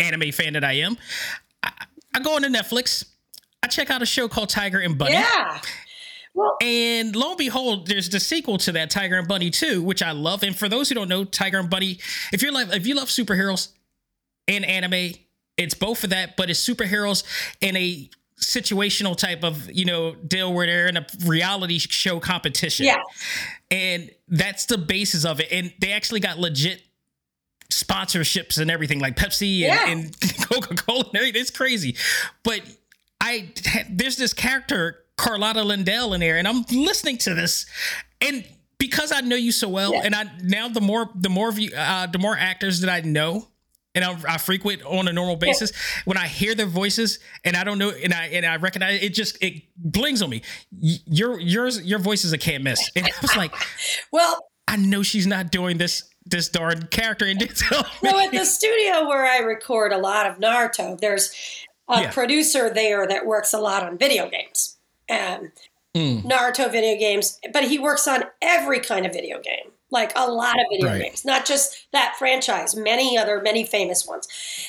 anime 0.00 0.32
fan 0.32 0.54
that 0.54 0.64
I 0.64 0.72
am. 0.74 0.96
I, 1.62 1.72
I 2.14 2.20
go 2.20 2.36
into 2.36 2.48
Netflix, 2.48 3.04
I 3.62 3.68
check 3.68 3.90
out 3.90 4.02
a 4.02 4.06
show 4.06 4.28
called 4.28 4.48
Tiger 4.48 4.80
and 4.80 4.96
Bunny. 4.98 5.12
Yeah. 5.12 5.60
Well, 6.36 6.56
And 6.62 7.16
lo 7.16 7.30
and 7.30 7.38
behold, 7.38 7.86
there's 7.88 8.08
the 8.10 8.20
sequel 8.20 8.58
to 8.58 8.72
that, 8.72 8.90
Tiger 8.90 9.18
and 9.18 9.26
Bunny 9.26 9.50
2, 9.50 9.82
which 9.82 10.02
I 10.02 10.12
love. 10.12 10.42
And 10.42 10.54
for 10.56 10.68
those 10.68 10.88
who 10.90 10.94
don't 10.94 11.08
know, 11.08 11.24
Tiger 11.24 11.58
and 11.58 11.68
Bunny, 11.70 11.98
if 12.32 12.42
you're 12.42 12.52
like 12.52 12.68
if 12.74 12.86
you 12.86 12.94
love 12.94 13.08
superheroes 13.08 13.70
and 14.46 14.64
anime, 14.64 15.12
it's 15.56 15.74
both 15.74 16.04
of 16.04 16.10
that, 16.10 16.36
but 16.36 16.50
it's 16.50 16.64
superheroes 16.68 17.24
in 17.62 17.74
a 17.76 18.08
situational 18.38 19.16
type 19.16 19.42
of, 19.42 19.70
you 19.72 19.86
know, 19.86 20.14
deal 20.14 20.52
where 20.52 20.66
they're 20.66 20.88
in 20.88 20.98
a 20.98 21.06
reality 21.24 21.78
show 21.78 22.20
competition. 22.20 22.84
yeah. 22.84 23.00
And 23.70 24.10
that's 24.28 24.66
the 24.66 24.76
basis 24.76 25.24
of 25.24 25.40
it. 25.40 25.48
And 25.50 25.72
they 25.80 25.92
actually 25.92 26.20
got 26.20 26.38
legit 26.38 26.82
sponsorships 27.70 28.58
and 28.60 28.70
everything 28.70 29.00
like 29.00 29.16
Pepsi 29.16 29.62
and, 29.62 29.72
Yeah. 29.72 29.88
and 29.88 30.20
Coca 30.50 30.74
Cola 30.74 31.04
and. 31.14 31.16
It's 31.36 31.50
crazy. 31.50 31.96
But 32.44 32.60
I 33.20 33.48
there's 33.88 34.16
this 34.16 34.34
character 34.34 34.98
Carlotta 35.16 35.62
Lindell 35.62 36.12
in 36.14 36.20
there, 36.20 36.36
and 36.38 36.46
I'm 36.46 36.62
listening 36.70 37.18
to 37.18 37.34
this, 37.34 37.66
and 38.20 38.44
because 38.78 39.12
I 39.12 39.20
know 39.22 39.36
you 39.36 39.52
so 39.52 39.68
well, 39.68 39.92
Yeah. 39.94 40.02
and 40.04 40.14
I 40.14 40.24
now 40.42 40.68
the 40.68 40.80
more 40.80 41.08
the 41.14 41.28
more 41.30 41.48
of 41.48 41.58
you 41.58 41.70
uh, 41.76 42.06
the 42.06 42.18
more 42.18 42.36
actors 42.36 42.80
that 42.80 42.90
I 42.90 43.00
know. 43.00 43.48
And 43.94 44.04
I, 44.04 44.34
I 44.34 44.36
frequent 44.36 44.82
on 44.84 45.08
a 45.08 45.12
normal 45.14 45.36
basis. 45.36 45.72
When 46.04 46.18
I 46.18 46.26
hear 46.26 46.54
their 46.54 46.66
voices, 46.66 47.18
and 47.46 47.56
I 47.56 47.64
don't 47.64 47.78
know, 47.78 47.88
and 47.92 48.12
I 48.12 48.26
and 48.26 48.44
I 48.44 48.56
recognize 48.56 49.02
it, 49.02 49.14
just 49.14 49.42
it 49.42 49.62
blings 49.74 50.20
on 50.20 50.28
me. 50.28 50.42
Y- 50.70 50.98
Your 51.06 51.40
yours 51.40 51.80
your 51.80 51.98
voice 51.98 52.22
is 52.22 52.34
a 52.34 52.36
can't 52.36 52.62
miss. 52.62 52.90
And 52.94 53.06
I 53.06 53.10
was 53.22 53.34
like, 53.38 53.54
Well, 54.12 54.44
I 54.68 54.76
know 54.76 55.02
she's 55.02 55.26
not 55.26 55.50
doing 55.50 55.78
this 55.78 56.02
this 56.26 56.50
darn 56.50 56.88
character 56.88 57.24
in 57.24 57.38
detail. 57.38 57.86
No, 58.02 58.18
at 58.20 58.32
the 58.32 58.44
studio 58.44 59.08
where 59.08 59.24
I 59.24 59.38
record 59.38 59.92
a 59.94 59.98
lot 59.98 60.26
of 60.26 60.36
Naruto, 60.36 61.00
there's 61.00 61.32
a 61.88 62.02
Yeah. 62.02 62.10
producer 62.10 62.68
there 62.68 63.06
that 63.06 63.24
works 63.24 63.54
a 63.54 63.58
lot 63.58 63.82
on 63.82 63.96
video 63.96 64.28
games. 64.28 64.75
Um, 65.10 65.52
Mm. 65.96 66.24
Naruto 66.24 66.70
video 66.70 66.98
games, 66.98 67.40
but 67.54 67.64
he 67.64 67.78
works 67.78 68.06
on 68.06 68.24
every 68.42 68.80
kind 68.80 69.06
of 69.06 69.14
video 69.14 69.40
game, 69.40 69.70
like 69.90 70.12
a 70.14 70.30
lot 70.30 70.60
of 70.60 70.66
video 70.70 70.88
Right. 70.90 71.00
games, 71.04 71.24
not 71.24 71.46
just 71.46 71.86
that 71.92 72.16
franchise, 72.18 72.76
many 72.76 73.16
other, 73.16 73.40
many 73.40 73.64
famous 73.64 74.06
ones. 74.06 74.28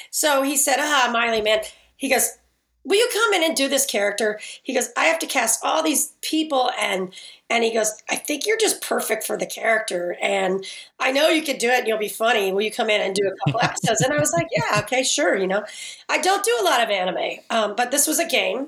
So 0.10 0.42
he 0.44 0.56
said, 0.56 0.78
Ah, 0.80 1.10
Maile, 1.12 1.44
man, 1.44 1.60
he 1.98 2.08
goes, 2.10 2.38
Will 2.86 2.96
you 2.96 3.10
come 3.12 3.34
in 3.34 3.44
and 3.44 3.54
do 3.58 3.68
this 3.68 3.86
character? 3.86 4.40
He 4.64 4.74
goes, 4.74 4.88
I 4.96 5.08
have 5.08 5.20
to 5.20 5.26
cast 5.28 5.60
all 5.66 5.84
these 5.84 6.14
people 6.22 6.72
and 6.80 7.14
and 7.50 7.62
he 7.66 7.74
goes, 7.74 7.94
I 8.10 8.16
think 8.16 8.46
you're 8.48 8.58
just 8.58 8.82
perfect 8.82 9.28
for 9.28 9.36
the 9.38 9.46
character. 9.46 10.16
And 10.22 10.66
I 10.98 11.12
know 11.12 11.28
you 11.28 11.42
could 11.42 11.58
do 11.58 11.68
it 11.70 11.80
and 11.80 11.88
you'll 11.90 11.98
be 11.98 12.08
funny. 12.08 12.54
Will 12.54 12.62
you 12.62 12.72
come 12.72 12.90
in 12.90 13.02
and 13.02 13.14
do 13.14 13.28
a 13.28 13.36
couple 13.46 13.60
episodes? 13.64 14.00
And 14.00 14.14
I 14.14 14.20
was 14.20 14.32
like, 14.32 14.48
Yeah, 14.52 14.80
okay, 14.84 15.04
sure. 15.04 15.36
You 15.36 15.48
know, 15.48 15.66
I 16.08 16.20
don't 16.20 16.46
do 16.46 16.58
a 16.62 16.64
lot 16.64 16.82
of 16.82 16.90
anime, 16.90 17.40
um, 17.50 17.76
but 17.76 17.92
this 17.92 18.08
was 18.08 18.18
a 18.20 18.26
game. 18.26 18.68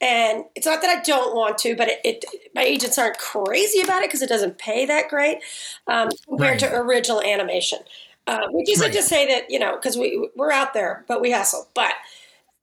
And 0.00 0.44
it's 0.54 0.66
not 0.66 0.80
that 0.80 0.88
I 0.98 1.02
don't 1.02 1.36
want 1.36 1.58
to, 1.58 1.76
but 1.76 1.88
it, 1.88 2.00
it 2.04 2.24
my 2.54 2.62
agents 2.62 2.96
aren't 2.98 3.18
crazy 3.18 3.82
about 3.82 4.02
it 4.02 4.08
because 4.08 4.22
it 4.22 4.28
doesn't 4.28 4.56
pay 4.58 4.86
that 4.86 5.08
great 5.08 5.38
um, 5.86 6.08
compared 6.26 6.58
to 6.60 6.74
original 6.74 7.22
animation. 7.22 7.80
Uh, 8.26 8.46
which 8.50 8.70
isn't 8.70 8.86
Right. 8.86 8.94
to 8.94 9.02
say 9.02 9.26
that 9.26 9.50
you 9.50 9.58
know 9.58 9.72
because 9.76 9.96
we 9.96 10.28
we're 10.36 10.52
out 10.52 10.72
there, 10.74 11.04
but 11.08 11.20
we 11.20 11.32
hustle. 11.32 11.68
But 11.74 11.92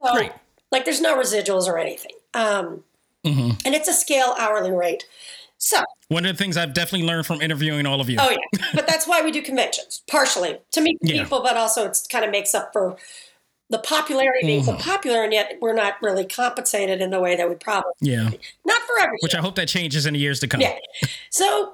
so, 0.04 0.14
Right. 0.16 0.34
like 0.72 0.86
there's 0.86 1.02
no 1.02 1.16
residuals 1.18 1.68
or 1.68 1.78
anything, 1.78 2.14
um, 2.34 2.84
Mhm. 3.26 3.60
and 3.66 3.76
it's 3.76 3.88
a 3.88 3.94
scale 3.94 4.36
hourly 4.40 4.72
rate. 4.72 5.06
So 5.60 5.78
One 6.10 6.26
of 6.26 6.36
the 6.36 6.42
things 6.44 6.56
I've 6.58 6.74
definitely 6.74 7.08
learned 7.08 7.26
from 7.26 7.42
interviewing 7.42 7.86
all 7.88 8.00
of 8.00 8.10
you. 8.10 8.18
oh 8.20 8.30
yeah, 8.30 8.68
but 8.76 8.88
that's 8.88 9.08
why 9.08 9.22
we 9.24 9.32
do 9.32 9.42
conventions 9.42 10.04
partially 10.10 10.60
to 10.72 10.82
meet 10.82 10.98
Yeah. 11.02 11.24
people, 11.24 11.42
but 11.42 11.58
also 11.58 11.86
it's 11.86 12.06
kind 12.08 12.24
of 12.24 12.32
makes 12.32 12.54
up 12.56 12.72
for 12.72 12.96
the 13.70 13.80
popularity 13.80 14.46
being 14.46 14.62
Mm-hmm. 14.64 14.78
so 14.80 14.84
popular, 14.92 15.24
and 15.24 15.34
yet 15.34 15.58
we're 15.62 15.74
not 15.74 15.96
really 16.02 16.26
compensated 16.26 17.02
in 17.02 17.10
the 17.10 17.20
way 17.20 17.36
that 17.36 17.50
we 17.50 17.56
probably 17.56 17.92
Yeah. 18.00 18.30
not 18.66 18.82
for 18.84 19.02
every 19.02 19.18
Which 19.22 19.36
I 19.36 19.40
hope 19.42 19.56
that 19.56 19.68
changes 19.68 20.06
in 20.06 20.14
the 20.14 20.20
years 20.20 20.40
to 20.42 20.48
come. 20.48 20.62
Yeah. 20.62 20.78
So 21.32 21.74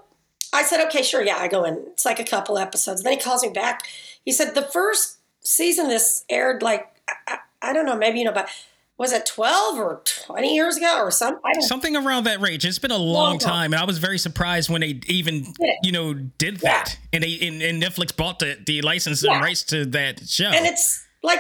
I 0.51 0.63
said, 0.63 0.84
okay, 0.88 1.03
sure. 1.03 1.23
Yeah, 1.23 1.38
I 1.38 1.47
go 1.47 1.63
in. 1.63 1.75
It's 1.91 2.06
like 2.06 2.19
a 2.19 2.23
couple 2.23 2.58
episodes. 2.58 3.03
Then 3.03 3.13
he 3.13 3.19
calls 3.19 3.43
me 3.43 3.49
back. 3.49 3.88
He 4.25 4.32
said, 4.32 4.56
the 4.56 4.62
first 4.63 5.17
season 5.41 5.88
this 5.89 6.25
aired 6.29 6.62
like, 6.63 6.88
I, 7.08 7.13
I, 7.27 7.38
I 7.69 7.73
don't 7.73 7.86
know, 7.86 7.95
maybe, 7.95 8.19
you 8.19 8.25
know, 8.25 8.32
but 8.32 8.49
was 8.97 9.12
it 9.12 9.25
12 9.25 9.77
or 9.79 10.01
20 10.27 10.53
years 10.53 10.77
ago 10.77 10.97
or 10.99 11.10
something? 11.12 11.41
Something 11.62 11.95
around 11.95 12.25
that 12.25 12.39
range. 12.41 12.65
It's 12.65 12.77
been 12.79 12.91
a 12.91 12.97
long 12.97 13.13
Long 13.32 13.38
time. 13.39 13.49
time, 13.51 13.73
and 13.73 13.82
I 13.82 13.86
was 13.86 13.97
very 13.97 14.17
surprised 14.19 14.69
when 14.69 14.82
they 14.82 14.99
even, 15.08 15.53
you 15.82 15.91
know, 15.91 16.13
did 16.13 16.58
that. 16.58 16.97
And 17.12 17.23
they 17.23 17.39
and, 17.47 17.62
and 17.62 17.82
Netflix 17.82 18.15
bought 18.15 18.39
the, 18.39 18.58
the 18.65 18.82
license 18.84 19.23
Yeah. 19.23 19.34
and 19.34 19.41
rights 19.41 19.63
to 19.65 19.86
that 19.88 20.27
show. 20.27 20.45
And 20.45 20.65
it's 20.67 21.03
like 21.23 21.39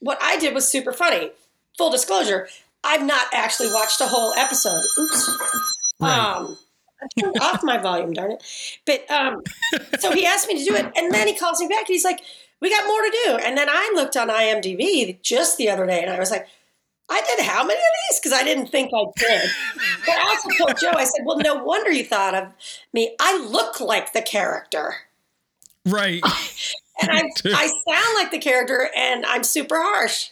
what 0.00 0.18
I 0.20 0.38
did 0.38 0.54
was 0.54 0.66
super 0.68 0.92
funny. 0.92 1.30
Full 1.78 1.90
disclosure, 1.90 2.48
I've 2.84 3.04
not 3.04 3.26
actually 3.32 3.72
watched 3.72 4.00
a 4.00 4.06
whole 4.06 4.32
episode. 4.34 4.82
Oops. 4.98 5.38
Right. 6.00 6.18
Um, 6.18 6.56
I 7.02 7.20
turned 7.20 7.38
off 7.40 7.62
my 7.62 7.78
volume, 7.78 8.12
darn 8.12 8.32
it. 8.32 8.42
But 8.86 9.10
um, 9.10 9.42
so 9.98 10.12
he 10.12 10.24
asked 10.24 10.48
me 10.48 10.58
to 10.58 10.64
do 10.64 10.76
it, 10.76 10.90
and 10.96 11.12
then 11.12 11.26
he 11.26 11.34
calls 11.34 11.60
me 11.60 11.68
back 11.68 11.80
and 11.80 11.88
he's 11.88 12.04
like, 12.04 12.20
"We 12.60 12.70
got 12.70 12.86
more 12.86 13.02
to 13.02 13.18
do." 13.24 13.36
And 13.44 13.56
then 13.56 13.68
I 13.68 13.92
looked 13.94 14.16
on 14.16 14.28
IMDb 14.28 15.20
just 15.22 15.58
the 15.58 15.68
other 15.68 15.86
day, 15.86 16.02
and 16.02 16.10
I 16.10 16.18
was 16.18 16.30
like, 16.30 16.46
"I 17.10 17.20
did 17.20 17.44
how 17.44 17.64
many 17.64 17.78
of 17.78 17.84
these?" 18.10 18.20
Because 18.20 18.32
I 18.32 18.44
didn't 18.44 18.68
think 18.68 18.92
I 18.94 19.04
did. 19.16 19.50
But 20.06 20.14
I 20.14 20.28
also 20.28 20.48
told 20.56 20.78
Joe, 20.78 20.92
I 20.98 21.04
said, 21.04 21.24
"Well, 21.24 21.38
no 21.38 21.62
wonder 21.62 21.90
you 21.90 22.04
thought 22.04 22.34
of 22.34 22.48
me. 22.92 23.14
I 23.20 23.38
look 23.38 23.80
like 23.80 24.12
the 24.12 24.22
character." 24.22 24.94
right. 25.84 26.22
and 27.00 27.10
I, 27.10 27.22
I 27.44 27.66
sound 27.66 28.14
like 28.14 28.30
the 28.30 28.38
character 28.38 28.90
and 28.96 29.24
I'm 29.26 29.44
super 29.44 29.76
harsh 29.76 30.30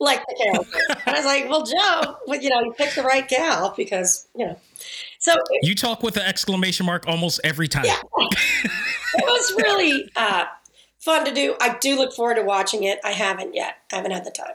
like 0.00 0.24
the 0.26 0.34
character. 0.42 0.78
and 1.06 1.16
I 1.16 1.18
was 1.18 1.24
like, 1.26 1.48
well, 1.48 1.64
Joe, 1.64 2.16
well, 2.26 2.40
you 2.40 2.48
know, 2.48 2.60
you 2.62 2.72
picked 2.72 2.96
the 2.96 3.02
right 3.02 3.28
gal 3.28 3.74
because, 3.76 4.26
you 4.34 4.46
know. 4.46 4.56
So 5.18 5.34
you 5.62 5.74
talk 5.74 6.02
with 6.02 6.16
an 6.16 6.22
exclamation 6.22 6.86
mark 6.86 7.06
almost 7.06 7.40
every 7.44 7.68
time. 7.68 7.84
yeah, 7.84 8.00
it 8.22 9.24
was 9.24 9.52
really 9.58 10.10
uh, 10.16 10.46
fun 10.98 11.26
to 11.26 11.34
do. 11.34 11.54
I 11.60 11.76
do 11.78 11.96
look 11.96 12.14
forward 12.14 12.36
to 12.36 12.42
watching 12.42 12.84
it. 12.84 12.98
I 13.04 13.12
haven't 13.12 13.54
yet. 13.54 13.76
I 13.92 13.96
haven't 13.96 14.12
had 14.12 14.24
the 14.24 14.30
time. 14.30 14.54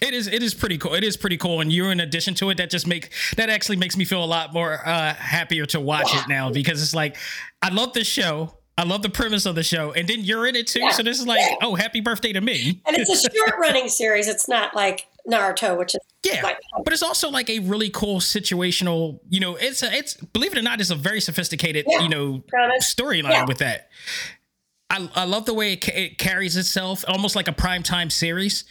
It 0.00 0.12
is 0.12 0.26
it 0.28 0.42
is 0.42 0.54
pretty 0.54 0.76
cool. 0.76 0.94
It 0.94 1.02
is 1.02 1.16
pretty 1.16 1.38
cool. 1.38 1.60
And 1.60 1.72
you're 1.72 1.90
in 1.90 2.00
addition 2.00 2.34
to 2.34 2.50
it, 2.50 2.58
that 2.58 2.68
just 2.70 2.86
make 2.86 3.12
that 3.36 3.48
actually 3.48 3.76
makes 3.76 3.96
me 3.96 4.04
feel 4.04 4.22
a 4.22 4.26
lot 4.26 4.52
more 4.52 4.86
uh 4.86 5.14
happier 5.14 5.64
to 5.66 5.80
watch 5.80 6.14
it 6.14 6.28
now 6.28 6.50
because 6.52 6.82
it's 6.82 6.94
like 6.94 7.16
I 7.62 7.70
love 7.70 7.94
the 7.94 8.04
show. 8.04 8.58
I 8.78 8.84
love 8.84 9.02
the 9.02 9.08
premise 9.08 9.46
of 9.46 9.54
the 9.54 9.62
show. 9.62 9.92
And 9.92 10.06
then 10.06 10.20
you're 10.20 10.46
in 10.46 10.54
it 10.54 10.66
too. 10.66 10.80
Yeah. 10.80 10.90
So 10.90 11.02
this 11.02 11.18
is 11.18 11.26
like, 11.26 11.40
oh, 11.62 11.74
happy 11.76 12.00
birthday 12.00 12.32
to 12.34 12.40
me. 12.40 12.82
And 12.86 12.96
it's 12.96 13.10
a 13.10 13.30
short 13.36 13.58
running 13.58 13.88
series. 13.88 14.28
It's 14.28 14.48
not 14.48 14.74
like 14.74 15.06
Naruto, 15.26 15.78
which 15.78 15.94
is 15.94 16.00
Yeah, 16.22 16.42
like, 16.42 16.58
but 16.84 16.92
it's 16.92 17.02
also 17.02 17.30
like 17.30 17.48
a 17.48 17.60
really 17.60 17.88
cool 17.88 18.20
situational. 18.20 19.18
You 19.30 19.40
know, 19.40 19.56
it's 19.56 19.82
a, 19.82 19.90
it's 19.92 20.14
believe 20.14 20.52
it 20.52 20.58
or 20.58 20.62
not, 20.62 20.80
it's 20.80 20.90
a 20.90 20.94
very 20.94 21.20
sophisticated 21.22 21.86
Yeah. 21.88 22.00
you 22.02 22.08
know 22.10 22.44
storyline 22.82 23.30
Yeah. 23.30 23.44
with 23.46 23.58
that. 23.58 23.88
I, 24.90 25.08
I 25.16 25.24
love 25.24 25.46
the 25.46 25.54
way 25.54 25.72
it, 25.72 25.82
ca- 25.84 25.92
it 25.96 26.18
carries 26.18 26.56
itself, 26.56 27.04
almost 27.08 27.34
like 27.34 27.48
a 27.48 27.52
primetime 27.52 28.12
series, 28.12 28.64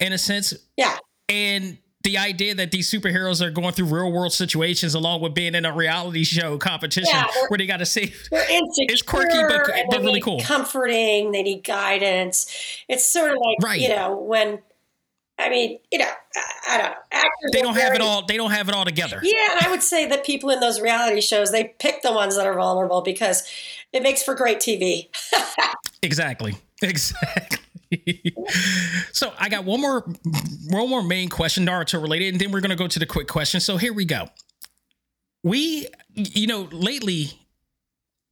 in 0.00 0.12
a 0.12 0.18
sense. 0.18 0.52
yeah. 0.76 0.96
And 1.28 1.78
the 2.02 2.16
idea 2.16 2.54
that 2.54 2.70
these 2.70 2.90
superheroes 2.90 3.42
are 3.44 3.50
going 3.50 3.72
through 3.72 3.86
real 3.86 4.10
world 4.10 4.32
situations, 4.32 4.94
along 4.94 5.20
with 5.20 5.34
being 5.34 5.54
in 5.54 5.64
a 5.66 5.72
reality 5.74 6.24
show 6.24 6.56
competition 6.56 7.10
Yeah, 7.14 7.26
where 7.48 7.58
they 7.58 7.66
got 7.66 7.76
to 7.78 7.86
save. 7.86 8.28
They're 8.30 8.40
insecure. 8.50 8.86
It's 8.88 9.02
quirky, 9.02 9.36
but- 9.48 9.66
but 9.66 9.74
they 9.90 9.98
really 9.98 10.14
need 10.14 10.22
cool. 10.22 10.40
Comforting. 10.40 11.32
They 11.32 11.42
need 11.42 11.62
guidance. 11.64 12.46
It's 12.88 13.04
sort 13.10 13.32
of 13.32 13.38
like 13.38 13.56
Right. 13.62 13.80
you 13.80 13.90
know 13.90 14.16
when, 14.16 14.60
I 15.38 15.50
mean, 15.50 15.78
you 15.92 15.98
know, 15.98 16.06
I, 16.36 16.42
I 16.68 16.78
don't 16.78 16.90
know. 16.90 16.96
Actors 17.12 17.50
They 17.52 17.60
don't 17.62 17.76
have 17.76 17.94
it 17.94 18.00
all. 18.00 18.24
They 18.26 18.36
don't 18.38 18.50
have 18.52 18.68
it 18.68 18.74
all 18.74 18.84
together. 18.84 19.20
Yeah, 19.22 19.52
and 19.52 19.66
I 19.66 19.70
would 19.70 19.82
say 19.82 20.06
that 20.06 20.24
people 20.24 20.48
in 20.50 20.60
those 20.60 20.80
reality 20.80 21.20
shows 21.20 21.50
they 21.52 21.74
pick 21.78 22.02
the 22.02 22.12
ones 22.12 22.36
that 22.36 22.46
are 22.46 22.54
vulnerable 22.54 23.02
because 23.02 23.42
it 23.92 24.02
makes 24.02 24.22
for 24.22 24.34
great 24.34 24.58
TV. 24.58 25.08
Exactly. 26.02 26.54
Exactly. 26.82 27.58
so 29.12 29.32
I 29.38 29.48
got 29.48 29.64
one 29.64 29.80
more 29.80 30.00
one 30.68 30.88
more 30.88 31.02
main 31.02 31.28
question 31.28 31.66
Naruto 31.66 32.00
related, 32.00 32.34
and 32.34 32.40
then 32.40 32.52
we're 32.52 32.60
gonna 32.60 32.76
go 32.76 32.86
to 32.86 32.98
the 32.98 33.06
quick 33.06 33.28
question. 33.28 33.60
So 33.60 33.76
here 33.76 33.92
we 33.92 34.04
go. 34.04 34.28
We 35.42 35.88
you 36.14 36.46
know, 36.46 36.68
lately, 36.70 37.30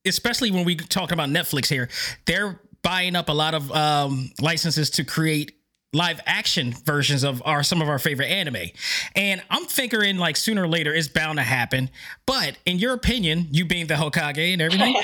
especially 0.07 0.51
when 0.51 0.65
we 0.65 0.77
talk 0.77 1.13
about 1.13 1.29
Netflix 1.29 1.69
here, 1.69 1.89
they're 2.27 2.61
buying 2.83 3.17
up 3.17 3.29
a 3.29 3.33
lot 3.33 3.55
of 3.55 3.71
um 3.73 4.31
licenses 4.41 4.91
to 4.91 5.05
create 5.05 5.53
live 5.93 6.21
action 6.27 6.73
versions 6.85 7.25
of 7.25 7.43
our 7.45 7.63
some 7.63 7.81
of 7.83 7.89
our 7.89 7.99
favorite 7.99 8.27
anime. 8.27 8.71
And 9.17 9.43
I'm 9.51 9.65
figuring 9.65 10.19
like 10.19 10.37
sooner 10.37 10.65
or 10.65 10.69
later 10.69 10.95
it's 10.95 11.09
bound 11.09 11.39
to 11.39 11.43
happen. 11.43 11.91
But 12.27 12.59
in 12.67 12.79
your 12.79 12.95
opinion, 12.95 13.49
you 13.51 13.65
being 13.65 13.87
the 13.87 13.95
Hokage 13.95 14.53
and 14.53 14.63
everything, 14.63 14.97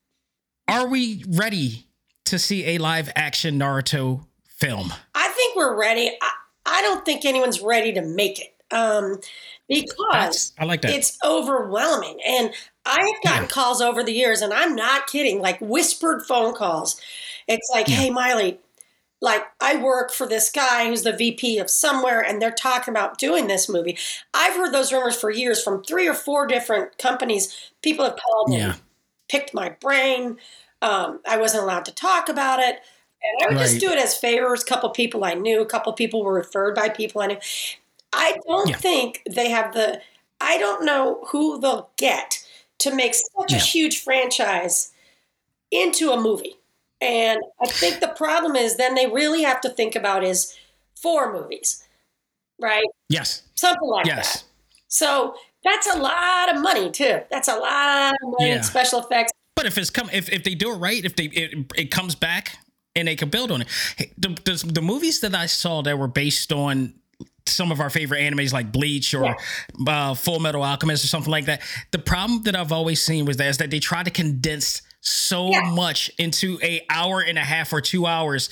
are 0.68 0.88
we 0.88 1.24
ready 1.28 1.85
to 2.26 2.38
see 2.38 2.66
a 2.66 2.78
live 2.78 3.10
action 3.16 3.58
Naruto 3.58 4.24
film? 4.48 4.92
I 5.14 5.28
think 5.28 5.56
we're 5.56 5.78
ready. 5.78 6.10
I, 6.20 6.30
I 6.66 6.82
don't 6.82 7.04
think 7.04 7.24
anyone's 7.24 7.60
ready 7.60 7.92
to 7.94 8.02
make 8.02 8.40
it 8.40 8.54
um, 8.74 9.20
because 9.68 9.94
That's- 10.12 10.52
I 10.58 10.64
like 10.64 10.82
that. 10.82 10.90
it's 10.92 11.18
overwhelming. 11.24 12.18
And 12.26 12.52
I 12.84 13.00
have 13.00 13.22
gotten 13.24 13.42
Yeah. 13.44 13.48
calls 13.48 13.80
over 13.80 14.02
the 14.04 14.12
years, 14.12 14.42
and 14.42 14.52
I'm 14.52 14.74
not 14.74 15.06
kidding, 15.08 15.40
like 15.40 15.60
whispered 15.60 16.22
phone 16.26 16.54
calls. 16.54 17.00
It's 17.48 17.68
like, 17.72 17.88
hey, 17.88 18.10
Maile, 18.10 18.58
like 19.20 19.44
I 19.60 19.76
work 19.76 20.12
for 20.12 20.26
this 20.28 20.50
guy 20.50 20.86
who's 20.88 21.02
the 21.02 21.12
VP 21.12 21.58
of 21.58 21.70
somewhere, 21.70 22.20
and 22.20 22.40
they're 22.42 22.50
talking 22.50 22.92
about 22.92 23.18
doing 23.18 23.46
this 23.46 23.68
movie. 23.68 23.96
I've 24.34 24.54
heard 24.54 24.72
those 24.72 24.92
rumors 24.92 25.16
for 25.18 25.30
years 25.30 25.62
from 25.62 25.82
three 25.84 26.06
or 26.08 26.14
four 26.14 26.46
different 26.46 26.98
companies. 26.98 27.56
People 27.82 28.04
have 28.04 28.16
called 28.16 28.50
me, 28.50 28.58
Yeah. 28.58 28.74
picked 29.28 29.54
my 29.54 29.70
brain. 29.70 30.36
Um, 30.82 31.20
I 31.26 31.36
wasn't 31.38 31.62
allowed 31.64 31.84
to 31.86 31.94
talk 31.94 32.28
about 32.28 32.60
it. 32.60 32.80
And 33.22 33.42
I 33.44 33.48
would 33.54 33.58
just 33.62 33.80
do 33.80 33.90
it 33.90 33.98
as 33.98 34.16
favors. 34.16 34.62
A 34.62 34.66
couple 34.66 34.88
people 34.90 35.24
I 35.24 35.34
knew, 35.34 35.60
a 35.60 35.66
couple 35.66 35.92
people 35.94 36.22
were 36.22 36.34
referred 36.34 36.74
by 36.74 36.88
people 36.88 37.22
I 37.22 37.26
knew. 37.28 37.38
I 38.12 38.38
don't 38.46 38.68
Yeah. 38.68 38.76
think 38.76 39.22
they 39.28 39.48
have 39.50 39.72
the, 39.74 40.00
I 40.40 40.58
don't 40.58 40.84
know 40.84 41.24
who 41.28 41.58
they'll 41.58 41.90
get 41.96 42.44
to 42.78 42.94
make 42.94 43.14
such 43.14 43.50
Yeah. 43.52 43.56
a 43.56 43.60
huge 43.60 44.02
franchise 44.02 44.92
into 45.70 46.12
a 46.12 46.20
movie. 46.20 46.58
And 47.00 47.40
I 47.60 47.66
think 47.66 48.00
the 48.00 48.08
problem 48.08 48.54
is 48.54 48.76
then 48.76 48.94
they 48.94 49.06
really 49.06 49.42
have 49.42 49.60
to 49.62 49.70
think 49.70 49.96
about 49.96 50.22
is 50.24 50.54
four 50.94 51.32
movies, 51.32 51.82
right? 52.60 52.86
Yes. 53.08 53.42
Something 53.54 53.88
like 53.88 54.06
Yes. 54.06 54.34
that. 54.42 54.44
So 54.88 55.34
that's 55.64 55.86
a 55.92 55.98
lot 55.98 56.54
of 56.54 56.60
money 56.62 56.90
too. 56.90 57.22
That's 57.30 57.48
a 57.48 57.56
lot 57.56 58.14
of 58.22 58.28
money 58.38 58.50
Yeah. 58.50 58.56
in 58.58 58.62
special 58.62 59.00
effects. 59.00 59.32
But 59.56 59.66
if 59.66 59.76
it's 59.78 59.90
come, 59.90 60.08
if, 60.12 60.28
if 60.30 60.44
they 60.44 60.54
do 60.54 60.70
it 60.72 60.76
right, 60.76 61.04
if 61.04 61.16
they 61.16 61.24
it, 61.24 61.72
it 61.76 61.90
comes 61.90 62.14
back 62.14 62.58
and 62.94 63.08
they 63.08 63.16
can 63.16 63.28
build 63.30 63.50
on 63.50 63.62
it, 63.62 63.68
the, 64.16 64.28
the 64.44 64.70
the 64.74 64.82
movies 64.82 65.20
that 65.20 65.34
I 65.34 65.46
saw 65.46 65.82
that 65.82 65.98
were 65.98 66.08
based 66.08 66.52
on 66.52 66.94
some 67.46 67.72
of 67.72 67.80
our 67.80 67.88
favorite 67.90 68.20
animes 68.20 68.52
like 68.52 68.70
Bleach 68.72 69.14
or 69.14 69.36
uh, 69.86 70.14
Full 70.14 70.40
Metal 70.40 70.62
Alchemist 70.62 71.04
or 71.04 71.08
something 71.08 71.30
like 71.30 71.46
that. 71.46 71.62
The 71.92 71.98
problem 71.98 72.42
that 72.42 72.54
I've 72.56 72.72
always 72.72 73.00
seen 73.02 73.24
was 73.24 73.36
that 73.38 73.48
is 73.48 73.58
that 73.58 73.70
they 73.70 73.78
try 73.78 74.02
to 74.02 74.10
condense 74.10 74.82
so 75.00 75.50
Yeah. 75.50 75.60
much 75.72 76.10
into 76.18 76.58
a 76.62 76.84
hour 76.90 77.20
and 77.20 77.38
a 77.38 77.42
half 77.44 77.72
or 77.72 77.80
two 77.80 78.04
hours. 78.06 78.50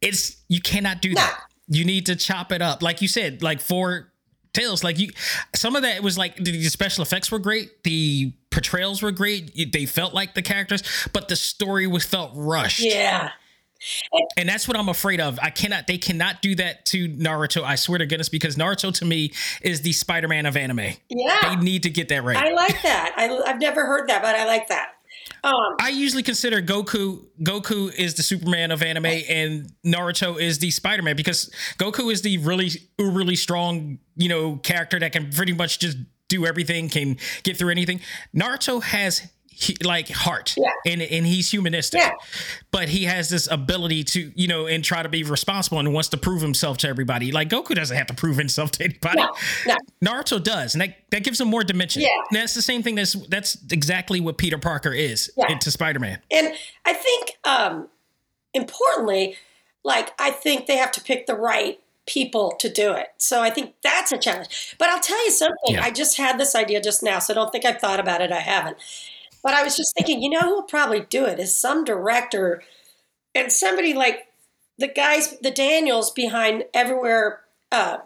It's 0.00 0.36
you 0.48 0.60
cannot 0.60 1.02
do 1.02 1.14
that. 1.16 1.40
You 1.68 1.84
need 1.84 2.06
to 2.06 2.14
chop 2.16 2.52
it 2.52 2.62
up, 2.62 2.82
like 2.82 3.02
you 3.02 3.08
said, 3.08 3.42
like 3.42 3.60
four 3.60 4.12
tales. 4.56 4.82
Like 4.82 4.98
you, 4.98 5.10
some 5.54 5.76
of 5.76 5.82
that 5.82 6.02
was 6.02 6.18
like 6.18 6.36
the, 6.36 6.64
special 6.64 7.02
effects 7.02 7.30
were 7.30 7.38
great, 7.38 7.84
the 7.84 8.32
portrayals 8.50 9.02
were 9.02 9.12
great. 9.12 9.72
They 9.72 9.86
felt 9.86 10.14
like 10.14 10.34
the 10.34 10.42
characters, 10.42 10.82
but 11.12 11.28
the 11.28 11.36
story 11.36 11.86
was 11.86 12.04
felt 12.04 12.32
rushed. 12.34 12.80
Yeah. 12.80 13.30
And 14.38 14.48
that's 14.48 14.66
what 14.66 14.76
I'm 14.76 14.88
afraid 14.88 15.20
of. 15.20 15.38
I 15.40 15.50
cannot, 15.50 15.86
they 15.86 15.98
cannot 15.98 16.40
do 16.40 16.54
that 16.54 16.86
to 16.86 17.08
Naruto. 17.08 17.62
I 17.62 17.74
swear 17.74 17.98
to 17.98 18.06
goodness, 18.06 18.30
because 18.30 18.56
Naruto 18.56 18.92
to 18.94 19.04
me 19.04 19.32
is 19.60 19.82
the 19.82 19.92
Spider 19.92 20.28
Man 20.28 20.46
of 20.46 20.56
anime. 20.56 20.94
Yeah. 21.10 21.36
They 21.42 21.56
need 21.56 21.82
to 21.82 21.90
get 21.90 22.08
that 22.08 22.24
right. 22.24 22.36
I 22.36 22.52
like 22.52 22.82
that. 22.82 23.12
I, 23.16 23.28
I've 23.46 23.60
never 23.60 23.84
heard 23.84 24.08
that, 24.08 24.22
but 24.22 24.34
I 24.34 24.46
like 24.46 24.68
that. 24.68 24.95
Um, 25.42 25.76
I 25.80 25.90
usually 25.90 26.22
consider 26.22 26.60
Goku 26.62 27.24
Goku 27.42 27.92
is 27.94 28.14
the 28.14 28.22
Superman 28.22 28.70
of 28.70 28.82
anime 28.82 29.06
and 29.06 29.72
Naruto 29.84 30.40
is 30.40 30.58
the 30.58 30.70
Spider-Man 30.70 31.16
because 31.16 31.50
Goku 31.78 32.12
is 32.12 32.22
the 32.22 32.38
really 32.38 32.70
really 32.98 33.36
strong, 33.36 33.98
you 34.16 34.28
know, 34.28 34.56
character 34.56 34.98
that 34.98 35.12
can 35.12 35.30
pretty 35.30 35.52
much 35.52 35.78
just 35.78 35.98
do 36.28 36.46
everything, 36.46 36.88
can 36.88 37.16
get 37.44 37.56
through 37.56 37.70
anything. 37.70 38.00
Naruto 38.34 38.82
has 38.82 39.28
he, 39.58 39.74
like 39.82 40.08
heart 40.10 40.54
Yeah. 40.58 40.68
and 40.84 41.00
and 41.00 41.26
he's 41.26 41.50
humanistic. 41.50 42.00
Yeah. 42.00 42.12
But 42.70 42.90
he 42.90 43.04
has 43.04 43.30
this 43.30 43.50
ability 43.50 44.04
to, 44.04 44.30
you 44.36 44.48
know, 44.48 44.66
and 44.66 44.84
try 44.84 45.02
to 45.02 45.08
be 45.08 45.22
responsible 45.22 45.78
and 45.78 45.94
wants 45.94 46.10
to 46.10 46.18
prove 46.18 46.42
himself 46.42 46.76
to 46.78 46.88
everybody. 46.88 47.32
Like 47.32 47.48
Goku 47.48 47.74
doesn't 47.74 47.96
have 47.96 48.06
to 48.08 48.14
prove 48.14 48.36
himself 48.36 48.70
to 48.72 48.84
anybody. 48.84 49.16
No, 49.18 49.30
no. 49.66 49.76
Naruto 50.04 50.42
does, 50.42 50.74
and 50.74 50.82
that, 50.82 50.96
that 51.10 51.24
gives 51.24 51.40
him 51.40 51.48
more 51.48 51.64
dimension. 51.64 52.02
Yeah. 52.02 52.08
And 52.30 52.38
that's 52.38 52.52
the 52.52 52.60
same 52.60 52.82
thing. 52.82 52.96
That's 52.96 53.14
that's 53.28 53.56
exactly 53.72 54.20
what 54.20 54.36
Peter 54.36 54.58
Parker 54.58 54.92
is 54.92 55.32
Yeah. 55.38 55.56
to 55.56 55.70
Spider 55.70 56.00
Man. 56.00 56.20
And 56.30 56.52
I 56.84 56.92
think, 56.92 57.32
um, 57.44 57.88
importantly, 58.52 59.36
like 59.84 60.12
I 60.18 60.30
think 60.32 60.66
they 60.66 60.76
have 60.76 60.92
to 60.92 61.00
pick 61.00 61.26
the 61.26 61.34
right 61.34 61.80
people 62.06 62.54
to 62.60 62.68
do 62.68 62.92
it. 62.92 63.08
So 63.16 63.40
I 63.42 63.50
think 63.50 63.74
that's 63.82 64.12
a 64.12 64.18
challenge. 64.18 64.76
But 64.78 64.88
I'll 64.90 65.00
tell 65.00 65.24
you 65.24 65.30
something. 65.32 65.74
Yeah. 65.74 65.82
I 65.82 65.90
just 65.90 66.16
had 66.18 66.38
this 66.38 66.54
idea 66.54 66.80
just 66.80 67.02
now, 67.02 67.18
so 67.18 67.34
don't 67.34 67.50
think 67.50 67.64
I've 67.64 67.80
thought 67.80 67.98
about 67.98 68.20
it. 68.20 68.30
I 68.30 68.40
haven't. 68.40 68.76
But 69.46 69.54
I 69.54 69.62
was 69.62 69.76
just 69.76 69.94
thinking, 69.96 70.20
you 70.20 70.28
know 70.28 70.40
who 70.40 70.54
will 70.56 70.62
probably 70.64 71.02
do 71.02 71.24
it 71.24 71.38
is 71.38 71.56
some 71.56 71.84
director 71.84 72.64
and 73.32 73.52
somebody 73.52 73.94
like 73.94 74.26
the 74.76 74.88
guys, 74.88 75.38
the 75.40 75.52
Daniels 75.52 76.10
behind 76.10 76.64
everywhere, 76.74 77.42
uh, 77.70 77.98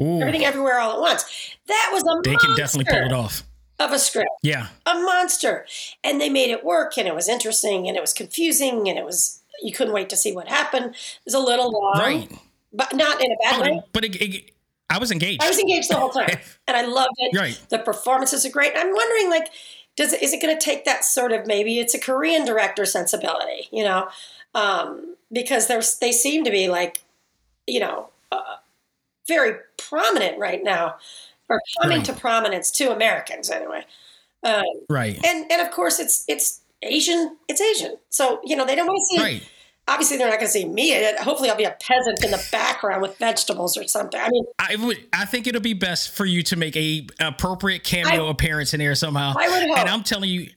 everything 0.00 0.46
everywhere 0.46 0.78
all 0.80 0.94
at 0.94 1.00
once. 1.00 1.24
That 1.68 1.90
was 1.92 2.02
a 2.02 2.22
they 2.28 2.36
can 2.36 2.56
definitely 2.56 2.90
pull 2.90 3.04
it 3.04 3.12
off. 3.12 3.42
of 3.78 3.92
a 3.92 3.98
script 3.98 4.30
Yeah, 4.42 4.68
a 4.86 4.94
monster. 4.94 5.66
And 6.02 6.18
they 6.18 6.30
made 6.30 6.50
it 6.50 6.64
work, 6.64 6.96
and 6.96 7.06
it 7.06 7.14
was 7.14 7.28
interesting, 7.28 7.86
and 7.86 7.94
it 7.94 8.00
was 8.00 8.14
confusing, 8.14 8.88
and 8.88 8.98
it 8.98 9.04
was 9.04 9.42
you 9.62 9.72
couldn't 9.72 9.92
wait 9.92 10.08
to 10.08 10.16
see 10.16 10.32
what 10.32 10.48
happened. 10.48 10.86
It 10.94 11.20
was 11.26 11.34
a 11.34 11.38
little 11.40 11.70
long, 11.70 11.92
right. 11.98 12.32
but 12.72 12.94
not 12.94 13.22
in 13.22 13.30
a 13.30 13.36
bad 13.44 13.60
Oh, 13.60 13.62
way. 13.62 13.82
but 13.92 14.04
it, 14.06 14.16
it, 14.16 14.50
I 14.88 14.98
was 14.98 15.10
engaged. 15.12 15.42
I 15.42 15.48
was 15.48 15.58
engaged 15.58 15.90
the 15.90 15.96
whole 15.96 16.10
time, 16.10 16.28
and 16.66 16.76
I 16.76 16.86
loved 16.86 17.14
it. 17.18 17.36
Right. 17.38 17.60
The 17.68 17.78
performances 17.78 18.46
are 18.46 18.50
great. 18.50 18.72
I'm 18.74 18.92
wondering, 18.94 19.30
like, 19.30 19.48
does 19.96 20.12
is 20.14 20.32
it 20.32 20.40
going 20.42 20.56
to 20.56 20.64
take 20.64 20.84
that 20.84 21.04
sort 21.04 21.32
of 21.32 21.46
maybe 21.46 21.78
it's 21.78 21.94
a 21.94 21.98
Korean 22.00 22.44
director 22.44 22.84
sensibility, 22.84 23.68
you 23.70 23.84
know, 23.84 24.08
um, 24.54 25.16
because 25.30 25.66
there's 25.68 25.98
they 25.98 26.12
seem 26.12 26.44
to 26.44 26.50
be 26.50 26.68
like, 26.68 27.02
you 27.66 27.80
know, 27.80 28.08
uh, 28.30 28.56
very 29.28 29.56
prominent 29.76 30.38
right 30.38 30.62
now, 30.64 30.96
or 31.48 31.60
coming 31.80 31.98
Right. 31.98 32.06
to 32.06 32.12
prominence 32.12 32.70
to 32.72 32.92
Americans 32.92 33.50
anyway. 33.50 33.84
Um, 34.42 34.64
right. 34.88 35.18
and 35.24 35.50
and 35.50 35.62
of 35.62 35.70
course 35.70 36.00
it's 36.00 36.24
it's 36.26 36.60
Asian. 36.82 37.36
It's 37.48 37.60
Asian. 37.60 37.96
So 38.10 38.40
you 38.44 38.56
know 38.56 38.64
they 38.64 38.74
don't 38.74 38.86
want 38.86 38.98
to 38.98 39.16
see. 39.16 39.22
Right. 39.22 39.48
Obviously, 39.88 40.16
they're 40.16 40.28
not 40.28 40.38
going 40.38 40.46
to 40.46 40.52
see 40.52 40.64
me. 40.64 40.94
in 40.96 41.02
it. 41.02 41.18
Hopefully, 41.18 41.50
I'll 41.50 41.56
be 41.56 41.64
a 41.64 41.76
peasant 41.80 42.24
in 42.24 42.30
the 42.30 42.42
background 42.52 43.02
with 43.02 43.16
vegetables 43.18 43.76
or 43.76 43.86
something. 43.88 44.20
I 44.20 44.28
mean, 44.30 44.44
I 44.58 44.76
would. 44.76 44.98
I 45.12 45.24
think 45.24 45.46
it'll 45.46 45.60
be 45.60 45.74
best 45.74 46.10
for 46.14 46.24
you 46.24 46.42
to 46.44 46.56
make 46.56 46.76
a 46.76 47.06
appropriate 47.20 47.82
cameo 47.84 48.26
I- 48.26 48.30
appearance 48.30 48.74
in 48.74 48.78
there 48.80 48.94
somehow. 48.94 49.34
I 49.36 49.48
would 49.48 49.68
hope. 49.68 49.78
And 49.78 49.88
I'm 49.88 50.02
telling 50.04 50.30
you, 50.30 50.48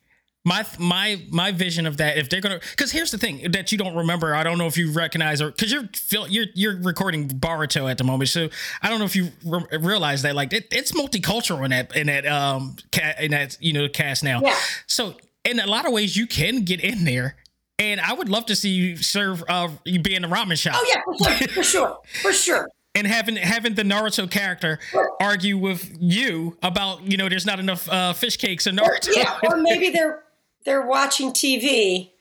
my 0.44 0.64
my 0.78 1.26
my 1.32 1.52
vision 1.52 1.88
of 1.88 1.98
that. 1.98 2.18
If 2.20 2.30
they're 2.30 2.40
gonna, 2.40 2.60
because 2.72 2.92
here's 2.92 3.10
the 3.10 3.18
thing 3.18 3.52
that 3.52 3.72
you 3.72 3.80
don't 3.80 3.96
remember. 3.96 4.36
I 4.36 4.44
don't 4.44 4.60
know 4.60 4.68
if 4.68 4.78
you 4.78 4.92
recognize 4.92 5.42
or 5.42 5.50
because 5.50 5.72
you're 5.72 5.90
you're 6.28 6.46
you're 6.54 6.78
recording 6.82 7.28
Boruto 7.28 7.90
at 7.90 7.98
the 7.98 8.04
moment, 8.04 8.30
so 8.30 8.48
I 8.84 8.90
don't 8.90 9.00
know 9.00 9.06
if 9.06 9.16
you 9.16 9.32
re- 9.44 9.66
realize 9.80 10.22
that 10.22 10.36
like 10.36 10.54
it, 10.54 10.68
it's 10.72 10.92
multicultural 10.92 11.64
in 11.66 11.72
that 11.72 11.96
in 11.96 12.08
that 12.08 12.28
um 12.28 12.76
ca- 12.92 13.16
in 13.20 13.32
that 13.32 13.58
you 13.60 13.74
know 13.74 13.90
cast 13.90 14.24
now. 14.24 14.42
Yeah. 14.44 14.56
So 14.86 15.16
in 15.44 15.60
a 15.60 15.66
lot 15.66 15.88
of 15.88 15.94
ways, 15.94 16.16
you 16.16 16.28
can 16.28 16.62
get 16.64 16.80
in 16.80 17.06
there. 17.06 17.38
And 17.78 18.00
I 18.00 18.14
would 18.14 18.30
love 18.30 18.46
to 18.48 18.56
see 18.56 18.70
you 18.70 18.96
serve, 18.98 19.44
uh, 19.50 19.68
you 19.84 20.00
be 20.00 20.16
in 20.16 20.22
the 20.22 20.30
ramen 20.30 20.58
shop. 20.58 20.76
oh 20.78 20.86
yeah, 20.88 21.02
for 21.04 21.18
sure, 21.18 21.48
for 21.48 21.64
sure, 21.64 21.98
for 22.22 22.34
sure. 22.34 22.70
and 22.96 23.06
having 23.06 23.36
having 23.36 23.76
the 23.76 23.84
Naruto 23.84 24.32
character 24.32 24.80
argue 25.20 25.58
with 25.58 25.94
you 26.00 26.58
about 26.64 27.04
you 27.04 27.18
know 27.18 27.28
there's 27.28 27.46
not 27.46 27.60
enough 27.60 27.90
uh, 27.90 28.14
fish 28.14 28.38
cakes 28.38 28.66
in 28.66 28.78
Naruto. 28.78 29.10
Yeah, 29.14 29.38
or 29.44 29.58
maybe 29.58 29.90
they're 29.90 30.24
they're 30.64 30.86
watching 30.86 31.32
TV, 31.32 32.12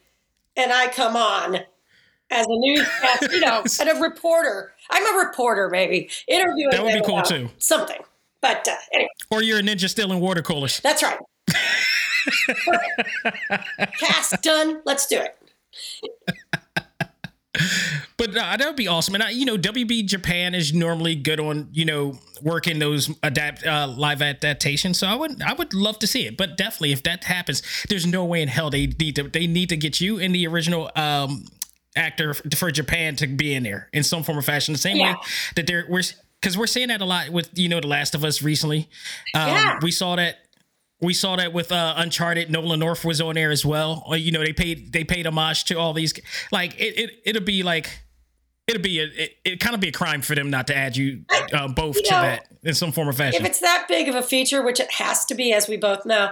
and 0.56 0.72
I 0.72 0.88
come 0.88 1.14
on 1.16 1.60
as 2.30 2.46
a 2.46 2.58
newscast, 2.58 3.32
you 3.32 3.40
know, 3.40 3.62
and 3.80 3.88
a 3.88 3.94
reporter. 4.00 4.72
I'm 4.90 5.14
a 5.14 5.18
reporter, 5.24 5.70
maybe 5.70 6.10
interviewing. 6.26 6.70
That 6.72 6.82
would 6.84 6.94
be 6.94 7.00
cool, 7.02 7.22
too. 7.22 7.48
Something, 7.58 8.00
but 8.40 8.66
uh, 8.68 8.74
anyway, 8.92 9.08
or 9.30 9.42
you're 9.42 9.60
a 9.60 9.62
ninja 9.62 9.88
stealing 9.88 10.20
water 10.20 10.42
coolers. 10.42 10.80
that's 10.80 11.02
right. 11.02 11.18
Cast 14.00 14.42
done. 14.42 14.80
Let's 14.84 15.06
do 15.06 15.18
it. 15.18 15.36
But 18.16 18.30
uh, 18.36 18.56
that 18.56 18.66
would 18.66 18.74
be 18.76 18.88
awesome. 18.88 19.14
And 19.14 19.22
I, 19.22 19.30
you 19.30 19.44
know, 19.44 19.56
WB 19.56 20.06
Japan 20.06 20.54
is 20.56 20.72
normally 20.74 21.14
good 21.14 21.38
on 21.38 21.68
you 21.72 21.84
know 21.84 22.18
working 22.42 22.78
those 22.80 23.10
adapt 23.22 23.64
uh, 23.64 23.86
live 23.96 24.22
adaptations. 24.22 24.98
So 24.98 25.06
I 25.06 25.14
would 25.14 25.40
I 25.42 25.52
would 25.52 25.72
love 25.72 25.98
to 26.00 26.06
see 26.06 26.26
it. 26.26 26.36
But 26.36 26.56
definitely, 26.56 26.92
if 26.92 27.02
that 27.04 27.24
happens, 27.24 27.62
there's 27.88 28.06
no 28.06 28.24
way 28.24 28.42
in 28.42 28.48
hell 28.48 28.70
they 28.70 28.86
need 28.86 29.14
to 29.16 29.24
they 29.24 29.46
need 29.46 29.68
to 29.68 29.76
get 29.76 30.00
you 30.00 30.18
in 30.18 30.32
the 30.32 30.46
original. 30.46 30.90
um 30.96 31.44
actor 31.96 32.34
for 32.34 32.72
Japan 32.72 33.14
to 33.14 33.24
be 33.28 33.54
in 33.54 33.62
there 33.62 33.88
in 33.92 34.02
some 34.02 34.24
form 34.24 34.36
or 34.36 34.42
fashion. 34.42 34.72
The 34.74 34.78
same 34.78 34.96
Yeah. 34.96 35.12
way 35.12 35.18
that 35.54 35.68
they're 35.68 35.86
we're 35.88 36.02
because 36.40 36.58
we're 36.58 36.66
seeing 36.66 36.88
that 36.88 37.00
a 37.00 37.04
lot 37.04 37.30
with 37.30 37.56
you 37.56 37.68
know 37.68 37.78
The 37.80 37.86
Last 37.86 38.16
of 38.16 38.24
Us 38.24 38.42
recently. 38.42 38.88
Um, 39.32 39.48
Yeah. 39.48 39.78
We 39.80 39.92
saw 39.92 40.16
that. 40.16 40.38
We 41.00 41.12
saw 41.12 41.36
that 41.36 41.52
with 41.52 41.72
uh, 41.72 41.94
Uncharted. 41.96 42.50
Nolan 42.50 42.80
North 42.80 43.04
was 43.04 43.20
on 43.20 43.34
there 43.34 43.50
as 43.50 43.64
well. 43.64 44.04
Or, 44.06 44.16
you 44.16 44.32
know, 44.32 44.40
they 44.40 44.52
paid 44.52 44.92
they 44.92 45.04
paid 45.04 45.26
homage 45.26 45.64
to 45.64 45.78
all 45.78 45.92
these. 45.92 46.14
Like 46.50 46.78
it, 46.80 46.98
it 46.98 47.10
it'll 47.24 47.42
be 47.42 47.62
like 47.62 48.04
it'll 48.66 48.82
be 48.82 49.00
a 49.00 49.04
it, 49.04 49.36
it 49.44 49.60
kind 49.60 49.74
of 49.74 49.80
be 49.80 49.88
a 49.88 49.92
crime 49.92 50.22
for 50.22 50.34
them 50.34 50.50
not 50.50 50.66
to 50.68 50.76
add 50.76 50.96
you 50.96 51.24
uh, 51.52 51.68
both 51.68 51.96
you 51.96 52.02
to 52.04 52.10
know, 52.10 52.22
that 52.22 52.46
in 52.62 52.74
some 52.74 52.92
form 52.92 53.08
or 53.08 53.12
fashion. 53.12 53.40
if 53.40 53.46
it's 53.46 53.60
that 53.60 53.86
big 53.88 54.08
of 54.08 54.14
a 54.14 54.22
feature, 54.22 54.62
which 54.62 54.80
it 54.80 54.90
has 54.92 55.24
to 55.26 55.34
be, 55.34 55.52
as 55.52 55.68
we 55.68 55.76
both 55.76 56.06
know, 56.06 56.30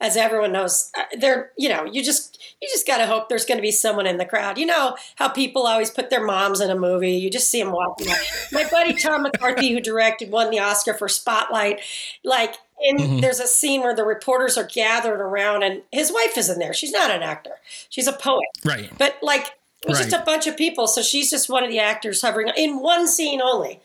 as 0.00 0.16
everyone 0.16 0.50
knows, 0.52 0.90
uh, 0.98 1.02
there, 1.18 1.52
you 1.56 1.68
know, 1.68 1.84
you 1.84 2.02
just 2.02 2.42
you 2.60 2.68
just 2.68 2.86
got 2.86 2.98
to 2.98 3.06
hope 3.06 3.28
there's 3.28 3.44
going 3.44 3.58
to 3.58 3.62
be 3.62 3.70
someone 3.70 4.06
in 4.06 4.16
the 4.16 4.24
crowd. 4.24 4.58
You 4.58 4.66
know 4.66 4.96
how 5.16 5.28
people 5.28 5.66
always 5.66 5.90
put 5.90 6.10
their 6.10 6.24
moms 6.24 6.60
in 6.60 6.70
a 6.70 6.76
movie. 6.76 7.12
You 7.12 7.30
just 7.30 7.50
see 7.50 7.62
them 7.62 7.72
walking. 7.72 8.08
My 8.52 8.68
buddy 8.68 8.94
Tom 8.94 9.22
McCarthy, 9.22 9.72
who 9.72 9.80
directed, 9.80 10.30
won 10.30 10.50
the 10.50 10.58
Oscar 10.58 10.94
for 10.94 11.08
Spotlight. 11.08 11.80
Like, 12.24 12.56
in 12.82 12.96
Mm-hmm. 12.98 13.20
there's 13.20 13.40
a 13.40 13.46
scene 13.46 13.80
where 13.82 13.94
the 13.94 14.04
reporters 14.04 14.56
are 14.58 14.64
gathered 14.64 15.20
around, 15.20 15.62
and 15.62 15.82
his 15.92 16.12
wife 16.12 16.36
is 16.36 16.48
in 16.50 16.58
there. 16.58 16.72
She's 16.74 16.92
not 16.92 17.10
an 17.10 17.22
actor; 17.22 17.52
she's 17.88 18.06
a 18.06 18.12
poet. 18.12 18.44
right. 18.64 18.90
But 18.98 19.16
like, 19.22 19.46
it 19.82 19.88
was 19.88 19.98
just 19.98 20.12
a 20.12 20.22
bunch 20.24 20.46
of 20.46 20.56
people. 20.56 20.86
So 20.86 21.02
she's 21.02 21.30
just 21.30 21.48
one 21.48 21.64
of 21.64 21.70
the 21.70 21.78
actors 21.80 22.20
hovering 22.22 22.50
in 22.56 22.80
one 22.80 23.06
scene 23.08 23.40
only. 23.42 23.80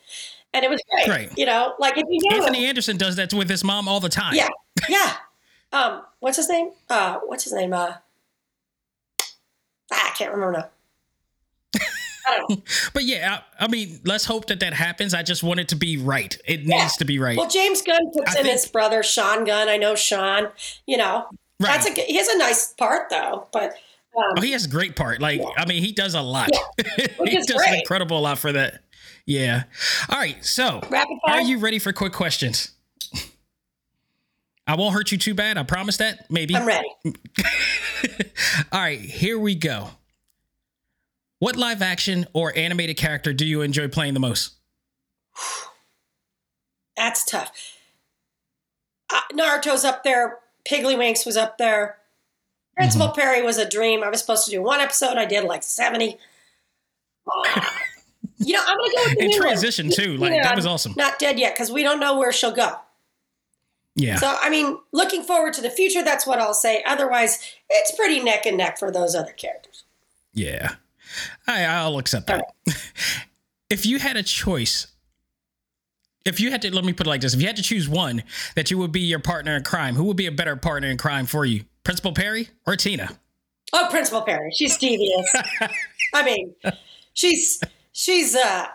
And 0.54 0.64
it 0.64 0.70
was 0.70 0.82
great. 0.90 1.08
Right. 1.08 1.32
You 1.38 1.46
know, 1.46 1.74
like 1.80 1.98
if 1.98 2.06
you 2.10 2.20
know 2.30 2.38
Anthony 2.38 2.64
him- 2.64 2.70
Anderson 2.70 2.98
does 2.98 3.16
that 3.18 3.34
with 3.34 3.50
his 3.50 3.64
mom 3.64 3.88
all 3.88 4.00
the 4.00 4.10
time. 4.10 4.34
Yeah. 4.36 4.48
Yeah. 4.90 5.14
Um, 5.74 6.04
what's 6.20 6.38
his 6.38 6.48
name? 6.50 6.70
Uh, 6.90 7.18
what's 7.26 7.44
his 7.44 7.52
name? 7.54 7.74
Uh, 7.74 7.96
ah, 9.92 10.12
I 10.12 10.14
can't 10.16 10.32
remember 10.32 10.60
now. 10.60 10.70
I 12.28 12.38
don't 12.38 12.50
know. 12.50 12.58
But 12.94 13.04
yeah, 13.04 13.40
I, 13.60 13.66
I 13.66 13.68
mean, 13.68 14.00
let's 14.06 14.26
hope 14.26 14.48
that 14.48 14.60
that 14.60 14.74
happens. 14.74 15.14
I 15.14 15.24
just 15.24 15.44
want 15.44 15.60
it 15.60 15.70
to 15.70 15.76
be 15.76 15.98
right. 15.98 16.38
It 16.46 16.66
needs 16.66 16.98
to 16.98 17.06
be 17.06 17.20
right. 17.20 17.38
Well, 17.38 17.48
James 17.50 17.82
Gunn 17.82 18.12
puts 18.14 18.36
I 18.36 18.40
in 18.40 18.46
think- 18.46 18.54
his 18.60 18.68
brother 18.68 19.04
Sean 19.04 19.46
Gunn. 19.46 19.70
I 19.70 19.78
know 19.78 19.96
Sean. 19.96 20.50
You 20.86 20.98
know, 20.98 21.26
Right. 21.60 21.82
that's 21.82 21.88
a 21.88 21.94
he 22.04 22.18
has 22.18 22.28
a 22.28 22.38
nice 22.38 22.74
part 22.74 23.10
though. 23.10 23.48
But 23.52 23.72
um, 24.18 24.34
oh, 24.38 24.42
he 24.42 24.52
has 24.52 24.66
a 24.66 24.70
great 24.70 24.96
part. 24.96 25.22
Like, 25.22 25.42
I 25.58 25.66
mean, 25.66 25.82
he 25.84 25.92
does 25.92 26.14
a 26.16 26.22
lot. 26.22 26.50
Which 27.18 27.32
he 27.32 27.38
does 27.38 27.62
an 27.68 27.76
incredible 27.76 28.22
lot 28.22 28.38
for 28.40 28.52
that. 28.52 28.84
Yeah. 29.26 29.64
All 30.10 30.18
right. 30.20 30.44
So, 30.46 30.82
are 31.26 31.42
you 31.42 31.60
ready 31.60 31.80
for 31.80 31.92
quick 31.94 32.14
questions? 32.14 32.72
I 34.66 34.76
won't 34.76 34.94
hurt 34.94 35.12
you 35.12 35.18
too 35.18 35.34
bad. 35.34 35.58
I 35.58 35.64
promise 35.64 35.98
that. 35.98 36.30
Maybe. 36.30 36.56
I'm 36.56 36.66
ready. 36.66 36.88
All 38.72 38.80
right. 38.80 39.00
Here 39.00 39.40
we 39.40 39.56
go. 39.56 39.90
What 41.40 41.56
live 41.56 41.82
action 41.82 42.26
or 42.34 42.56
animated 42.58 42.98
character 42.98 43.32
do 43.34 43.46
you 43.46 43.62
enjoy 43.62 43.88
playing 43.88 44.14
the 44.16 44.20
most? 44.20 44.54
That's 46.98 47.24
tough. 47.26 47.52
Uh, 49.14 49.22
Naruto's 49.34 49.86
up 49.86 50.04
there. 50.04 50.40
Piggley 50.66 50.96
was 50.96 51.38
up 51.38 51.58
there. 51.58 51.98
Principal 52.76 53.08
Mm-hmm. 53.08 53.20
Perry 53.20 53.42
was 53.42 53.58
a 53.58 53.70
dream. 53.70 54.04
I 54.04 54.10
was 54.10 54.20
supposed 54.20 54.46
to 54.46 54.52
do 54.52 54.62
one 54.62 54.80
episode. 54.80 55.18
I 55.18 55.26
did 55.26 55.44
like 55.46 55.64
70. 55.64 56.18
Ah. 57.30 57.74
you 58.38 58.54
know, 58.54 58.64
I'm 58.68 58.78
going 58.78 58.90
to 58.92 58.96
go 58.96 59.04
with 59.06 59.18
the 59.18 59.24
In 59.24 59.28
new 59.30 59.38
one. 59.38 59.48
transition, 59.48 59.90
too. 59.90 60.18
Like, 60.18 60.42
that 60.44 60.56
was 60.56 60.66
awesome. 60.66 60.94
Not 60.98 61.20
dead 61.20 61.40
yet 61.40 61.54
because 61.56 61.72
we 61.72 61.84
don't 61.84 62.00
know 62.00 62.18
where 62.18 62.32
she'll 62.32 62.52
go. 62.52 62.76
Yeah. 63.96 64.18
So, 64.18 64.36
I 64.42 64.50
mean, 64.50 64.78
looking 64.92 65.24
forward 65.24 65.54
to 65.54 65.62
the 65.62 65.72
future, 65.72 66.04
that's 66.04 66.28
what 66.28 66.40
I'll 66.40 66.54
say. 66.54 66.84
Otherwise, 66.86 67.40
it's 67.70 67.96
pretty 67.96 68.24
neck 68.24 68.46
and 68.46 68.58
neck 68.58 68.78
for 68.78 68.92
those 68.92 69.16
other 69.16 69.32
characters. 69.32 69.84
Yeah. 70.34 70.76
I, 71.48 71.64
I'll 71.64 71.98
accept 71.98 72.28
that. 72.28 72.46
if 73.70 73.86
you 73.86 74.00
had 74.00 74.18
a 74.18 74.24
choice, 74.24 74.88
if 76.26 76.40
you 76.40 76.52
had 76.52 76.62
to, 76.64 76.74
let 76.74 76.86
me 76.86 76.94
put 76.94 77.08
it 77.08 77.10
like 77.10 77.22
this 77.22 77.34
if 77.34 77.42
you 77.42 77.48
had 77.48 77.56
to 77.56 77.64
choose 77.64 77.88
one 77.88 78.24
that 78.56 78.70
you 78.70 78.78
would 78.78 78.92
be 78.92 79.02
your 79.02 79.20
partner 79.20 79.56
in 79.56 79.64
crime, 79.64 79.96
who 79.96 80.04
would 80.06 80.18
be 80.18 80.26
a 80.26 80.32
better 80.32 80.56
partner 80.56 80.90
in 80.90 80.98
crime 80.98 81.26
for 81.26 81.46
you? 81.46 81.64
Principal 81.84 82.12
Perry 82.12 82.50
or 82.66 82.76
Tina? 82.76 83.18
Oh, 83.74 83.88
Principal 83.90 84.22
Perry. 84.22 84.52
She's 84.52 84.78
devious. 84.78 85.34
I 86.14 86.24
mean, 86.24 86.56
she's 87.14 87.62
she's 87.92 88.36
uh 88.36 88.68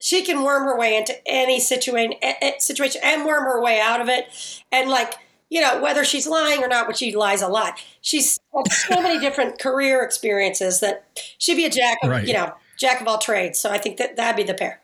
she 0.00 0.22
can 0.22 0.42
worm 0.42 0.64
her 0.64 0.78
way 0.78 0.96
into 0.96 1.14
any 1.26 1.58
situation 1.58 2.20
situation 2.58 3.00
and 3.02 3.24
worm 3.24 3.44
her 3.44 3.62
way 3.62 3.80
out 3.80 4.02
of 4.02 4.08
it. 4.08 4.26
And 4.70 4.90
like, 4.90 5.14
you 5.50 5.60
know, 5.60 5.80
whether 5.80 6.04
she's 6.04 6.26
lying 6.26 6.62
or 6.62 6.68
not, 6.68 6.86
but 6.86 6.96
she 6.96 7.14
lies 7.14 7.42
a 7.42 7.48
lot. 7.48 7.78
She's 8.00 8.40
had 8.54 8.72
so 8.72 9.00
many 9.02 9.18
different 9.20 9.58
career 9.60 10.02
experiences 10.02 10.80
that 10.80 11.06
she'd 11.38 11.54
be 11.56 11.64
a 11.64 11.70
jack 11.70 11.98
of, 12.02 12.10
Right. 12.10 12.26
you 12.26 12.32
know, 12.34 12.52
jack 12.78 13.00
of 13.00 13.06
all 13.06 13.18
trades. 13.18 13.58
So 13.60 13.70
I 13.70 13.78
think 13.78 13.98
that 13.98 14.16
that'd 14.16 14.36
be 14.36 14.42
the 14.42 14.54
pair. 14.54 14.80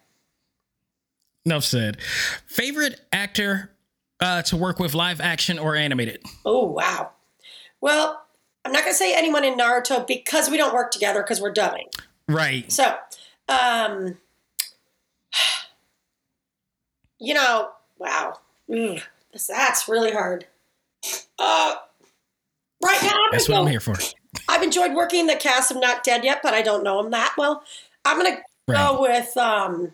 Enough 1.45 1.65
said. 1.65 2.01
Favorite 2.47 3.01
actor 3.13 3.73
uh, 4.21 4.43
to 4.43 4.57
work 4.57 4.79
with 4.79 4.95
live 4.95 5.21
action 5.21 5.59
or 5.59 5.75
animated? 5.75 6.23
Oh, 6.45 6.67
wow. 6.67 7.11
Well, 7.81 8.23
I'm 8.65 8.73
not 8.73 8.83
going 8.83 8.93
to 8.93 8.99
say 8.99 9.15
anyone 9.17 9.45
in 9.45 9.57
Naruto 9.57 10.07
because 10.07 10.51
we 10.51 10.59
don't 10.59 10.75
work 10.75 10.91
together 10.91 11.23
because 11.23 11.41
we're 11.41 11.53
dubbing. 11.53 11.89
Right. 12.29 12.71
So, 12.71 12.95
um, 13.49 14.19
you 17.19 17.35
know, 17.35 17.71
wow, 17.99 18.39
Mm, 18.69 19.03
that's 19.49 19.89
really 19.89 20.13
hard. 20.13 20.47
Uh, 21.39 21.75
right 22.83 23.03
now, 23.03 23.09
I'm 23.09 23.31
That's 23.33 23.49
what 23.49 23.59
I'm 23.59 23.67
here 23.67 23.81
for. 23.81 23.95
I've 24.49 24.63
enjoyed 24.63 24.95
working 24.95 25.27
the 25.27 25.37
cast 25.37 25.71
of 25.71 25.79
Not 25.79 26.05
Dead 26.05 26.25
Yet, 26.25 26.41
but 26.43 26.55
I 26.55 26.63
don't 26.63 26.85
know 26.85 27.01
him 27.01 27.11
that 27.11 27.35
well. 27.37 27.63
I'm 28.05 28.19
gonna 28.19 28.39
go 28.69 29.01
with 29.01 29.37
um, 29.37 29.93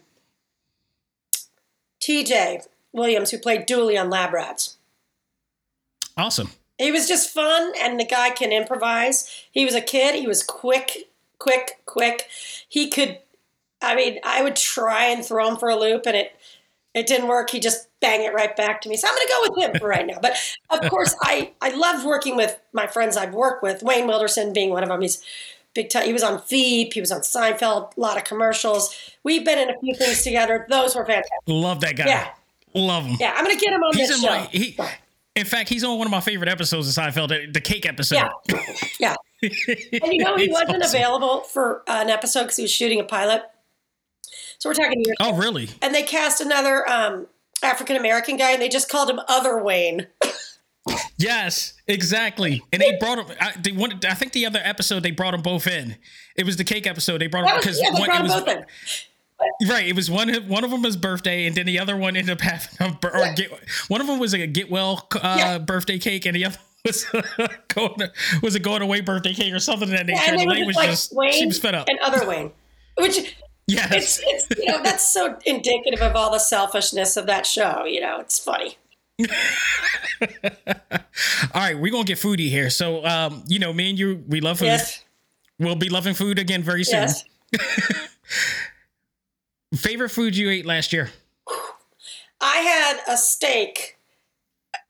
T.J. 2.01 2.61
Williams, 2.93 3.31
who 3.31 3.39
played 3.39 3.67
Dooley 3.67 3.97
on 3.99 4.11
Lab 4.11 4.33
Rats. 4.33 4.77
Awesome. 6.17 6.51
He 6.79 6.91
was 6.91 7.09
just 7.09 7.31
fun, 7.31 7.73
and 7.81 7.99
the 7.99 8.05
guy 8.05 8.31
can 8.31 8.53
improvise. 8.53 9.47
He 9.51 9.65
was 9.65 9.75
a 9.75 9.81
kid. 9.81 10.15
He 10.15 10.27
was 10.27 10.43
quick, 10.43 11.09
quick, 11.39 11.81
quick. 11.87 12.29
He 12.69 12.91
could. 12.91 13.19
I 13.83 13.95
mean, 13.95 14.19
I 14.25 14.43
would 14.43 14.57
try 14.57 15.07
and 15.07 15.25
throw 15.25 15.49
him 15.49 15.57
for 15.57 15.69
a 15.69 15.77
loop, 15.77 16.07
and 16.07 16.17
it 16.17 16.33
it 16.97 17.07
didn't 17.07 17.29
work. 17.29 17.51
He 17.51 17.61
just 17.61 17.89
bang 18.01 18.25
it 18.25 18.33
right 18.33 18.57
back 18.57 18.81
to 18.83 18.89
me. 18.89 18.97
So 18.97 19.07
I'm 19.09 19.15
going 19.15 19.27
to 19.27 19.33
go 19.33 19.41
with 19.43 19.65
him 19.65 19.81
for 19.81 19.89
right 19.89 20.07
now. 20.07 20.19
But 20.21 20.37
of 20.71 20.89
course, 20.91 21.15
I 21.23 21.53
I 21.61 21.71
love 21.71 22.05
working 22.05 22.37
with 22.37 22.59
my 22.73 22.87
friends 22.87 23.17
I've 23.17 23.35
worked 23.35 23.63
with. 23.63 23.83
Wayne 23.83 24.07
Wilderson 24.07 24.53
being 24.53 24.71
one 24.71 24.83
of 24.83 24.89
them. 24.89 25.01
He's 25.01 25.23
big 25.75 25.91
time. 25.91 26.07
He 26.07 26.13
was 26.13 26.23
on 26.23 26.43
Veep. 26.49 26.95
He 26.95 27.01
was 27.01 27.13
on 27.13 27.21
Seinfeld. 27.21 27.97
A 27.97 28.01
lot 28.01 28.17
of 28.17 28.25
commercials. 28.25 28.97
We've 29.23 29.45
been 29.45 29.59
in 29.59 29.71
a 29.71 29.79
few 29.79 29.95
things 29.95 30.25
together. 30.25 30.67
Those 30.69 30.97
were 30.97 31.05
fantastic. 31.05 31.33
Love 31.47 31.81
that 31.81 31.97
guy. 31.97 32.07
Yeah. 32.07 32.29
Love 32.75 33.05
him. 33.05 33.17
Yeah, 33.21 33.33
I'm 33.37 33.45
going 33.45 33.57
to 33.57 33.65
get 33.65 33.73
him 33.73 33.83
on 33.83 33.97
He's 33.97 34.09
this 34.09 34.19
in 34.19 34.29
show. 34.29 34.35
my. 34.35 34.47
He, 34.47 34.79
in 35.35 35.45
fact, 35.45 35.69
he's 35.69 35.85
on 35.85 35.99
one 35.99 36.07
of 36.07 36.11
my 36.11 36.21
favorite 36.21 36.49
episodes 36.49 36.89
of 36.89 37.05
Seinfeld, 37.05 37.53
the, 37.53 37.61
cake 37.61 37.87
episode. 37.87 38.17
Yeah, 38.17 38.31
yeah. 38.99 39.15
And 39.43 40.13
you 40.13 40.25
know, 40.25 40.37
he 40.37 40.49
wasn't 40.51 40.83
awesome. 40.83 40.97
available 40.97 41.41
for 41.41 41.83
an 41.87 42.11
episode 42.11 42.43
because 42.45 42.57
he 42.57 42.63
was 42.63 42.71
shooting 42.71 43.01
a 43.01 43.05
pilot. 43.05 43.43
So 44.59 44.69
we're 44.71 44.75
talking 44.75 45.03
years. 45.05 45.17
Oh, 45.21 45.35
really? 45.37 45.69
And 45.83 45.95
they 45.95 46.03
cast 46.03 46.41
another 46.41 46.89
um, 46.89 47.27
African 47.63 47.97
American 47.97 48.37
guy, 48.37 48.53
and 48.53 48.61
they 48.63 48.69
just 48.69 48.89
called 48.89 49.11
him 49.11 49.21
Other 49.29 49.63
Wayne. 49.63 50.07
Yes, 51.19 51.75
exactly. 51.89 52.63
And 52.73 52.81
they 52.81 52.97
brought 53.01 53.19
him. 53.19 53.37
I, 53.41 53.53
they 53.61 53.73
wanted, 53.73 54.05
I 54.05 54.15
think 54.15 54.33
the 54.33 54.47
other 54.47 54.61
episode 54.63 55.03
they 55.03 55.11
brought 55.11 55.33
them 55.33 55.43
both 55.43 55.67
in. 55.67 55.97
It 56.37 56.45
was 56.47 56.57
the 56.59 56.65
cake 56.65 56.87
episode. 56.87 57.21
They 57.21 57.27
brought 57.27 57.47
them 57.47 57.57
because 57.57 57.81
yeah, 57.83 57.91
one, 57.93 58.05
brought 58.05 58.19
them 58.19 58.23
was 58.29 58.35
both 58.43 58.49
in. 59.61 59.69
right. 59.69 59.87
It 59.87 59.97
was 59.97 60.11
one. 60.11 60.33
One 60.47 60.63
of 60.63 60.71
them 60.71 60.83
was 60.83 60.97
birthday, 60.97 61.47
and 61.47 61.57
then 61.57 61.67
the 61.67 61.79
other 61.81 61.97
one 61.97 62.17
ended 62.17 62.31
up 62.33 62.41
having 62.41 62.69
a, 62.81 62.99
or 63.13 63.19
Yeah. 63.19 63.35
get. 63.35 63.51
One 63.89 64.01
of 64.01 64.07
them 64.07 64.19
was 64.21 64.33
a 64.35 64.47
get 64.47 64.71
well 64.71 65.09
uh, 65.17 65.37
Yeah. 65.39 65.59
birthday 65.59 65.99
cake, 65.99 66.25
and 66.27 66.37
the 66.37 66.45
other 66.45 66.59
was 66.85 67.05
going 67.69 68.03
was 68.43 68.55
a 68.55 68.61
going 68.61 68.83
away 68.83 69.01
birthday 69.01 69.33
cake 69.35 69.53
or 69.55 69.59
something 69.59 69.89
of 69.89 69.93
that 69.97 70.07
nature. 70.07 70.21
Yeah, 70.23 70.31
and 70.33 70.39
they 70.41 70.45
the 70.45 70.51
lady 70.51 70.67
was 70.67 70.77
like 70.77 70.91
just 70.91 71.17
Wayne 71.17 71.33
she 71.33 71.47
was 71.47 71.59
fed 71.59 71.75
up. 71.75 71.89
and 71.89 71.99
Other 72.01 72.29
Wayne, 72.29 72.53
which 72.99 73.35
yes. 73.67 74.21
it's, 74.23 74.49
it's 74.49 74.61
you 74.61 74.71
know 74.71 74.83
that's 74.83 75.13
so 75.13 75.39
indicative 75.45 76.01
of 76.01 76.17
all 76.17 76.31
the 76.31 76.39
selfishness 76.39 77.17
of 77.17 77.27
that 77.27 77.47
show. 77.47 77.85
You 77.85 78.01
know, 78.01 78.21
it's 78.21 78.39
funny. 78.39 78.79
All 81.55 81.63
right, 81.63 81.79
we're 81.79 81.91
gonna 81.91 82.05
get 82.05 82.19
foodie 82.19 82.51
here. 82.51 82.69
So, 82.71 83.05
um, 83.07 83.43
you 83.47 83.59
know, 83.59 83.73
me 83.73 83.91
and 83.91 83.99
you, 83.99 84.23
we 84.29 84.41
love 84.41 84.59
food. 84.59 84.67
Yes, 84.67 85.05
We'll 85.59 85.77
be 85.77 85.89
loving 85.89 86.15
food 86.15 86.39
again 86.39 86.63
very 86.63 86.85
soon. 86.85 87.09
yes. 87.09 87.25
Favorite 89.75 90.11
food 90.11 90.37
you 90.37 90.51
ate 90.51 90.67
last 90.67 90.93
year? 90.93 91.11
I 92.41 92.57
had 92.59 93.01
a 93.09 93.17
steak 93.17 93.99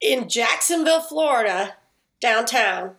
in 0.00 0.28
Jacksonville, 0.28 1.00
Florida, 1.00 1.74
downtown. 2.20 2.96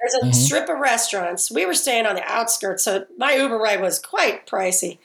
There's 0.00 0.14
a 0.14 0.26
mm-hmm. 0.26 0.32
strip 0.32 0.68
of 0.68 0.78
restaurants. 0.78 1.50
We 1.50 1.66
were 1.66 1.74
staying 1.74 2.06
on 2.06 2.14
the 2.14 2.24
outskirts, 2.24 2.84
so 2.84 3.06
my 3.18 3.34
Uber 3.34 3.58
ride 3.58 3.80
was 3.80 3.98
quite 3.98 4.46
pricey. 4.46 4.98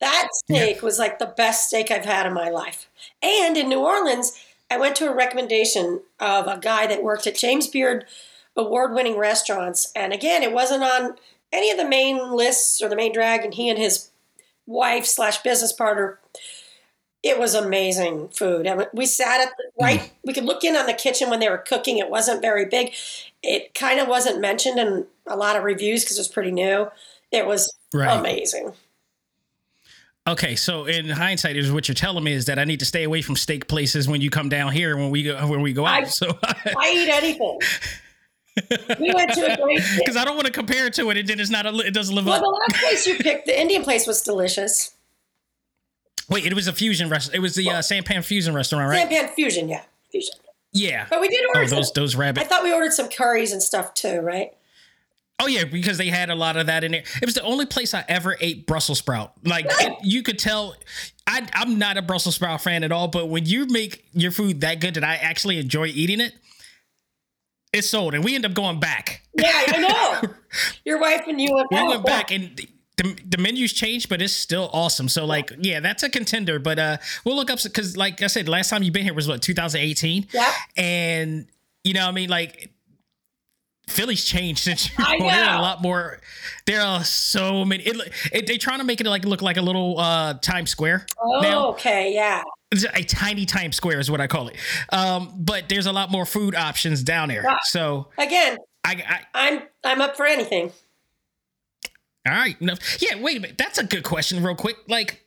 That 0.00 0.28
steak 0.32 0.82
was 0.82 0.98
like 0.98 1.18
the 1.18 1.26
best 1.26 1.68
steak 1.68 1.90
I've 1.90 2.04
had 2.04 2.26
in 2.26 2.32
my 2.32 2.48
life. 2.48 2.88
And 3.22 3.56
in 3.56 3.68
New 3.68 3.80
Orleans, 3.80 4.38
I 4.70 4.78
went 4.78 4.96
to 4.96 5.10
a 5.10 5.14
recommendation 5.14 6.00
of 6.18 6.46
a 6.46 6.58
guy 6.58 6.86
that 6.86 7.02
worked 7.02 7.26
at 7.26 7.36
James 7.36 7.66
Beard 7.66 8.06
award 8.56 8.94
winning 8.94 9.18
restaurants. 9.18 9.92
And 9.94 10.12
again, 10.12 10.42
it 10.42 10.52
wasn't 10.52 10.84
on 10.84 11.16
any 11.52 11.70
of 11.70 11.76
the 11.76 11.88
main 11.88 12.32
lists 12.32 12.80
or 12.80 12.88
the 12.88 12.96
main 12.96 13.12
drag, 13.12 13.44
and 13.44 13.52
he 13.52 13.68
and 13.68 13.78
his 13.78 14.10
wife 14.66 15.04
slash 15.04 15.42
business 15.42 15.72
partner 15.72 16.20
it 17.22 17.38
was 17.38 17.54
amazing 17.54 18.28
food. 18.28 18.66
And 18.66 18.86
we 18.92 19.06
sat 19.06 19.40
at 19.40 19.52
the 19.56 19.70
hmm. 19.76 19.84
right, 19.84 20.12
we 20.24 20.32
could 20.32 20.44
look 20.44 20.64
in 20.64 20.76
on 20.76 20.86
the 20.86 20.94
kitchen 20.94 21.30
when 21.30 21.40
they 21.40 21.48
were 21.48 21.58
cooking. 21.58 21.98
It 21.98 22.10
wasn't 22.10 22.42
very 22.42 22.66
big. 22.66 22.94
It 23.42 23.74
kind 23.74 24.00
of 24.00 24.08
wasn't 24.08 24.40
mentioned 24.40 24.78
in 24.78 25.06
a 25.26 25.36
lot 25.36 25.56
of 25.56 25.64
reviews 25.64 26.04
because 26.04 26.18
it 26.18 26.20
was 26.20 26.28
pretty 26.28 26.50
new. 26.52 26.88
It 27.32 27.46
was 27.46 27.72
Right. 27.94 28.18
amazing. 28.18 28.72
Okay, 30.28 30.54
so 30.54 30.84
in 30.84 31.08
hindsight, 31.08 31.56
is 31.56 31.72
what 31.72 31.88
you're 31.88 31.94
telling 31.94 32.22
me 32.22 32.32
is 32.32 32.44
that 32.44 32.58
I 32.58 32.64
need 32.64 32.80
to 32.80 32.86
stay 32.86 33.04
away 33.04 33.22
from 33.22 33.36
steak 33.36 33.66
places 33.68 34.06
when 34.06 34.20
you 34.20 34.28
come 34.30 34.48
down 34.50 34.70
here 34.72 34.96
when 34.96 35.10
we 35.10 35.22
go 35.22 35.46
when 35.46 35.62
we 35.62 35.72
go 35.72 35.86
out. 35.86 36.02
I- 36.02 36.06
so 36.08 36.38
I 36.42 36.92
eat 36.94 37.08
anything. 37.08 37.58
we 39.00 39.12
went 39.14 39.32
to 39.32 39.52
a 39.52 39.56
great. 39.62 39.82
because 39.98 40.16
I 40.16 40.24
don't 40.24 40.34
want 40.36 40.46
to 40.46 40.52
compare 40.52 40.86
it 40.86 40.94
to 40.94 41.08
it, 41.10 41.16
and 41.16 41.26
then 41.28 41.40
it's 41.40 41.50
not 41.50 41.64
a, 41.66 41.74
it 41.78 41.94
doesn't 41.94 42.14
live 42.14 42.26
Well, 42.26 42.34
up. 42.36 42.42
the 42.42 42.48
last 42.50 42.82
place 42.82 43.06
you 43.06 43.16
picked, 43.16 43.46
the 43.46 43.58
Indian 43.58 43.82
place, 43.82 44.06
was 44.06 44.20
delicious. 44.22 44.92
Wait, 46.28 46.44
it 46.46 46.54
was 46.54 46.68
a 46.68 46.72
fusion 46.72 47.08
restaurant. 47.08 47.34
It 47.36 47.40
was 47.40 47.54
the 47.54 47.68
uh, 47.70 47.80
Sampan 47.82 48.22
Fusion 48.22 48.54
restaurant, 48.54 48.88
right? 48.90 49.08
Sampan 49.08 49.34
fusion, 49.34 49.68
yeah, 49.68 49.82
fusion. 50.12 50.34
Yeah. 50.72 51.06
But 51.10 51.20
we 51.20 51.28
did 51.28 51.40
Oh, 51.46 51.58
order 51.58 51.68
those 51.68 51.88
some. 51.88 52.02
those 52.02 52.18
I 52.18 52.44
thought 52.44 52.62
we 52.62 52.72
ordered 52.72 52.92
some 52.92 53.08
curries 53.08 53.52
and 53.52 53.62
stuff 53.62 53.94
too, 53.94 54.20
right? 54.20 54.52
Oh 55.40 55.46
yeah, 55.46 55.64
because 55.64 55.96
they 55.96 56.08
had 56.08 56.28
a 56.28 56.34
lot 56.34 56.56
of 56.58 56.66
that 56.66 56.84
in 56.84 56.92
there. 56.92 57.02
It 57.20 57.24
was 57.24 57.34
the 57.34 57.42
only 57.42 57.64
place 57.64 57.94
I 57.94 58.04
ever 58.08 58.36
ate 58.40 58.66
Brussels 58.66 58.98
sprout. 58.98 59.32
Like 59.42 59.64
it, 59.68 59.96
you 60.02 60.22
could 60.22 60.38
tell, 60.38 60.76
I, 61.26 61.48
I'm 61.54 61.78
not 61.78 61.96
a 61.96 62.02
Brussels 62.02 62.34
sprout 62.34 62.60
fan 62.60 62.84
at 62.84 62.92
all. 62.92 63.08
But 63.08 63.30
when 63.30 63.46
you 63.46 63.66
make 63.66 64.04
your 64.12 64.32
food 64.32 64.60
that 64.60 64.80
good 64.80 64.94
that 64.94 65.04
I 65.04 65.16
actually 65.16 65.58
enjoy 65.58 65.86
eating 65.86 66.20
it, 66.20 66.34
it's 67.72 67.88
sold, 67.88 68.14
and 68.14 68.22
we 68.22 68.34
end 68.34 68.44
up 68.44 68.52
going 68.52 68.80
back. 68.80 69.22
Yeah, 69.32 69.50
I 69.68 69.78
know. 69.78 70.34
Your 70.84 71.00
wife 71.00 71.22
and 71.28 71.40
you 71.40 71.54
went. 71.54 71.68
We 71.70 71.78
oh, 71.78 71.88
went 71.88 72.04
back 72.04 72.32
and. 72.32 72.60
The, 73.00 73.16
the 73.26 73.38
menus 73.38 73.72
changed, 73.72 74.10
but 74.10 74.20
it's 74.20 74.34
still 74.34 74.68
awesome. 74.74 75.08
So, 75.08 75.24
like, 75.24 75.52
yeah, 75.58 75.80
that's 75.80 76.02
a 76.02 76.10
contender. 76.10 76.58
But 76.58 76.78
uh, 76.78 76.96
we'll 77.24 77.34
look 77.34 77.50
up 77.50 77.62
because, 77.62 77.96
like 77.96 78.20
I 78.22 78.26
said, 78.26 78.46
last 78.46 78.68
time 78.68 78.82
you've 78.82 78.92
been 78.92 79.04
here 79.04 79.14
was 79.14 79.26
what 79.26 79.40
2018. 79.40 80.26
Yeah. 80.32 80.52
And 80.76 81.46
you 81.82 81.94
know, 81.94 82.02
what 82.02 82.10
I 82.10 82.12
mean, 82.12 82.28
like, 82.28 82.70
Philly's 83.88 84.24
changed 84.24 84.60
since 84.60 84.90
you 84.90 84.94
I 84.98 85.16
were 85.20 85.30
there. 85.30 85.54
A 85.54 85.62
lot 85.62 85.80
more. 85.80 86.20
There 86.66 86.82
are 86.82 87.02
so 87.02 87.64
many. 87.64 87.84
It, 87.84 88.12
it, 88.32 88.46
they 88.46 88.58
trying 88.58 88.80
to 88.80 88.84
make 88.84 89.00
it 89.00 89.06
like 89.06 89.24
look 89.24 89.40
like 89.40 89.56
a 89.56 89.62
little 89.62 89.98
uh, 89.98 90.34
Times 90.34 90.70
Square. 90.70 91.06
Oh, 91.18 91.40
now. 91.40 91.66
okay, 91.70 92.12
yeah. 92.12 92.42
It's 92.70 92.84
a 92.84 93.02
tiny 93.02 93.46
Times 93.46 93.76
Square 93.76 94.00
is 94.00 94.10
what 94.10 94.20
I 94.20 94.26
call 94.26 94.48
it. 94.48 94.56
Um, 94.90 95.32
but 95.38 95.68
there's 95.68 95.86
a 95.86 95.92
lot 95.92 96.10
more 96.10 96.26
food 96.26 96.54
options 96.54 97.02
down 97.02 97.28
there. 97.28 97.42
Right. 97.42 97.58
So 97.62 98.08
Again, 98.18 98.58
I, 98.84 99.02
I 99.08 99.48
I'm 99.48 99.62
I'm 99.84 100.00
up 100.00 100.16
for 100.16 100.26
anything. 100.26 100.70
All 102.26 102.34
right. 102.34 102.60
No, 102.60 102.74
yeah. 102.98 103.20
Wait 103.20 103.36
a 103.36 103.40
minute. 103.40 103.58
That's 103.58 103.78
a 103.78 103.84
good 103.84 104.04
question. 104.04 104.42
Real 104.42 104.54
quick. 104.54 104.76
Like, 104.88 105.24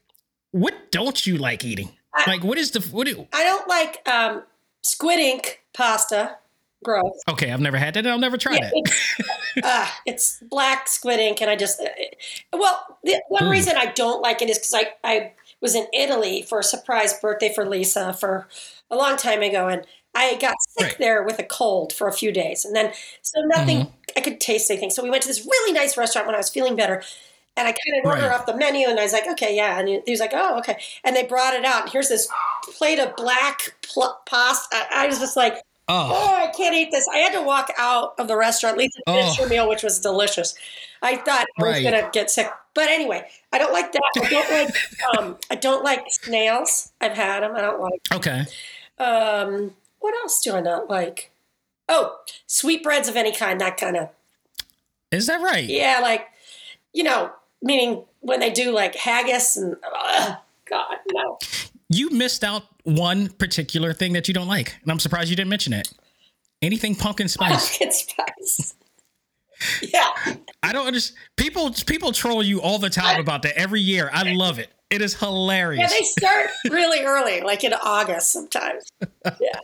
what 0.52 0.91
don't 0.91 1.26
you 1.26 1.38
like 1.38 1.64
eating? 1.66 1.91
I- 2.14 2.24
Like, 2.32 2.44
what 2.44 2.58
is 2.58 2.72
the 2.72 2.82
what? 2.91 3.08
Do, 3.08 3.28
I 3.34 3.44
don't 3.44 3.68
like 3.68 4.08
um, 4.08 4.44
squid 4.82 5.20
ink 5.20 5.62
pasta. 5.74 6.38
Gross. 6.84 7.14
okay, 7.30 7.50
I've 7.50 7.62
never 7.62 7.78
had 7.78 7.94
that. 7.94 8.00
and 8.00 8.10
I'll 8.10 8.20
never 8.20 8.36
try 8.38 8.56
Yeah, 8.56 8.70
that. 8.70 8.74
it's, 8.76 9.64
uh, 9.64 9.88
it's 10.06 10.44
black 10.50 10.89
squid 10.89 11.18
ink, 11.18 11.39
and 11.41 11.50
I 11.50 11.56
just 11.56 11.80
uh, 11.80 11.86
well, 12.52 12.98
the 13.06 13.22
one 13.30 13.46
Ooh. 13.46 13.50
reason 13.50 13.78
I 13.78 13.86
don't 13.86 14.22
like 14.22 14.41
it 14.41 14.50
is 14.50 14.58
because 14.60 14.74
I 14.74 14.88
I 15.02 15.32
was 15.62 15.76
in 15.76 15.88
Italy 15.94 16.41
for 16.41 16.60
a 16.60 16.64
surprise 16.64 17.14
birthday 17.18 17.54
for 17.54 17.66
Lisa 17.66 18.12
for 18.14 18.50
a 18.91 18.98
long 18.98 19.16
time 19.16 19.41
ago, 19.41 19.70
and 19.70 19.88
I 20.14 20.36
got 20.36 20.56
sick 20.78 20.88
Right. 20.88 20.98
there 21.00 21.24
with 21.24 21.39
a 21.39 21.44
cold 21.44 21.94
for 21.94 22.10
a 22.10 22.14
few 22.14 22.34
days, 22.34 22.66
and 22.66 22.76
then 22.76 22.91
so 23.22 23.39
nothing 23.46 23.78
Mm-hmm. 23.84 23.89
I 24.18 24.22
could 24.22 24.39
taste 24.39 24.70
anything. 24.72 24.89
So 24.89 25.03
we 25.03 25.09
went 25.09 25.24
to 25.24 25.28
this 25.28 25.45
really 25.45 25.72
nice 25.74 25.97
restaurant 25.97 26.28
when 26.28 26.36
I 26.36 26.39
was 26.39 26.49
feeling 26.49 26.76
better. 26.76 27.03
And 27.55 27.68
I 27.68 27.72
kind 27.72 27.99
of 27.99 28.05
ordered 28.09 28.24
Right. 28.28 28.32
off 28.39 28.47
the 28.47 28.55
menu, 28.57 28.88
and 28.89 28.99
I 28.99 29.03
was 29.03 29.14
like, 29.14 29.28
"Okay, 29.28 29.55
yeah." 29.55 29.78
And 29.80 29.88
he 29.88 30.01
was 30.11 30.20
like, 30.20 30.32
"Oh, 30.34 30.57
okay." 30.57 30.82
And 31.03 31.16
they 31.16 31.22
brought 31.24 31.53
it 31.53 31.64
out. 31.64 31.84
And 31.84 31.91
here's 31.91 32.09
this 32.09 32.28
plate 32.78 32.97
of 32.97 33.16
black 33.16 33.76
pl- 33.84 34.20
pasta. 34.26 34.76
I 34.91 35.03
I 35.03 35.07
was 35.07 35.20
just 35.20 35.38
like, 35.38 35.57
oh, 35.88 36.11
oh, 36.16 36.36
I 36.36 36.47
can't 36.47 36.74
eat 36.74 36.89
this. 36.91 37.07
I 37.14 37.18
had 37.18 37.32
to 37.34 37.43
walk 37.43 37.72
out 37.78 38.16
of 38.18 38.28
the 38.28 38.36
restaurant. 38.38 38.78
Lisa 38.80 38.99
finished 39.05 39.38
Oh. 39.39 39.43
her 39.43 39.49
meal, 39.49 39.70
which 39.70 39.84
was 39.84 39.99
delicious. 39.99 40.55
I 41.03 41.18
thought 41.18 41.45
I 41.59 41.64
was 41.64 41.74
Right. 41.74 41.84
gonna 41.84 42.09
get 42.11 42.32
sick, 42.32 42.49
but 42.74 42.89
anyway, 42.89 43.30
I 43.51 43.59
don't 43.59 43.74
like 43.74 43.91
that. 43.91 44.01
I 44.24 44.30
don't 44.30 44.49
like. 44.51 44.76
Um, 45.20 45.38
I 45.51 45.55
don't 45.55 45.84
like 45.84 46.05
snails. 46.09 46.91
I've 47.01 47.14
had 47.14 47.43
them. 47.43 47.55
I 47.55 47.61
don't 47.61 47.80
like. 47.82 48.01
okay. 48.11 48.45
Um, 48.97 49.76
what 49.99 50.16
else 50.16 50.41
do 50.41 50.55
I 50.55 50.61
not 50.61 50.89
like? 50.89 51.30
Oh, 51.89 52.17
sweetbreads 52.47 53.07
of 53.07 53.15
any 53.15 53.31
kind. 53.31 53.59
That 53.59 53.77
kind 53.77 53.97
of. 53.97 54.09
Is 55.11 55.27
that 55.27 55.41
right? 55.41 55.65
Yeah, 55.65 55.99
like 56.01 56.27
you 56.93 57.03
know, 57.03 57.31
meaning 57.61 58.03
when 58.21 58.39
they 58.39 58.51
do 58.51 58.71
like 58.71 58.95
haggis 58.95 59.57
and. 59.57 59.75
God, 60.69 60.97
no. 61.11 61.38
You 61.89 62.09
missed 62.09 62.43
out 62.43 62.63
one 62.84 63.29
particular 63.29 63.93
thing 63.93 64.13
that 64.13 64.27
you 64.27 64.34
don't 64.34 64.47
like, 64.47 64.75
and 64.81 64.91
I'm 64.91 64.99
surprised 64.99 65.29
you 65.29 65.36
didn't 65.36 65.49
mention 65.49 65.73
it. 65.73 65.91
Anything 66.61 66.95
pumpkin 66.95 67.27
spice. 67.27 67.77
Pumpkin 67.77 67.91
spice. 67.91 68.73
Yeah. 69.81 70.09
I 70.61 70.73
don't 70.73 70.88
understand. 70.88 71.17
People 71.38 71.71
people 71.86 72.11
troll 72.11 72.43
you 72.43 72.61
all 72.61 72.79
the 72.79 72.89
time 72.89 73.21
about 73.21 73.43
that 73.43 73.57
every 73.57 73.79
year. 73.79 74.09
I 74.11 74.34
love 74.34 74.59
it. 74.59 74.69
It 74.94 75.02
is 75.02 75.16
hilarious. 75.16 75.91
Yeah, 75.91 75.98
they 76.00 76.04
start 76.06 76.50
really 76.70 77.04
early, 77.04 77.41
like 77.41 77.64
in 77.64 77.74
August 77.74 78.32
sometimes. 78.32 78.84
Yeah. 79.39 79.60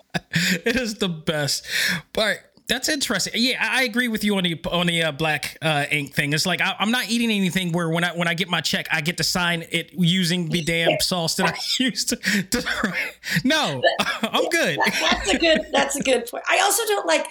it 0.66 0.76
is 0.78 0.96
the 0.96 1.10
best. 1.10 1.66
But 2.14 2.40
that's 2.68 2.88
interesting. 2.88 3.34
Yeah, 3.36 3.58
I 3.62 3.84
agree 3.84 4.08
with 4.08 4.24
you 4.24 4.38
on 4.38 4.44
the 4.44 4.58
on 4.72 4.88
the 4.88 5.04
uh, 5.04 5.12
black 5.12 5.58
uh, 5.62 5.86
ink 5.92 6.14
thing. 6.14 6.32
It's 6.34 6.46
like 6.46 6.62
I, 6.62 6.76
I'm 6.80 6.92
not 6.92 7.10
eating 7.10 7.30
anything 7.30 7.72
where 7.74 7.90
when 7.90 8.04
I 8.06 8.16
when 8.16 8.28
I 8.28 8.36
get 8.36 8.48
my 8.48 8.62
check, 8.62 8.88
I 8.92 9.02
get 9.02 9.18
to 9.18 9.24
sign 9.24 9.66
it 9.72 9.92
using 9.94 10.48
the 10.50 10.62
damn 10.64 11.00
sauce 11.02 11.36
that 11.36 11.54
I 11.54 11.58
used 11.84 12.10
to. 12.10 12.16
to 12.16 12.94
no, 13.44 13.82
I'm 14.22 14.48
good. 14.50 14.80
That's 15.02 15.30
a 15.34 15.38
good 15.38 15.62
that's 15.72 15.96
a 15.98 16.04
good 16.04 16.26
point. 16.28 16.44
I 16.50 16.60
also 16.62 16.84
don't 16.86 17.06
like 17.06 17.28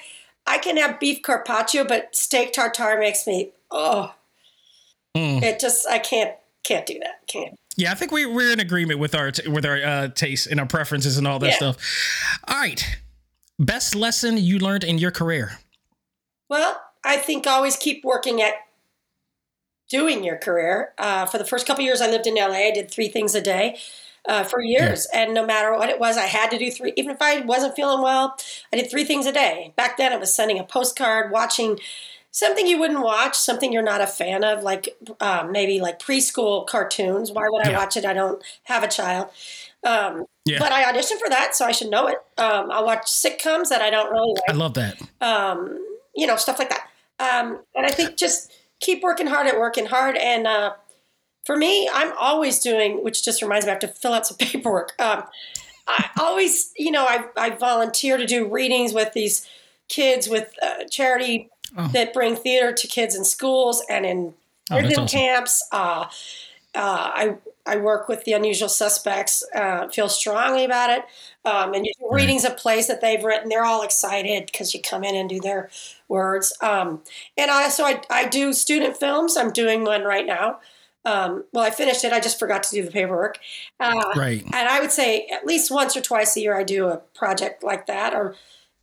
I 0.46 0.58
can 0.58 0.76
have 0.76 1.00
beef 1.00 1.22
carpaccio, 1.22 1.84
but 1.88 2.14
steak 2.14 2.52
tartare 2.52 2.98
makes 3.00 3.26
me 3.26 3.50
oh 3.70 4.14
Mm. 5.16 5.42
it 5.42 5.58
just 5.58 5.88
I 5.88 5.98
can't 5.98 6.34
can't 6.62 6.84
do 6.84 6.98
that. 6.98 7.26
Can't. 7.26 7.58
Yeah, 7.78 7.92
I 7.92 7.94
think 7.94 8.10
we 8.10 8.26
we're 8.26 8.52
in 8.52 8.58
agreement 8.58 8.98
with 8.98 9.14
our 9.14 9.30
with 9.46 9.64
our 9.64 9.76
uh, 9.82 10.08
tastes 10.08 10.48
and 10.48 10.58
our 10.58 10.66
preferences 10.66 11.16
and 11.16 11.26
all 11.28 11.38
that 11.38 11.50
Yeah. 11.50 11.56
stuff. 11.56 11.76
All 12.48 12.58
right, 12.58 12.84
best 13.58 13.94
lesson 13.94 14.36
you 14.36 14.58
learned 14.58 14.82
in 14.82 14.98
your 14.98 15.12
career. 15.12 15.58
Well, 16.48 16.82
I 17.04 17.18
think 17.18 17.46
always 17.46 17.76
keep 17.76 18.04
working 18.04 18.42
at 18.42 18.54
doing 19.88 20.24
your 20.24 20.36
career. 20.36 20.92
Uh, 20.98 21.24
for 21.26 21.38
the 21.38 21.44
first 21.44 21.66
couple 21.66 21.84
years 21.84 22.00
I 22.00 22.10
lived 22.10 22.26
in 22.26 22.34
LA, 22.34 22.66
I 22.66 22.70
did 22.72 22.90
three 22.90 23.08
things 23.08 23.34
a 23.34 23.40
day. 23.40 23.78
Uh, 24.28 24.42
for 24.42 24.60
years, 24.60 25.06
and 25.14 25.32
no 25.32 25.46
matter 25.46 25.72
what 25.72 25.88
it 25.88 25.98
was, 25.98 26.18
I 26.18 26.26
had 26.26 26.50
to 26.50 26.58
do 26.58 26.70
three. 26.70 26.92
Even 26.96 27.12
if 27.12 27.22
I 27.22 27.40
wasn't 27.42 27.76
feeling 27.76 28.02
well, 28.02 28.36
I 28.72 28.76
did 28.76 28.90
three 28.90 29.04
things 29.04 29.24
a 29.24 29.32
day. 29.32 29.72
Back 29.76 29.96
then, 29.96 30.12
it 30.12 30.20
was 30.20 30.34
sending 30.34 30.58
a 30.58 30.64
postcard, 30.64 31.30
watching 31.30 31.78
something 32.38 32.66
you 32.68 32.78
wouldn't 32.78 33.00
watch, 33.02 33.36
something 33.36 33.72
you're 33.72 33.82
not 33.82 34.00
a 34.00 34.06
fan 34.06 34.44
of, 34.44 34.62
like 34.62 34.96
um, 35.20 35.50
maybe 35.50 35.80
like 35.80 35.98
preschool 35.98 36.64
cartoons. 36.66 37.32
Why 37.32 37.48
would 37.48 37.66
I 37.66 37.70
Yeah. 37.70 37.78
watch 37.78 37.96
it? 37.96 38.04
I 38.04 38.12
don't 38.12 38.40
have 38.64 38.82
a 38.84 38.88
child. 38.88 39.30
Um, 39.84 40.24
Yeah. 40.44 40.58
But 40.60 40.72
I 40.72 40.84
auditioned 40.84 41.18
for 41.18 41.28
that, 41.28 41.54
so 41.56 41.66
I 41.66 41.72
should 41.72 41.90
know 41.90 42.06
it. 42.06 42.18
Um, 42.38 42.70
I'll 42.70 42.84
watch 42.86 43.06
sitcoms 43.06 43.68
that 43.68 43.82
I 43.82 43.90
don't 43.90 44.10
really 44.10 44.40
I 44.48 44.52
love 44.52 44.74
that. 44.74 45.00
um, 45.20 45.84
you 46.14 46.26
know, 46.26 46.36
stuff 46.36 46.58
like 46.58 46.70
that. 46.70 46.88
Um, 47.20 47.60
and 47.74 47.84
I 47.84 47.90
think 47.90 48.16
just 48.16 48.52
keep 48.80 49.02
working 49.02 49.26
hard 49.26 49.46
at 49.48 49.58
working 49.58 49.86
hard. 49.86 50.16
And 50.16 50.46
uh, 50.46 50.74
for 51.44 51.56
me, 51.56 51.90
I'm 51.92 52.12
always 52.18 52.60
doing, 52.60 53.02
which 53.04 53.24
just 53.24 53.42
reminds 53.42 53.66
me, 53.66 53.70
I 53.70 53.74
have 53.74 53.80
to 53.80 53.88
fill 53.88 54.12
out 54.14 54.26
some 54.26 54.36
paperwork. 54.46 54.94
Um, 55.00 55.24
I 55.88 56.08
always, 56.20 56.72
you 56.76 56.90
know, 56.92 57.04
I, 57.04 57.24
I 57.36 57.50
volunteer 57.50 58.16
to 58.16 58.26
do 58.26 58.46
readings 58.48 58.92
with 58.94 59.12
these 59.12 59.46
kids 59.88 60.28
with 60.28 60.52
uh, 60.62 60.84
charity 60.90 61.50
Oh. 61.76 61.88
that 61.92 62.12
bring 62.14 62.34
theater 62.36 62.72
to 62.72 62.86
kids 62.88 63.14
in 63.14 63.24
schools 63.24 63.82
and 63.88 64.06
in 64.06 64.34
Oh, 64.70 64.82
that's 64.82 64.98
awesome. 64.98 65.18
camps. 65.18 65.66
Uh, 65.72 66.04
uh, 66.74 67.10
I 67.14 67.36
I 67.66 67.76
work 67.76 68.08
with 68.08 68.24
the 68.24 68.32
unusual 68.34 68.68
suspects. 68.68 69.42
Uh, 69.54 69.88
feel 69.88 70.08
strongly 70.08 70.64
about 70.64 70.90
it, 70.90 71.04
um, 71.44 71.72
and 71.74 71.86
Right. 72.00 72.20
readings 72.22 72.44
of 72.44 72.56
plays 72.56 72.86
that 72.86 73.00
they've 73.00 73.22
written. 73.22 73.48
They're 73.48 73.64
all 73.64 73.82
excited 73.82 74.46
because 74.46 74.74
you 74.74 74.80
come 74.82 75.04
in 75.04 75.14
and 75.14 75.28
do 75.28 75.40
their 75.40 75.70
words. 76.08 76.52
Um, 76.62 77.02
and 77.36 77.50
I 77.50 77.68
so 77.70 77.84
I, 77.84 78.02
I 78.10 78.26
do 78.26 78.52
student 78.52 78.96
films. 78.98 79.36
I'm 79.38 79.52
doing 79.52 79.84
one 79.84 80.04
right 80.04 80.26
now. 80.26 80.60
Um, 81.04 81.44
well, 81.52 81.64
I 81.64 81.70
finished 81.70 82.04
it. 82.04 82.12
I 82.12 82.20
just 82.20 82.38
forgot 82.38 82.62
to 82.64 82.70
do 82.70 82.84
the 82.84 82.90
paperwork. 82.90 83.38
Uh, 83.80 84.12
Right. 84.16 84.42
and 84.44 84.68
I 84.68 84.80
would 84.80 84.92
say 84.92 85.26
at 85.28 85.46
least 85.46 85.70
once 85.70 85.96
or 85.96 86.02
twice 86.02 86.36
a 86.36 86.40
year 86.40 86.58
I 86.58 86.62
do 86.64 86.88
a 86.88 86.98
project 87.14 87.62
like 87.62 87.86
that, 87.86 88.12
or 88.14 88.34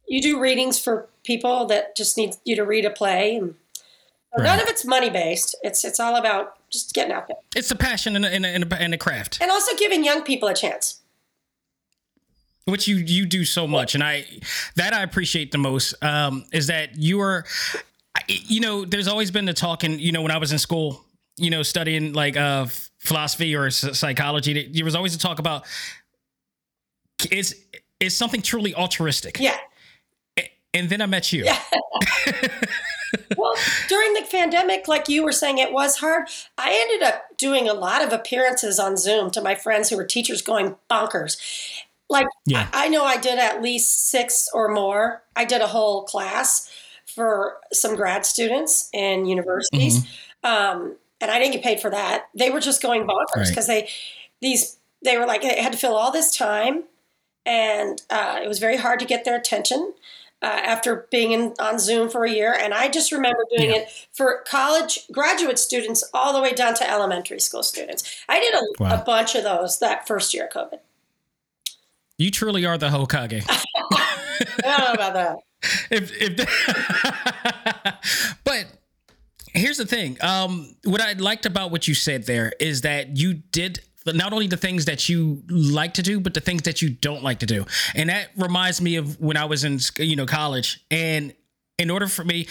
you 0.08 0.22
do 0.22 0.40
readings 0.40 0.80
for 0.80 1.08
people 1.24 1.66
that 1.66 1.96
just 1.96 2.18
need 2.18 2.36
you 2.44 2.56
to 2.56 2.64
read 2.64 2.86
a 2.86 2.90
play. 2.90 3.38
And 3.38 3.56
so 4.36 4.44
none 4.44 4.60
of 4.60 4.68
it's 4.68 4.86
money 4.86 5.10
based. 5.10 5.56
It's 5.64 5.84
it's 5.86 6.00
all 6.00 6.16
about 6.16 6.56
just 6.70 6.94
getting 6.94 7.14
out 7.14 7.28
there 7.28 7.38
It's 7.56 7.72
a 7.72 7.76
passion 7.76 8.16
and 8.16 8.26
a, 8.26 8.30
and 8.30 8.46
a, 8.46 8.82
and 8.82 8.94
a, 8.94 8.98
craft, 8.98 9.40
and 9.42 9.52
also 9.52 9.76
giving 9.78 10.04
young 10.04 10.24
people 10.24 10.50
a 10.50 10.54
chance. 10.54 11.00
which 12.66 12.88
you 12.88 12.98
you 12.98 13.26
do 13.26 13.46
so 13.46 13.66
much, 13.68 13.96
and 13.96 14.04
I 14.04 14.26
that 14.76 14.94
I 14.94 15.04
appreciate 15.04 15.52
the 15.52 15.58
most. 15.58 15.96
Um, 16.04 16.46
is 16.52 16.68
that 16.68 16.98
you 16.98 17.22
are, 17.22 17.46
you 18.28 18.60
know, 18.60 18.86
there's 18.86 19.08
always 19.08 19.32
been 19.32 19.46
the 19.46 19.54
talking. 19.54 20.00
You 20.00 20.12
know, 20.12 20.22
when 20.22 20.32
I 20.32 20.38
was 20.38 20.52
in 20.52 20.60
school, 20.60 21.04
you 21.38 21.50
know, 21.50 21.64
studying 21.64 22.14
like 22.14 22.36
uh 22.36 22.66
philosophy 23.00 23.56
or 23.56 23.70
psychology, 23.70 24.68
there 24.68 24.84
was 24.84 24.96
always 24.96 25.16
a 25.16 25.20
talk 25.20 25.40
about 25.40 25.66
it's 27.32 27.54
it's 28.00 28.16
something 28.16 28.42
truly 28.42 28.76
altruistic. 28.76 29.40
Yeah. 29.40 29.58
And 30.76 30.90
then 30.90 31.02
I 31.02 31.06
met 31.06 31.32
you. 31.34 31.46
well, 33.38 33.54
during 33.88 34.14
the 34.14 34.24
pandemic, 34.30 34.88
like 34.88 35.08
you 35.10 35.24
were 35.24 35.32
saying, 35.32 35.58
it 35.58 35.72
was 35.72 35.98
hard. 35.98 36.28
I 36.58 36.72
ended 36.90 37.08
up 37.08 37.38
doing 37.38 37.68
a 37.68 37.74
lot 37.74 38.04
of 38.04 38.12
appearances 38.12 38.80
on 38.80 38.98
Zoom 38.98 39.32
to 39.32 39.42
my 39.42 39.56
friends 39.56 39.90
who 39.90 39.98
were 39.98 40.06
teachers 40.06 40.42
going 40.42 40.76
bonkers. 40.90 41.38
Like, 42.10 42.28
Yeah. 42.46 42.68
I, 42.74 42.86
I 42.86 42.90
know 42.90 43.04
I 43.04 43.18
did 43.18 43.40
at 43.40 43.62
least 43.62 44.10
six 44.10 44.50
or 44.54 44.68
more. 44.68 45.24
I 45.36 45.46
did 45.46 45.62
a 45.62 45.68
whole 45.68 46.04
class 46.04 46.70
for 47.06 47.58
some 47.72 47.96
grad 47.96 48.26
students 48.26 48.90
in 48.94 49.26
universities. 49.26 50.06
Um, 50.44 50.96
and 51.22 51.32
I 51.32 51.40
didn't 51.40 51.54
get 51.54 51.64
paid 51.64 51.80
for 51.80 51.90
that. 51.92 52.26
They 52.38 52.50
were 52.50 52.60
just 52.60 52.82
going 52.82 53.08
bonkers 53.08 53.36
Right. 53.36 53.48
because 53.50 53.68
they, 53.68 53.90
these, 54.42 54.78
they 55.04 55.18
were 55.18 55.26
like, 55.26 55.42
they 55.42 55.62
had 55.62 55.72
to 55.72 55.78
fill 55.78 55.96
all 55.96 56.12
this 56.12 56.36
time. 56.36 56.84
And 57.46 58.02
uh, 58.10 58.40
it 58.44 58.48
was 58.48 58.60
very 58.60 58.78
hard 58.78 59.00
to 59.00 59.06
get 59.06 59.24
their 59.24 59.36
attention 59.38 59.94
uh, 60.46 60.60
after 60.64 61.08
being 61.10 61.32
in, 61.32 61.54
on 61.60 61.80
Zoom 61.80 62.08
for 62.10 62.24
a 62.24 62.30
year. 62.30 62.54
And 62.54 62.72
I 62.74 62.88
just 62.88 63.12
remember 63.12 63.40
doing 63.58 63.72
Yeah. 63.72 63.78
it 63.78 64.08
for 64.14 64.44
college 64.48 65.00
graduate 65.12 65.58
students 65.58 66.04
all 66.14 66.34
the 66.34 66.42
way 66.42 66.54
down 66.54 66.76
to 66.76 66.90
elementary 66.90 67.40
school 67.40 67.64
students. 67.64 68.04
I 68.30 68.40
did 68.40 68.54
a, 68.54 68.62
Wow. 68.80 69.02
a 69.02 69.04
bunch 69.04 69.34
of 69.36 69.44
those 69.44 69.80
that 69.80 70.08
first 70.08 70.34
year 70.36 70.46
of 70.46 70.52
COVID. 70.52 70.80
You 72.20 72.30
truly 72.32 72.66
are 72.66 72.78
the 72.78 72.90
Hokage. 72.90 73.44
I 73.50 74.16
don't 74.62 74.80
know 74.80 74.94
about 74.94 75.14
that. 75.16 75.38
if 75.90 76.12
if 76.22 76.36
but 78.44 78.68
here's 79.54 79.78
the 79.78 79.86
thing 79.86 80.18
um 80.22 80.76
what 80.84 81.02
i 81.02 81.14
liked 81.14 81.46
about 81.48 81.72
what 81.72 81.88
you 81.88 81.96
said 81.96 82.26
there 82.28 82.52
is 82.60 82.82
that 82.82 83.18
you 83.18 83.34
did 83.34 83.80
not 84.08 84.34
only 84.34 84.48
the 84.48 84.58
things 84.58 84.86
that 84.86 85.10
you 85.10 85.42
like 85.50 85.96
to 85.96 86.04
do 86.04 86.20
but 86.20 86.34
the 86.34 86.42
things 86.42 86.62
that 86.64 86.82
you 86.82 86.90
don't 86.90 87.24
like 87.24 87.40
to 87.40 87.46
do 87.46 87.66
and 87.96 88.10
that 88.10 88.30
reminds 88.38 88.82
me 88.82 88.98
of 88.98 89.20
when 89.20 89.38
i 89.38 89.46
was 89.46 89.64
in 89.64 89.80
you 89.98 90.16
know 90.16 90.26
college 90.26 90.86
and 90.92 91.34
in 91.78 91.90
order 91.90 92.08
for 92.08 92.24
me, 92.24 92.48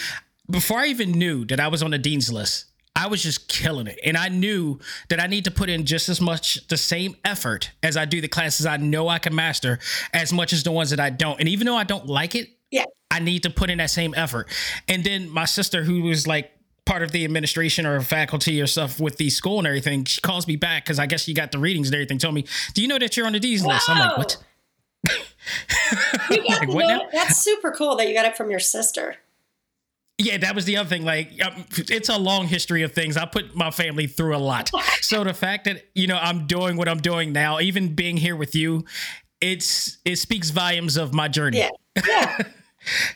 before 0.51 0.79
I 0.79 0.87
even 0.87 1.13
knew 1.13 1.45
that 1.47 1.61
I 1.61 1.69
was 1.69 1.83
on 1.83 1.91
the 1.91 1.99
dean's 1.99 2.33
list, 2.33 2.67
I 2.97 3.09
was 3.09 3.23
just 3.23 3.49
killing 3.49 3.87
it. 3.87 3.99
And 4.05 4.17
I 4.17 4.29
knew 4.29 4.79
that 5.09 5.21
I 5.21 5.27
need 5.27 5.45
to 5.45 5.51
put 5.51 5.69
in 5.69 5.85
just 5.85 6.09
as 6.09 6.21
much 6.21 6.67
the 6.69 6.77
same 6.77 7.17
effort 7.25 7.71
as 7.83 7.97
I 7.97 8.05
do 8.05 8.21
the 8.21 8.29
classes 8.29 8.67
I 8.67 8.77
know 8.77 9.09
I 9.09 9.19
can 9.19 9.35
master 9.35 9.79
as 10.13 10.33
much 10.33 10.53
as 10.53 10.63
the 10.63 10.71
ones 10.71 10.91
that 10.91 11.01
I 11.01 11.11
don't. 11.11 11.41
And 11.41 11.49
even 11.49 11.67
though 11.67 11.77
I 11.77 11.85
don't 11.85 12.07
like 12.07 12.35
it, 12.35 12.49
Yeah. 12.71 12.85
I 13.11 13.21
need 13.21 13.45
to 13.45 13.51
put 13.51 13.71
in 13.71 13.79
that 13.79 13.91
same 13.91 14.15
effort. 14.17 14.49
And 14.89 15.03
then 15.03 15.29
my 15.31 15.45
sister, 15.45 15.85
who 15.85 16.03
was 16.03 16.27
like 16.27 16.51
part 16.87 17.03
of 17.03 17.13
the 17.13 17.25
administration 17.25 17.87
or 17.87 18.01
faculty 18.01 18.61
or 18.61 18.67
stuff 18.67 19.01
with 19.01 19.17
the 19.17 19.31
school 19.31 19.59
and 19.59 19.67
everything, 19.67 20.05
she 20.05 20.21
calls 20.21 20.47
me 20.47 20.57
back 20.57 20.85
because 20.85 20.99
I 20.99 21.07
guess 21.07 21.23
she 21.23 21.35
got 21.35 21.53
the 21.53 21.59
readings 21.59 21.89
and 21.89 21.95
everything. 21.95 22.19
Told 22.19 22.35
me, 22.35 22.45
"Do 22.75 22.83
you 22.83 22.89
know 22.89 22.99
that 22.99 23.17
you're 23.17 23.27
on 23.27 23.33
the 23.33 23.41
D's 23.41 23.65
list?" 23.65 23.89
I'm 23.89 23.99
like, 23.99 24.19
"What?" 24.19 24.37
You 26.31 26.43
Like, 26.49 26.69
what 26.69 26.89
know-? 26.89 27.09
That's 27.13 27.37
super 27.39 27.71
cool 27.71 27.97
that 27.97 28.09
you 28.09 28.15
got 28.15 28.25
it 28.25 28.37
from 28.37 28.51
your 28.51 28.61
sister. 28.61 29.17
Yeah, 30.17 30.39
that 30.39 30.55
was 30.55 30.65
the 30.65 30.77
other 30.77 30.89
thing. 30.89 31.05
Like, 31.05 31.33
um, 31.45 31.65
it's 31.77 32.09
a 32.09 32.17
long 32.17 32.47
history 32.47 32.83
of 32.83 32.93
things. 32.93 33.17
I 33.17 33.27
put 33.27 33.55
my 33.57 33.71
family 33.71 34.07
through 34.07 34.37
a 34.37 34.39
lot. 34.39 34.71
So 35.05 35.23
the 35.23 35.35
fact 35.35 35.67
that 35.67 35.85
you 35.95 36.07
know 36.07 36.17
I'm 36.17 36.47
doing 36.47 36.79
what 36.79 36.89
I'm 36.89 36.99
doing 36.99 37.33
now, 37.33 37.61
even 37.61 37.95
being 37.95 38.17
here 38.17 38.35
with 38.37 38.55
you, 38.55 38.87
it's 39.43 39.99
it 40.07 40.17
speaks 40.17 40.49
volumes 40.49 40.97
of 40.97 41.13
my 41.13 41.29
journey. 41.29 41.59
Yeah. 41.59 41.71
Yeah. 42.07 42.39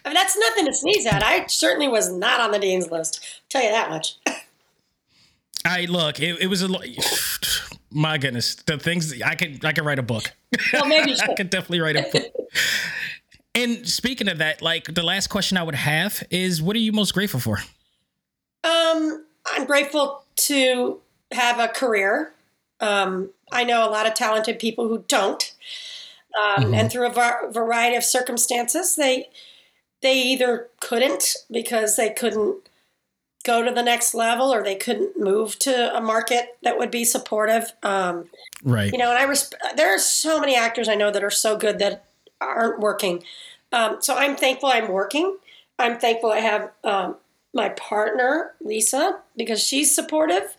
I 0.05 0.09
mean, 0.09 0.15
that's 0.15 0.37
nothing 0.39 0.67
to 0.67 0.75
sneeze 0.75 1.07
at. 1.07 1.23
I 1.23 1.47
certainly 1.47 1.89
was 1.89 2.11
not 2.11 2.41
on 2.41 2.51
the 2.51 2.59
dean's 2.59 2.91
list. 2.91 3.21
I'll 3.23 3.49
tell 3.49 3.63
you 3.63 3.71
that 3.71 3.91
much. 3.91 4.17
I 5.65 5.85
look, 5.87 6.21
it, 6.21 6.41
it 6.41 6.47
was 6.47 6.63
a 6.63 6.69
my 7.91 8.19
goodness, 8.19 8.55
the 8.55 8.79
things 8.79 9.21
I 9.23 9.35
could 9.35 9.65
I 9.65 9.73
could 9.73 9.85
write 9.85 9.99
a 9.99 10.03
book. 10.03 10.33
Well, 10.73 10.87
maybe 10.87 11.15
I 11.23 11.35
could 11.35 11.51
definitely 11.51 11.81
write 11.81 11.97
a 11.97 12.07
book. 12.13 12.25
and 13.55 13.87
speaking 13.89 14.29
of 14.29 14.39
that, 14.39 14.63
like 14.63 14.95
the 14.95 15.03
last 15.03 15.29
question 15.29 15.57
I 15.57 15.63
would 15.63 15.75
have 15.75 16.23
is, 16.31 16.63
what 16.63 16.77
are 16.77 16.81
you 16.81 16.93
most 16.93 17.13
grateful 17.13 17.41
for? 17.41 17.59
Um, 18.65 19.25
I'm 19.47 19.65
grateful 19.65 20.25
to 20.37 21.01
have 21.33 21.59
a 21.59 21.69
career. 21.69 22.33
Um, 22.81 23.31
I 23.51 23.65
know 23.65 23.89
a 23.89 23.91
lot 23.91 24.07
of 24.07 24.15
talented 24.15 24.59
people 24.59 24.89
who 24.89 25.05
don't, 25.09 25.55
um, 26.39 26.75
and 26.75 26.91
through 26.91 27.07
a 27.07 27.13
var- 27.13 27.51
variety 27.51 27.97
of 27.97 28.05
circumstances, 28.05 28.95
they 28.97 29.29
they 30.03 30.15
either 30.15 30.69
couldn't 30.81 31.35
because 31.51 31.97
they 31.97 32.11
couldn't 32.11 32.57
go 33.45 33.63
to 33.65 33.71
the 33.71 33.83
next 33.83 34.15
level, 34.15 34.53
or 34.53 34.63
they 34.63 34.75
couldn't 34.75 35.19
move 35.19 35.59
to 35.61 35.97
a 35.97 36.01
market 36.01 36.57
that 36.63 36.77
would 36.79 36.91
be 36.91 37.05
supportive. 37.05 37.73
Um, 37.83 38.29
Right. 38.65 38.93
you 38.93 38.99
know, 38.99 39.11
and 39.11 39.19
I 39.19 39.25
resp- 39.27 39.55
there 39.77 39.95
are 39.95 39.99
so 39.99 40.41
many 40.41 40.57
actors 40.57 40.89
I 40.89 40.97
know 40.97 41.11
that 41.11 41.23
are 41.23 41.31
so 41.31 41.57
good 41.57 41.79
that 41.79 42.05
aren't 42.41 42.81
working. 42.81 43.23
Um, 43.73 43.99
so 44.01 44.17
I'm 44.17 44.37
thankful 44.37 44.69
I'm 44.69 44.89
working. 44.89 45.37
I'm 45.79 45.99
thankful 45.99 46.33
I 46.33 46.41
have 46.41 46.71
um, 46.83 47.17
my 47.55 47.69
partner 47.71 48.53
Lisa 48.61 49.21
because 49.37 49.63
she's 49.63 49.95
supportive, 49.95 50.57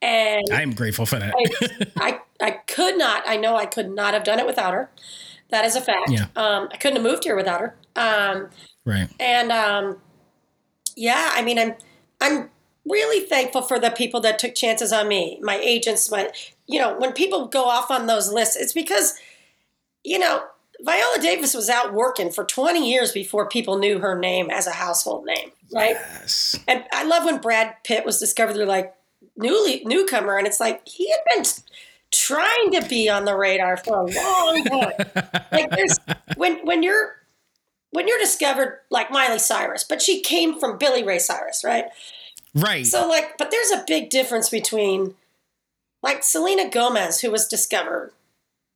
and 0.00 0.42
I 0.50 0.62
am 0.62 0.72
grateful 0.72 1.04
for 1.06 1.18
that. 1.18 1.34
I 1.96 2.20
I 2.40 2.50
could 2.52 2.96
not. 2.96 3.22
I 3.26 3.36
know 3.36 3.56
I 3.56 3.66
could 3.66 3.90
not 3.90 4.14
have 4.14 4.24
done 4.24 4.38
it 4.38 4.46
without 4.46 4.72
her. 4.72 4.90
That 5.50 5.64
is 5.66 5.76
a 5.76 5.80
fact. 5.82 6.10
Yeah. 6.10 6.26
Um, 6.34 6.68
I 6.72 6.76
couldn't 6.78 6.96
have 6.96 7.04
moved 7.04 7.24
here 7.24 7.36
without 7.36 7.60
her. 7.60 7.76
Right. 8.84 9.08
and 9.20 9.52
um, 9.52 9.98
yeah, 10.96 11.30
I 11.34 11.42
mean, 11.42 11.58
I'm 11.58 11.74
I'm 12.20 12.50
really 12.88 13.26
thankful 13.26 13.62
for 13.62 13.78
the 13.78 13.90
people 13.90 14.20
that 14.20 14.38
took 14.38 14.54
chances 14.54 14.92
on 14.92 15.08
me, 15.08 15.38
my 15.42 15.56
agents, 15.56 16.10
my 16.10 16.30
you 16.66 16.78
know, 16.78 16.96
when 16.98 17.12
people 17.12 17.46
go 17.46 17.64
off 17.64 17.90
on 17.90 18.06
those 18.06 18.32
lists, 18.32 18.56
it's 18.56 18.72
because 18.72 19.14
you 20.04 20.18
know 20.18 20.42
Viola 20.80 21.18
Davis 21.20 21.54
was 21.54 21.68
out 21.68 21.92
working 21.92 22.30
for 22.30 22.44
20 22.44 22.90
years 22.90 23.12
before 23.12 23.48
people 23.48 23.78
knew 23.78 24.00
her 24.00 24.18
name 24.18 24.50
as 24.50 24.66
a 24.66 24.72
household 24.72 25.24
name, 25.24 25.52
right? 25.72 25.94
Yes. 25.94 26.58
And 26.66 26.84
I 26.92 27.04
love 27.04 27.24
when 27.24 27.40
Brad 27.40 27.76
Pitt 27.84 28.04
was 28.04 28.18
discovered. 28.18 28.54
They're 28.54 28.66
like 28.66 28.94
newly 29.36 29.82
newcomer, 29.84 30.36
and 30.36 30.46
it's 30.46 30.60
like 30.60 30.86
he 30.86 31.10
had 31.10 31.20
been 31.34 31.44
trying 32.10 32.72
to 32.72 32.86
be 32.88 33.08
on 33.08 33.24
the 33.24 33.36
radar 33.36 33.76
for 33.76 34.00
a 34.00 34.04
long 34.04 34.64
time. 34.64 34.92
like 35.52 35.70
there's 35.70 35.98
when 36.36 36.64
when 36.66 36.82
you're 36.82 37.16
when 37.92 38.08
you're 38.08 38.18
discovered 38.18 38.80
like 38.90 39.10
Miley 39.10 39.38
Cyrus, 39.38 39.84
but 39.84 40.02
she 40.02 40.20
came 40.20 40.58
from 40.58 40.78
Billy 40.78 41.04
Ray 41.04 41.18
Cyrus, 41.18 41.62
right? 41.62 41.84
Right. 42.54 42.86
So 42.86 43.06
like, 43.06 43.38
but 43.38 43.50
there's 43.50 43.70
a 43.70 43.84
big 43.86 44.10
difference 44.10 44.48
between 44.48 45.14
like 46.02 46.24
Selena 46.24 46.68
Gomez, 46.68 47.20
who 47.20 47.30
was 47.30 47.46
discovered 47.46 48.12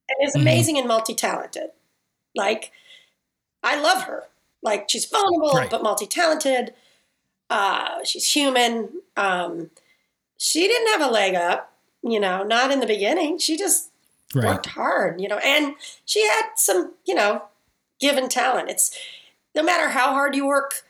and 0.09 0.29
is 0.29 0.37
amazing 0.37 0.79
and 0.79 0.87
multi-talented. 0.87 1.71
Like, 2.37 2.71
I 3.62 3.81
love 3.81 4.05
her. 4.05 4.25
Like 4.62 4.89
she's 4.89 5.07
vulnerable 5.07 5.53
Right. 5.53 5.71
but 5.71 5.83
multi-talented. 5.83 6.75
Uh, 7.51 8.05
she's 8.05 8.31
human. 8.33 9.01
Um, 9.17 9.71
she 10.37 10.69
didn't 10.69 10.89
have 10.99 11.09
a 11.09 11.12
leg 11.12 11.35
up, 11.35 11.73
you 12.03 12.21
know, 12.21 12.43
not 12.43 12.71
in 12.71 12.81
the 12.81 12.87
beginning. 12.87 13.39
She 13.39 13.57
just 13.57 13.91
right. 14.35 14.45
worked 14.45 14.67
hard, 14.67 15.21
you 15.21 15.29
know, 15.29 15.39
and 15.39 15.75
she 16.05 16.27
had 16.27 16.51
some, 16.57 16.93
you 17.07 17.14
know, 17.14 17.43
given 18.01 18.28
talent. 18.28 18.70
It's 18.70 18.97
no 19.55 19.62
matter 19.62 19.88
how 19.88 20.12
hard 20.12 20.34
you 20.34 20.47
work, 20.47 20.82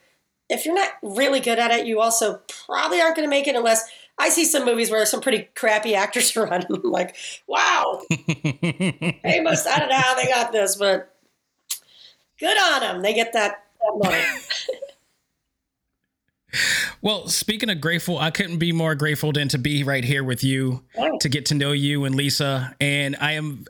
if 0.48 0.64
you're 0.64 0.74
not 0.74 0.92
really 1.02 1.40
good 1.40 1.58
at 1.58 1.70
it, 1.70 1.86
you 1.86 2.00
also 2.00 2.40
probably 2.66 3.00
aren't 3.00 3.16
going 3.16 3.26
to 3.26 3.30
make 3.30 3.48
it 3.48 3.56
unless 3.56 3.88
I 4.18 4.28
see 4.28 4.44
some 4.44 4.64
movies 4.64 4.90
where 4.90 5.04
some 5.06 5.20
pretty 5.20 5.48
crappy 5.54 5.94
actors 5.94 6.36
are 6.36 6.52
on. 6.52 6.64
I'm 6.64 6.82
like, 6.82 7.16
wow, 7.46 8.02
they 8.10 9.40
must, 9.42 9.66
I 9.66 9.78
don't 9.78 9.88
know 9.88 9.96
how 9.96 10.14
they 10.14 10.26
got 10.26 10.52
this, 10.52 10.76
but 10.76 11.14
good 12.38 12.56
on 12.56 12.80
them. 12.80 13.02
They 13.02 13.14
get 13.14 13.32
that, 13.32 13.64
that 13.80 13.98
money. 14.02 14.22
Well, 17.02 17.28
speaking 17.28 17.68
of 17.68 17.80
grateful, 17.80 18.18
I 18.18 18.30
couldn't 18.30 18.58
be 18.58 18.72
more 18.72 18.94
grateful 18.94 19.30
than 19.30 19.48
to 19.48 19.58
be 19.58 19.84
right 19.84 20.02
here 20.02 20.24
with 20.24 20.42
you, 20.42 20.82
to 21.20 21.28
get 21.28 21.46
to 21.46 21.54
know 21.54 21.72
you 21.72 22.04
and 22.04 22.14
Lisa. 22.14 22.74
And 22.80 23.14
I 23.20 23.32
am 23.32 23.66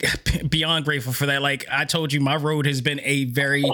beyond 0.48 0.84
grateful 0.84 1.12
for 1.12 1.26
that. 1.26 1.42
Like 1.42 1.66
I 1.70 1.84
told 1.84 2.12
you, 2.12 2.20
my 2.20 2.36
road 2.36 2.66
has 2.66 2.80
been 2.80 3.00
a 3.02 3.24
very 3.24 3.64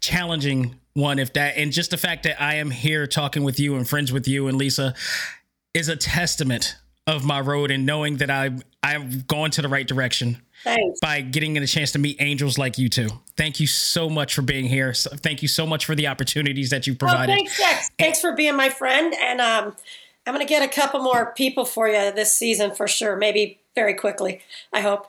challenging 0.00 0.76
one, 0.94 1.18
if 1.18 1.32
that, 1.34 1.56
and 1.56 1.72
just 1.72 1.90
the 1.90 1.96
fact 1.96 2.24
that 2.24 2.40
I 2.40 2.56
am 2.56 2.70
here 2.70 3.06
talking 3.06 3.42
with 3.44 3.58
you 3.58 3.76
and 3.76 3.88
friends 3.88 4.12
with 4.12 4.28
you 4.28 4.48
and 4.48 4.58
Lisa 4.58 4.94
is 5.72 5.88
a 5.88 5.96
testament 5.96 6.76
of 7.06 7.24
my 7.24 7.40
road 7.40 7.70
and 7.70 7.86
knowing 7.86 8.18
that 8.18 8.30
I 8.30 8.50
I'm 8.82 9.20
going 9.26 9.50
to 9.52 9.62
the 9.62 9.68
right 9.68 9.86
direction 9.86 10.42
Thanks. 10.64 11.00
by 11.00 11.20
getting 11.20 11.56
a 11.56 11.66
chance 11.66 11.92
to 11.92 11.98
meet 11.98 12.16
angels 12.20 12.58
like 12.58 12.78
you 12.78 12.88
two. 12.88 13.08
Thank 13.36 13.58
you 13.60 13.66
so 13.66 14.08
much 14.10 14.34
for 14.34 14.42
being 14.42 14.66
here. 14.66 14.92
So- 14.92 15.10
Thank 15.16 15.42
you 15.42 15.48
so 15.48 15.66
much 15.66 15.84
for 15.86 15.94
the 15.94 16.08
opportunities 16.08 16.70
that 16.70 16.86
you 16.86 16.94
provided. 16.94 17.32
thanks, 17.32 17.58
Dex. 17.58 17.90
Thanks 17.98 18.20
for 18.20 18.32
being 18.32 18.56
my 18.56 18.68
friend. 18.68 19.14
And 19.20 19.40
um, 19.40 19.76
I'm 20.26 20.34
going 20.34 20.46
to 20.46 20.48
get 20.48 20.62
a 20.62 20.68
couple 20.72 21.02
more 21.02 21.32
people 21.32 21.64
for 21.64 21.88
you 21.88 22.12
this 22.12 22.32
season 22.32 22.74
for 22.74 22.86
sure. 22.86 23.16
Maybe 23.16 23.58
very 23.74 23.94
quickly, 23.94 24.40
I 24.72 24.80
hope. 24.80 25.06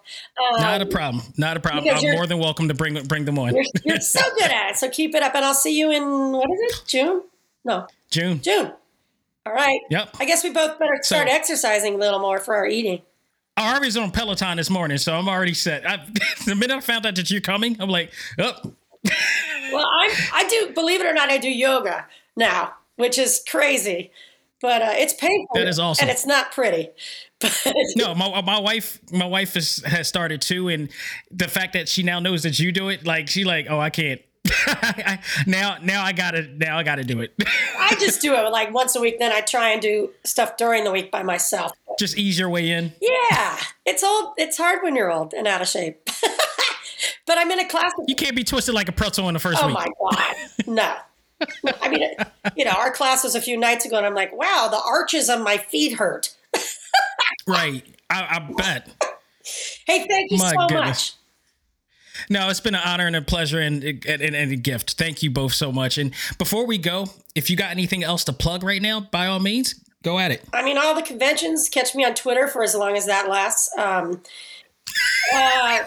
Um, 0.56 0.62
Not 0.62 0.82
a 0.82 0.86
problem. 0.86 1.24
Not 1.38 1.58
a 1.58 1.60
problem. 1.60 1.86
I'm 1.96 2.16
more 2.16 2.26
than 2.26 2.40
welcome 2.40 2.68
to 2.70 2.74
bring 2.74 3.02
bring 3.04 3.26
them 3.26 3.38
on. 3.38 3.54
You're, 3.56 3.66
you're 3.84 4.00
so 4.00 4.22
good 4.38 4.50
at 4.52 4.72
it. 4.72 4.78
So 4.78 4.90
keep 4.90 5.14
it 5.14 5.22
up. 5.22 5.36
And 5.36 5.46
I'll 5.46 5.54
see 5.54 5.78
you 5.78 5.92
in, 5.92 6.04
what 6.32 6.50
is 6.50 6.60
it, 6.80 6.84
June? 6.88 7.24
No, 7.66 7.88
June. 8.10 8.42
June. 8.42 8.72
All 9.46 9.54
right. 9.54 9.80
Yep. 9.90 10.16
I 10.20 10.26
guess 10.26 10.44
we 10.44 10.50
both 10.52 10.80
better 10.80 10.98
start 11.02 11.28
So- 11.28 11.36
exercising 11.36 11.96
a 11.96 11.98
little 11.98 12.20
more 12.20 12.40
for 12.40 12.56
our 12.56 12.66
eating. 12.66 13.02
I 13.56 13.70
already 13.70 13.86
was 13.86 13.98
on 13.98 14.10
Peloton 14.10 14.58
this 14.58 14.72
morning, 14.72 14.98
so 14.98 15.14
I'm 15.14 15.30
already 15.30 15.54
set. 15.54 15.88
I, 15.88 16.04
the 16.48 16.56
minute 16.56 16.76
I 16.76 16.80
found 16.80 17.06
out 17.06 17.16
that 17.16 17.30
you're 17.30 17.40
coming, 17.42 17.78
I'm 17.80 17.90
like, 17.90 18.12
oh, 18.40 18.54
Well, 19.72 19.86
I'm, 20.02 20.12
I 20.34 20.48
do, 20.50 20.74
believe 20.74 21.02
it 21.02 21.06
or 21.06 21.14
not, 21.14 21.30
I 21.30 21.38
do 21.38 21.50
yoga 21.52 22.08
now, 22.36 22.74
which 22.96 23.20
is 23.20 23.44
crazy. 23.48 24.12
But 24.64 24.82
uh, 24.82 24.92
it's 24.94 25.14
painful. 25.14 25.56
That 25.56 25.68
is 25.68 25.78
awesome. 25.78 26.04
And 26.04 26.10
it's 26.10 26.26
not 26.26 26.54
pretty. 26.54 26.90
But 27.42 27.74
no, 27.98 28.16
my 28.16 28.40
my 28.42 28.58
wife 28.58 29.02
my 29.12 29.26
wife 29.26 29.58
is, 29.58 29.84
has 29.84 30.08
started 30.08 30.42
too, 30.42 30.70
and 30.70 30.88
the 31.30 31.50
fact 31.50 31.74
that 31.74 31.90
she 31.90 32.02
now 32.02 32.22
knows 32.22 32.44
that 32.44 32.58
you 32.58 32.72
do 32.72 32.88
it, 32.88 33.06
like 33.06 33.28
she 33.28 33.44
like, 33.44 33.68
oh, 33.70 33.78
I 33.78 33.90
can't. 33.90 34.22
I, 34.66 35.20
now 35.48 35.76
now 35.82 36.06
I 36.06 36.14
gotta 36.14 36.44
now 36.44 36.78
I 36.78 36.84
gotta 36.84 37.04
do 37.04 37.20
it. 37.20 37.34
I 37.78 37.96
just 38.00 38.22
do 38.22 38.34
it 38.34 38.50
like 38.50 38.74
once 38.74 38.96
a 38.96 39.02
week. 39.02 39.20
Then 39.20 39.34
I 39.34 39.42
try 39.42 39.72
and 39.72 39.82
do 39.82 40.12
stuff 40.24 40.56
during 40.56 40.86
the 40.86 40.92
week 40.94 41.12
by 41.12 41.22
myself. 41.22 41.74
Just 42.00 42.18
ease 42.18 42.40
your 42.40 42.50
way 42.50 42.72
in. 42.72 42.94
Yeah, 43.02 43.60
it's 43.86 44.06
old. 44.06 44.36
It's 44.38 44.56
hard 44.58 44.82
when 44.82 44.96
you're 44.96 45.12
old 45.12 45.34
and 45.34 45.46
out 45.46 45.62
of 45.62 45.68
shape. 45.68 46.00
but 47.26 47.38
I'm 47.38 47.52
in 47.52 47.60
a 47.60 47.68
class. 47.68 47.92
You 48.08 48.16
can't 48.16 48.38
be 48.38 48.46
twisted 48.46 48.74
like 48.74 48.88
a 48.88 48.94
pretzel 48.94 49.28
in 49.28 49.34
the 49.34 49.42
first 49.42 49.62
Oh 49.62 49.68
week. 49.68 49.76
Oh 50.00 50.08
my 50.10 50.16
god, 50.16 50.36
no. 50.66 50.96
I 51.82 51.90
mean, 51.90 52.10
you 52.56 52.66
know, 52.66 52.72
our 52.72 52.92
class 52.92 53.24
was 53.24 53.36
a 53.36 53.42
few 53.42 53.58
nights 53.58 53.86
ago, 53.86 53.98
and 53.98 54.06
I'm 54.06 54.16
like, 54.16 54.36
wow, 54.36 54.68
the 54.72 54.82
arches 54.86 55.30
on 55.30 55.44
my 55.44 55.58
feet 55.58 55.94
hurt. 55.94 56.36
Right. 57.48 57.84
I, 58.10 58.38
I 58.38 58.54
bet. 58.56 58.88
Hey, 59.86 60.06
thank 60.08 60.32
you 60.32 60.38
My 60.38 60.52
so 60.52 60.68
goodness. 60.68 60.88
much. 60.88 61.14
No, 62.30 62.50
it's 62.50 62.60
been 62.60 62.76
an 62.76 62.82
honor 62.86 63.08
and 63.08 63.16
a 63.16 63.22
pleasure 63.22 63.60
and, 63.60 63.84
and, 63.84 64.22
and 64.22 64.52
a 64.52 64.56
gift. 64.56 64.94
Thank 64.94 65.24
you 65.24 65.32
both 65.32 65.54
so 65.54 65.72
much. 65.72 65.98
And 65.98 66.14
before 66.38 66.66
we 66.66 66.78
go, 66.78 67.08
if 67.36 67.50
you 67.50 67.58
got 67.58 67.72
anything 67.72 68.04
else 68.04 68.24
to 68.26 68.34
plug 68.34 68.64
right 68.64 68.82
now, 68.82 69.02
by 69.02 69.28
all 69.28 69.40
means, 69.40 69.76
go 70.04 70.20
at 70.20 70.32
it. 70.32 70.44
I 70.54 70.64
mean, 70.64 70.78
all 70.78 70.96
the 70.96 71.02
conventions. 71.02 71.68
Catch 71.70 71.96
me 71.96 72.06
on 72.06 72.14
Twitter 72.14 72.48
for 72.48 72.64
as 72.64 72.76
long 72.76 72.96
as 72.96 73.08
that 73.08 73.28
lasts. 73.28 73.70
Um, 73.78 74.22
uh, 75.34 75.84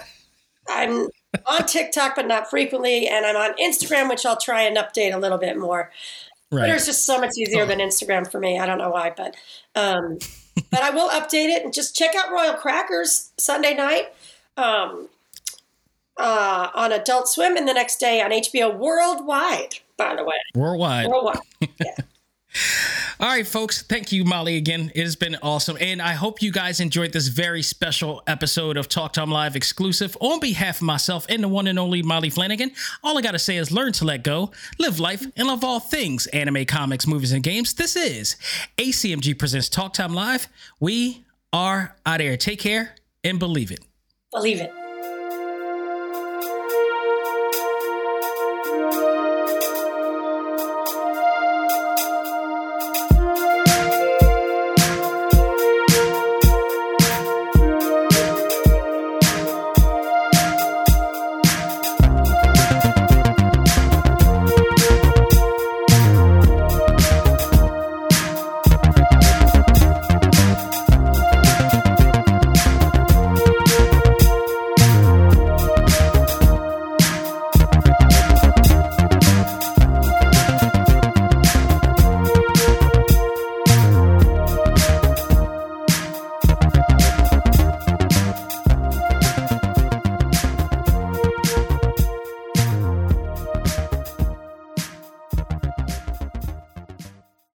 I'm 0.69 1.09
on 1.47 1.67
TikTok, 1.67 2.17
but 2.17 2.27
not 2.27 2.49
frequently, 2.49 3.09
and 3.09 3.27
I'm 3.27 3.37
on 3.37 3.57
Instagram, 3.57 4.09
which 4.09 4.25
I'll 4.25 4.37
try 4.37 4.63
and 4.63 4.77
update 4.77 5.15
a 5.15 5.19
little 5.19 5.39
bit 5.39 5.57
more. 5.57 5.91
Right. 6.51 6.67
Twitter's 6.67 6.87
just 6.87 7.05
so 7.05 7.21
much 7.21 7.37
easier 7.37 7.63
oh. 7.63 7.67
than 7.67 7.79
Instagram 7.81 8.31
for 8.31 8.39
me. 8.39 8.59
I 8.59 8.67
don't 8.67 8.79
know 8.79 8.91
why, 8.91 9.13
but 9.17 9.37
um, 9.75 10.19
but 10.71 10.81
I 10.81 10.91
will 10.91 11.09
update 11.11 11.49
it 11.49 11.65
and 11.65 11.73
just 11.73 11.97
check 11.97 12.15
out 12.15 12.31
Royal 12.31 12.55
Crackers 12.55 13.33
Sunday 13.37 13.75
night 13.75 14.13
um, 14.57 15.09
uh, 16.17 16.69
on 16.75 16.93
Adult 16.93 17.29
Swim, 17.29 17.57
and 17.57 17.67
the 17.67 17.75
next 17.75 17.99
day 17.99 18.23
on 18.23 18.31
HBO 18.31 18.77
Worldwide. 18.77 19.81
By 19.97 20.15
the 20.15 20.25
way, 20.25 20.37
worldwide. 20.55 21.09
Worldwide. 21.09 21.39
Yeah. 21.61 21.97
All 23.19 23.29
right, 23.29 23.47
folks. 23.47 23.83
Thank 23.83 24.13
you, 24.13 24.25
Maile, 24.25 24.49
again. 24.49 24.93
It 24.95 25.03
has 25.03 25.17
been 25.17 25.37
awesome. 25.43 25.79
And 25.81 26.03
I 26.03 26.13
hope 26.13 26.43
you 26.43 26.53
guys 26.53 26.81
enjoyed 26.81 27.13
this 27.13 27.29
very 27.29 27.63
special 27.63 28.23
episode 28.27 28.77
of 28.77 28.89
Talk 28.89 29.15
Time 29.15 29.31
Live 29.31 29.57
exclusive. 29.57 30.17
On 30.21 30.39
behalf 30.39 30.77
of 30.77 30.83
myself 30.83 31.27
and 31.29 31.43
the 31.43 31.49
one 31.49 31.67
and 31.67 31.79
only 31.79 32.03
Maile 32.03 32.31
Flanagan, 32.31 32.73
all 33.03 33.17
I 33.17 33.23
got 33.23 33.33
to 33.33 33.39
say 33.39 33.57
is 33.57 33.73
learn 33.73 33.93
to 33.95 34.05
let 34.05 34.23
go, 34.23 34.53
live 34.79 35.01
life, 35.01 35.27
and 35.37 35.49
love 35.49 35.65
all 35.65 35.81
things 35.81 36.27
anime, 36.29 36.67
comics, 36.67 37.07
movies, 37.07 37.33
and 37.33 37.43
games. 37.43 37.75
This 37.75 37.97
is 37.97 38.37
ACMG 38.77 39.39
Presents 39.39 39.69
Talk 39.69 39.95
Time 39.95 40.15
Live. 40.15 40.49
We 40.79 41.25
are 41.53 41.97
out 42.05 42.21
here. 42.21 42.37
Take 42.37 42.61
care 42.61 42.97
and 43.25 43.39
believe 43.39 43.71
it. 43.71 43.81
Believe 44.31 44.61
it. 44.61 44.73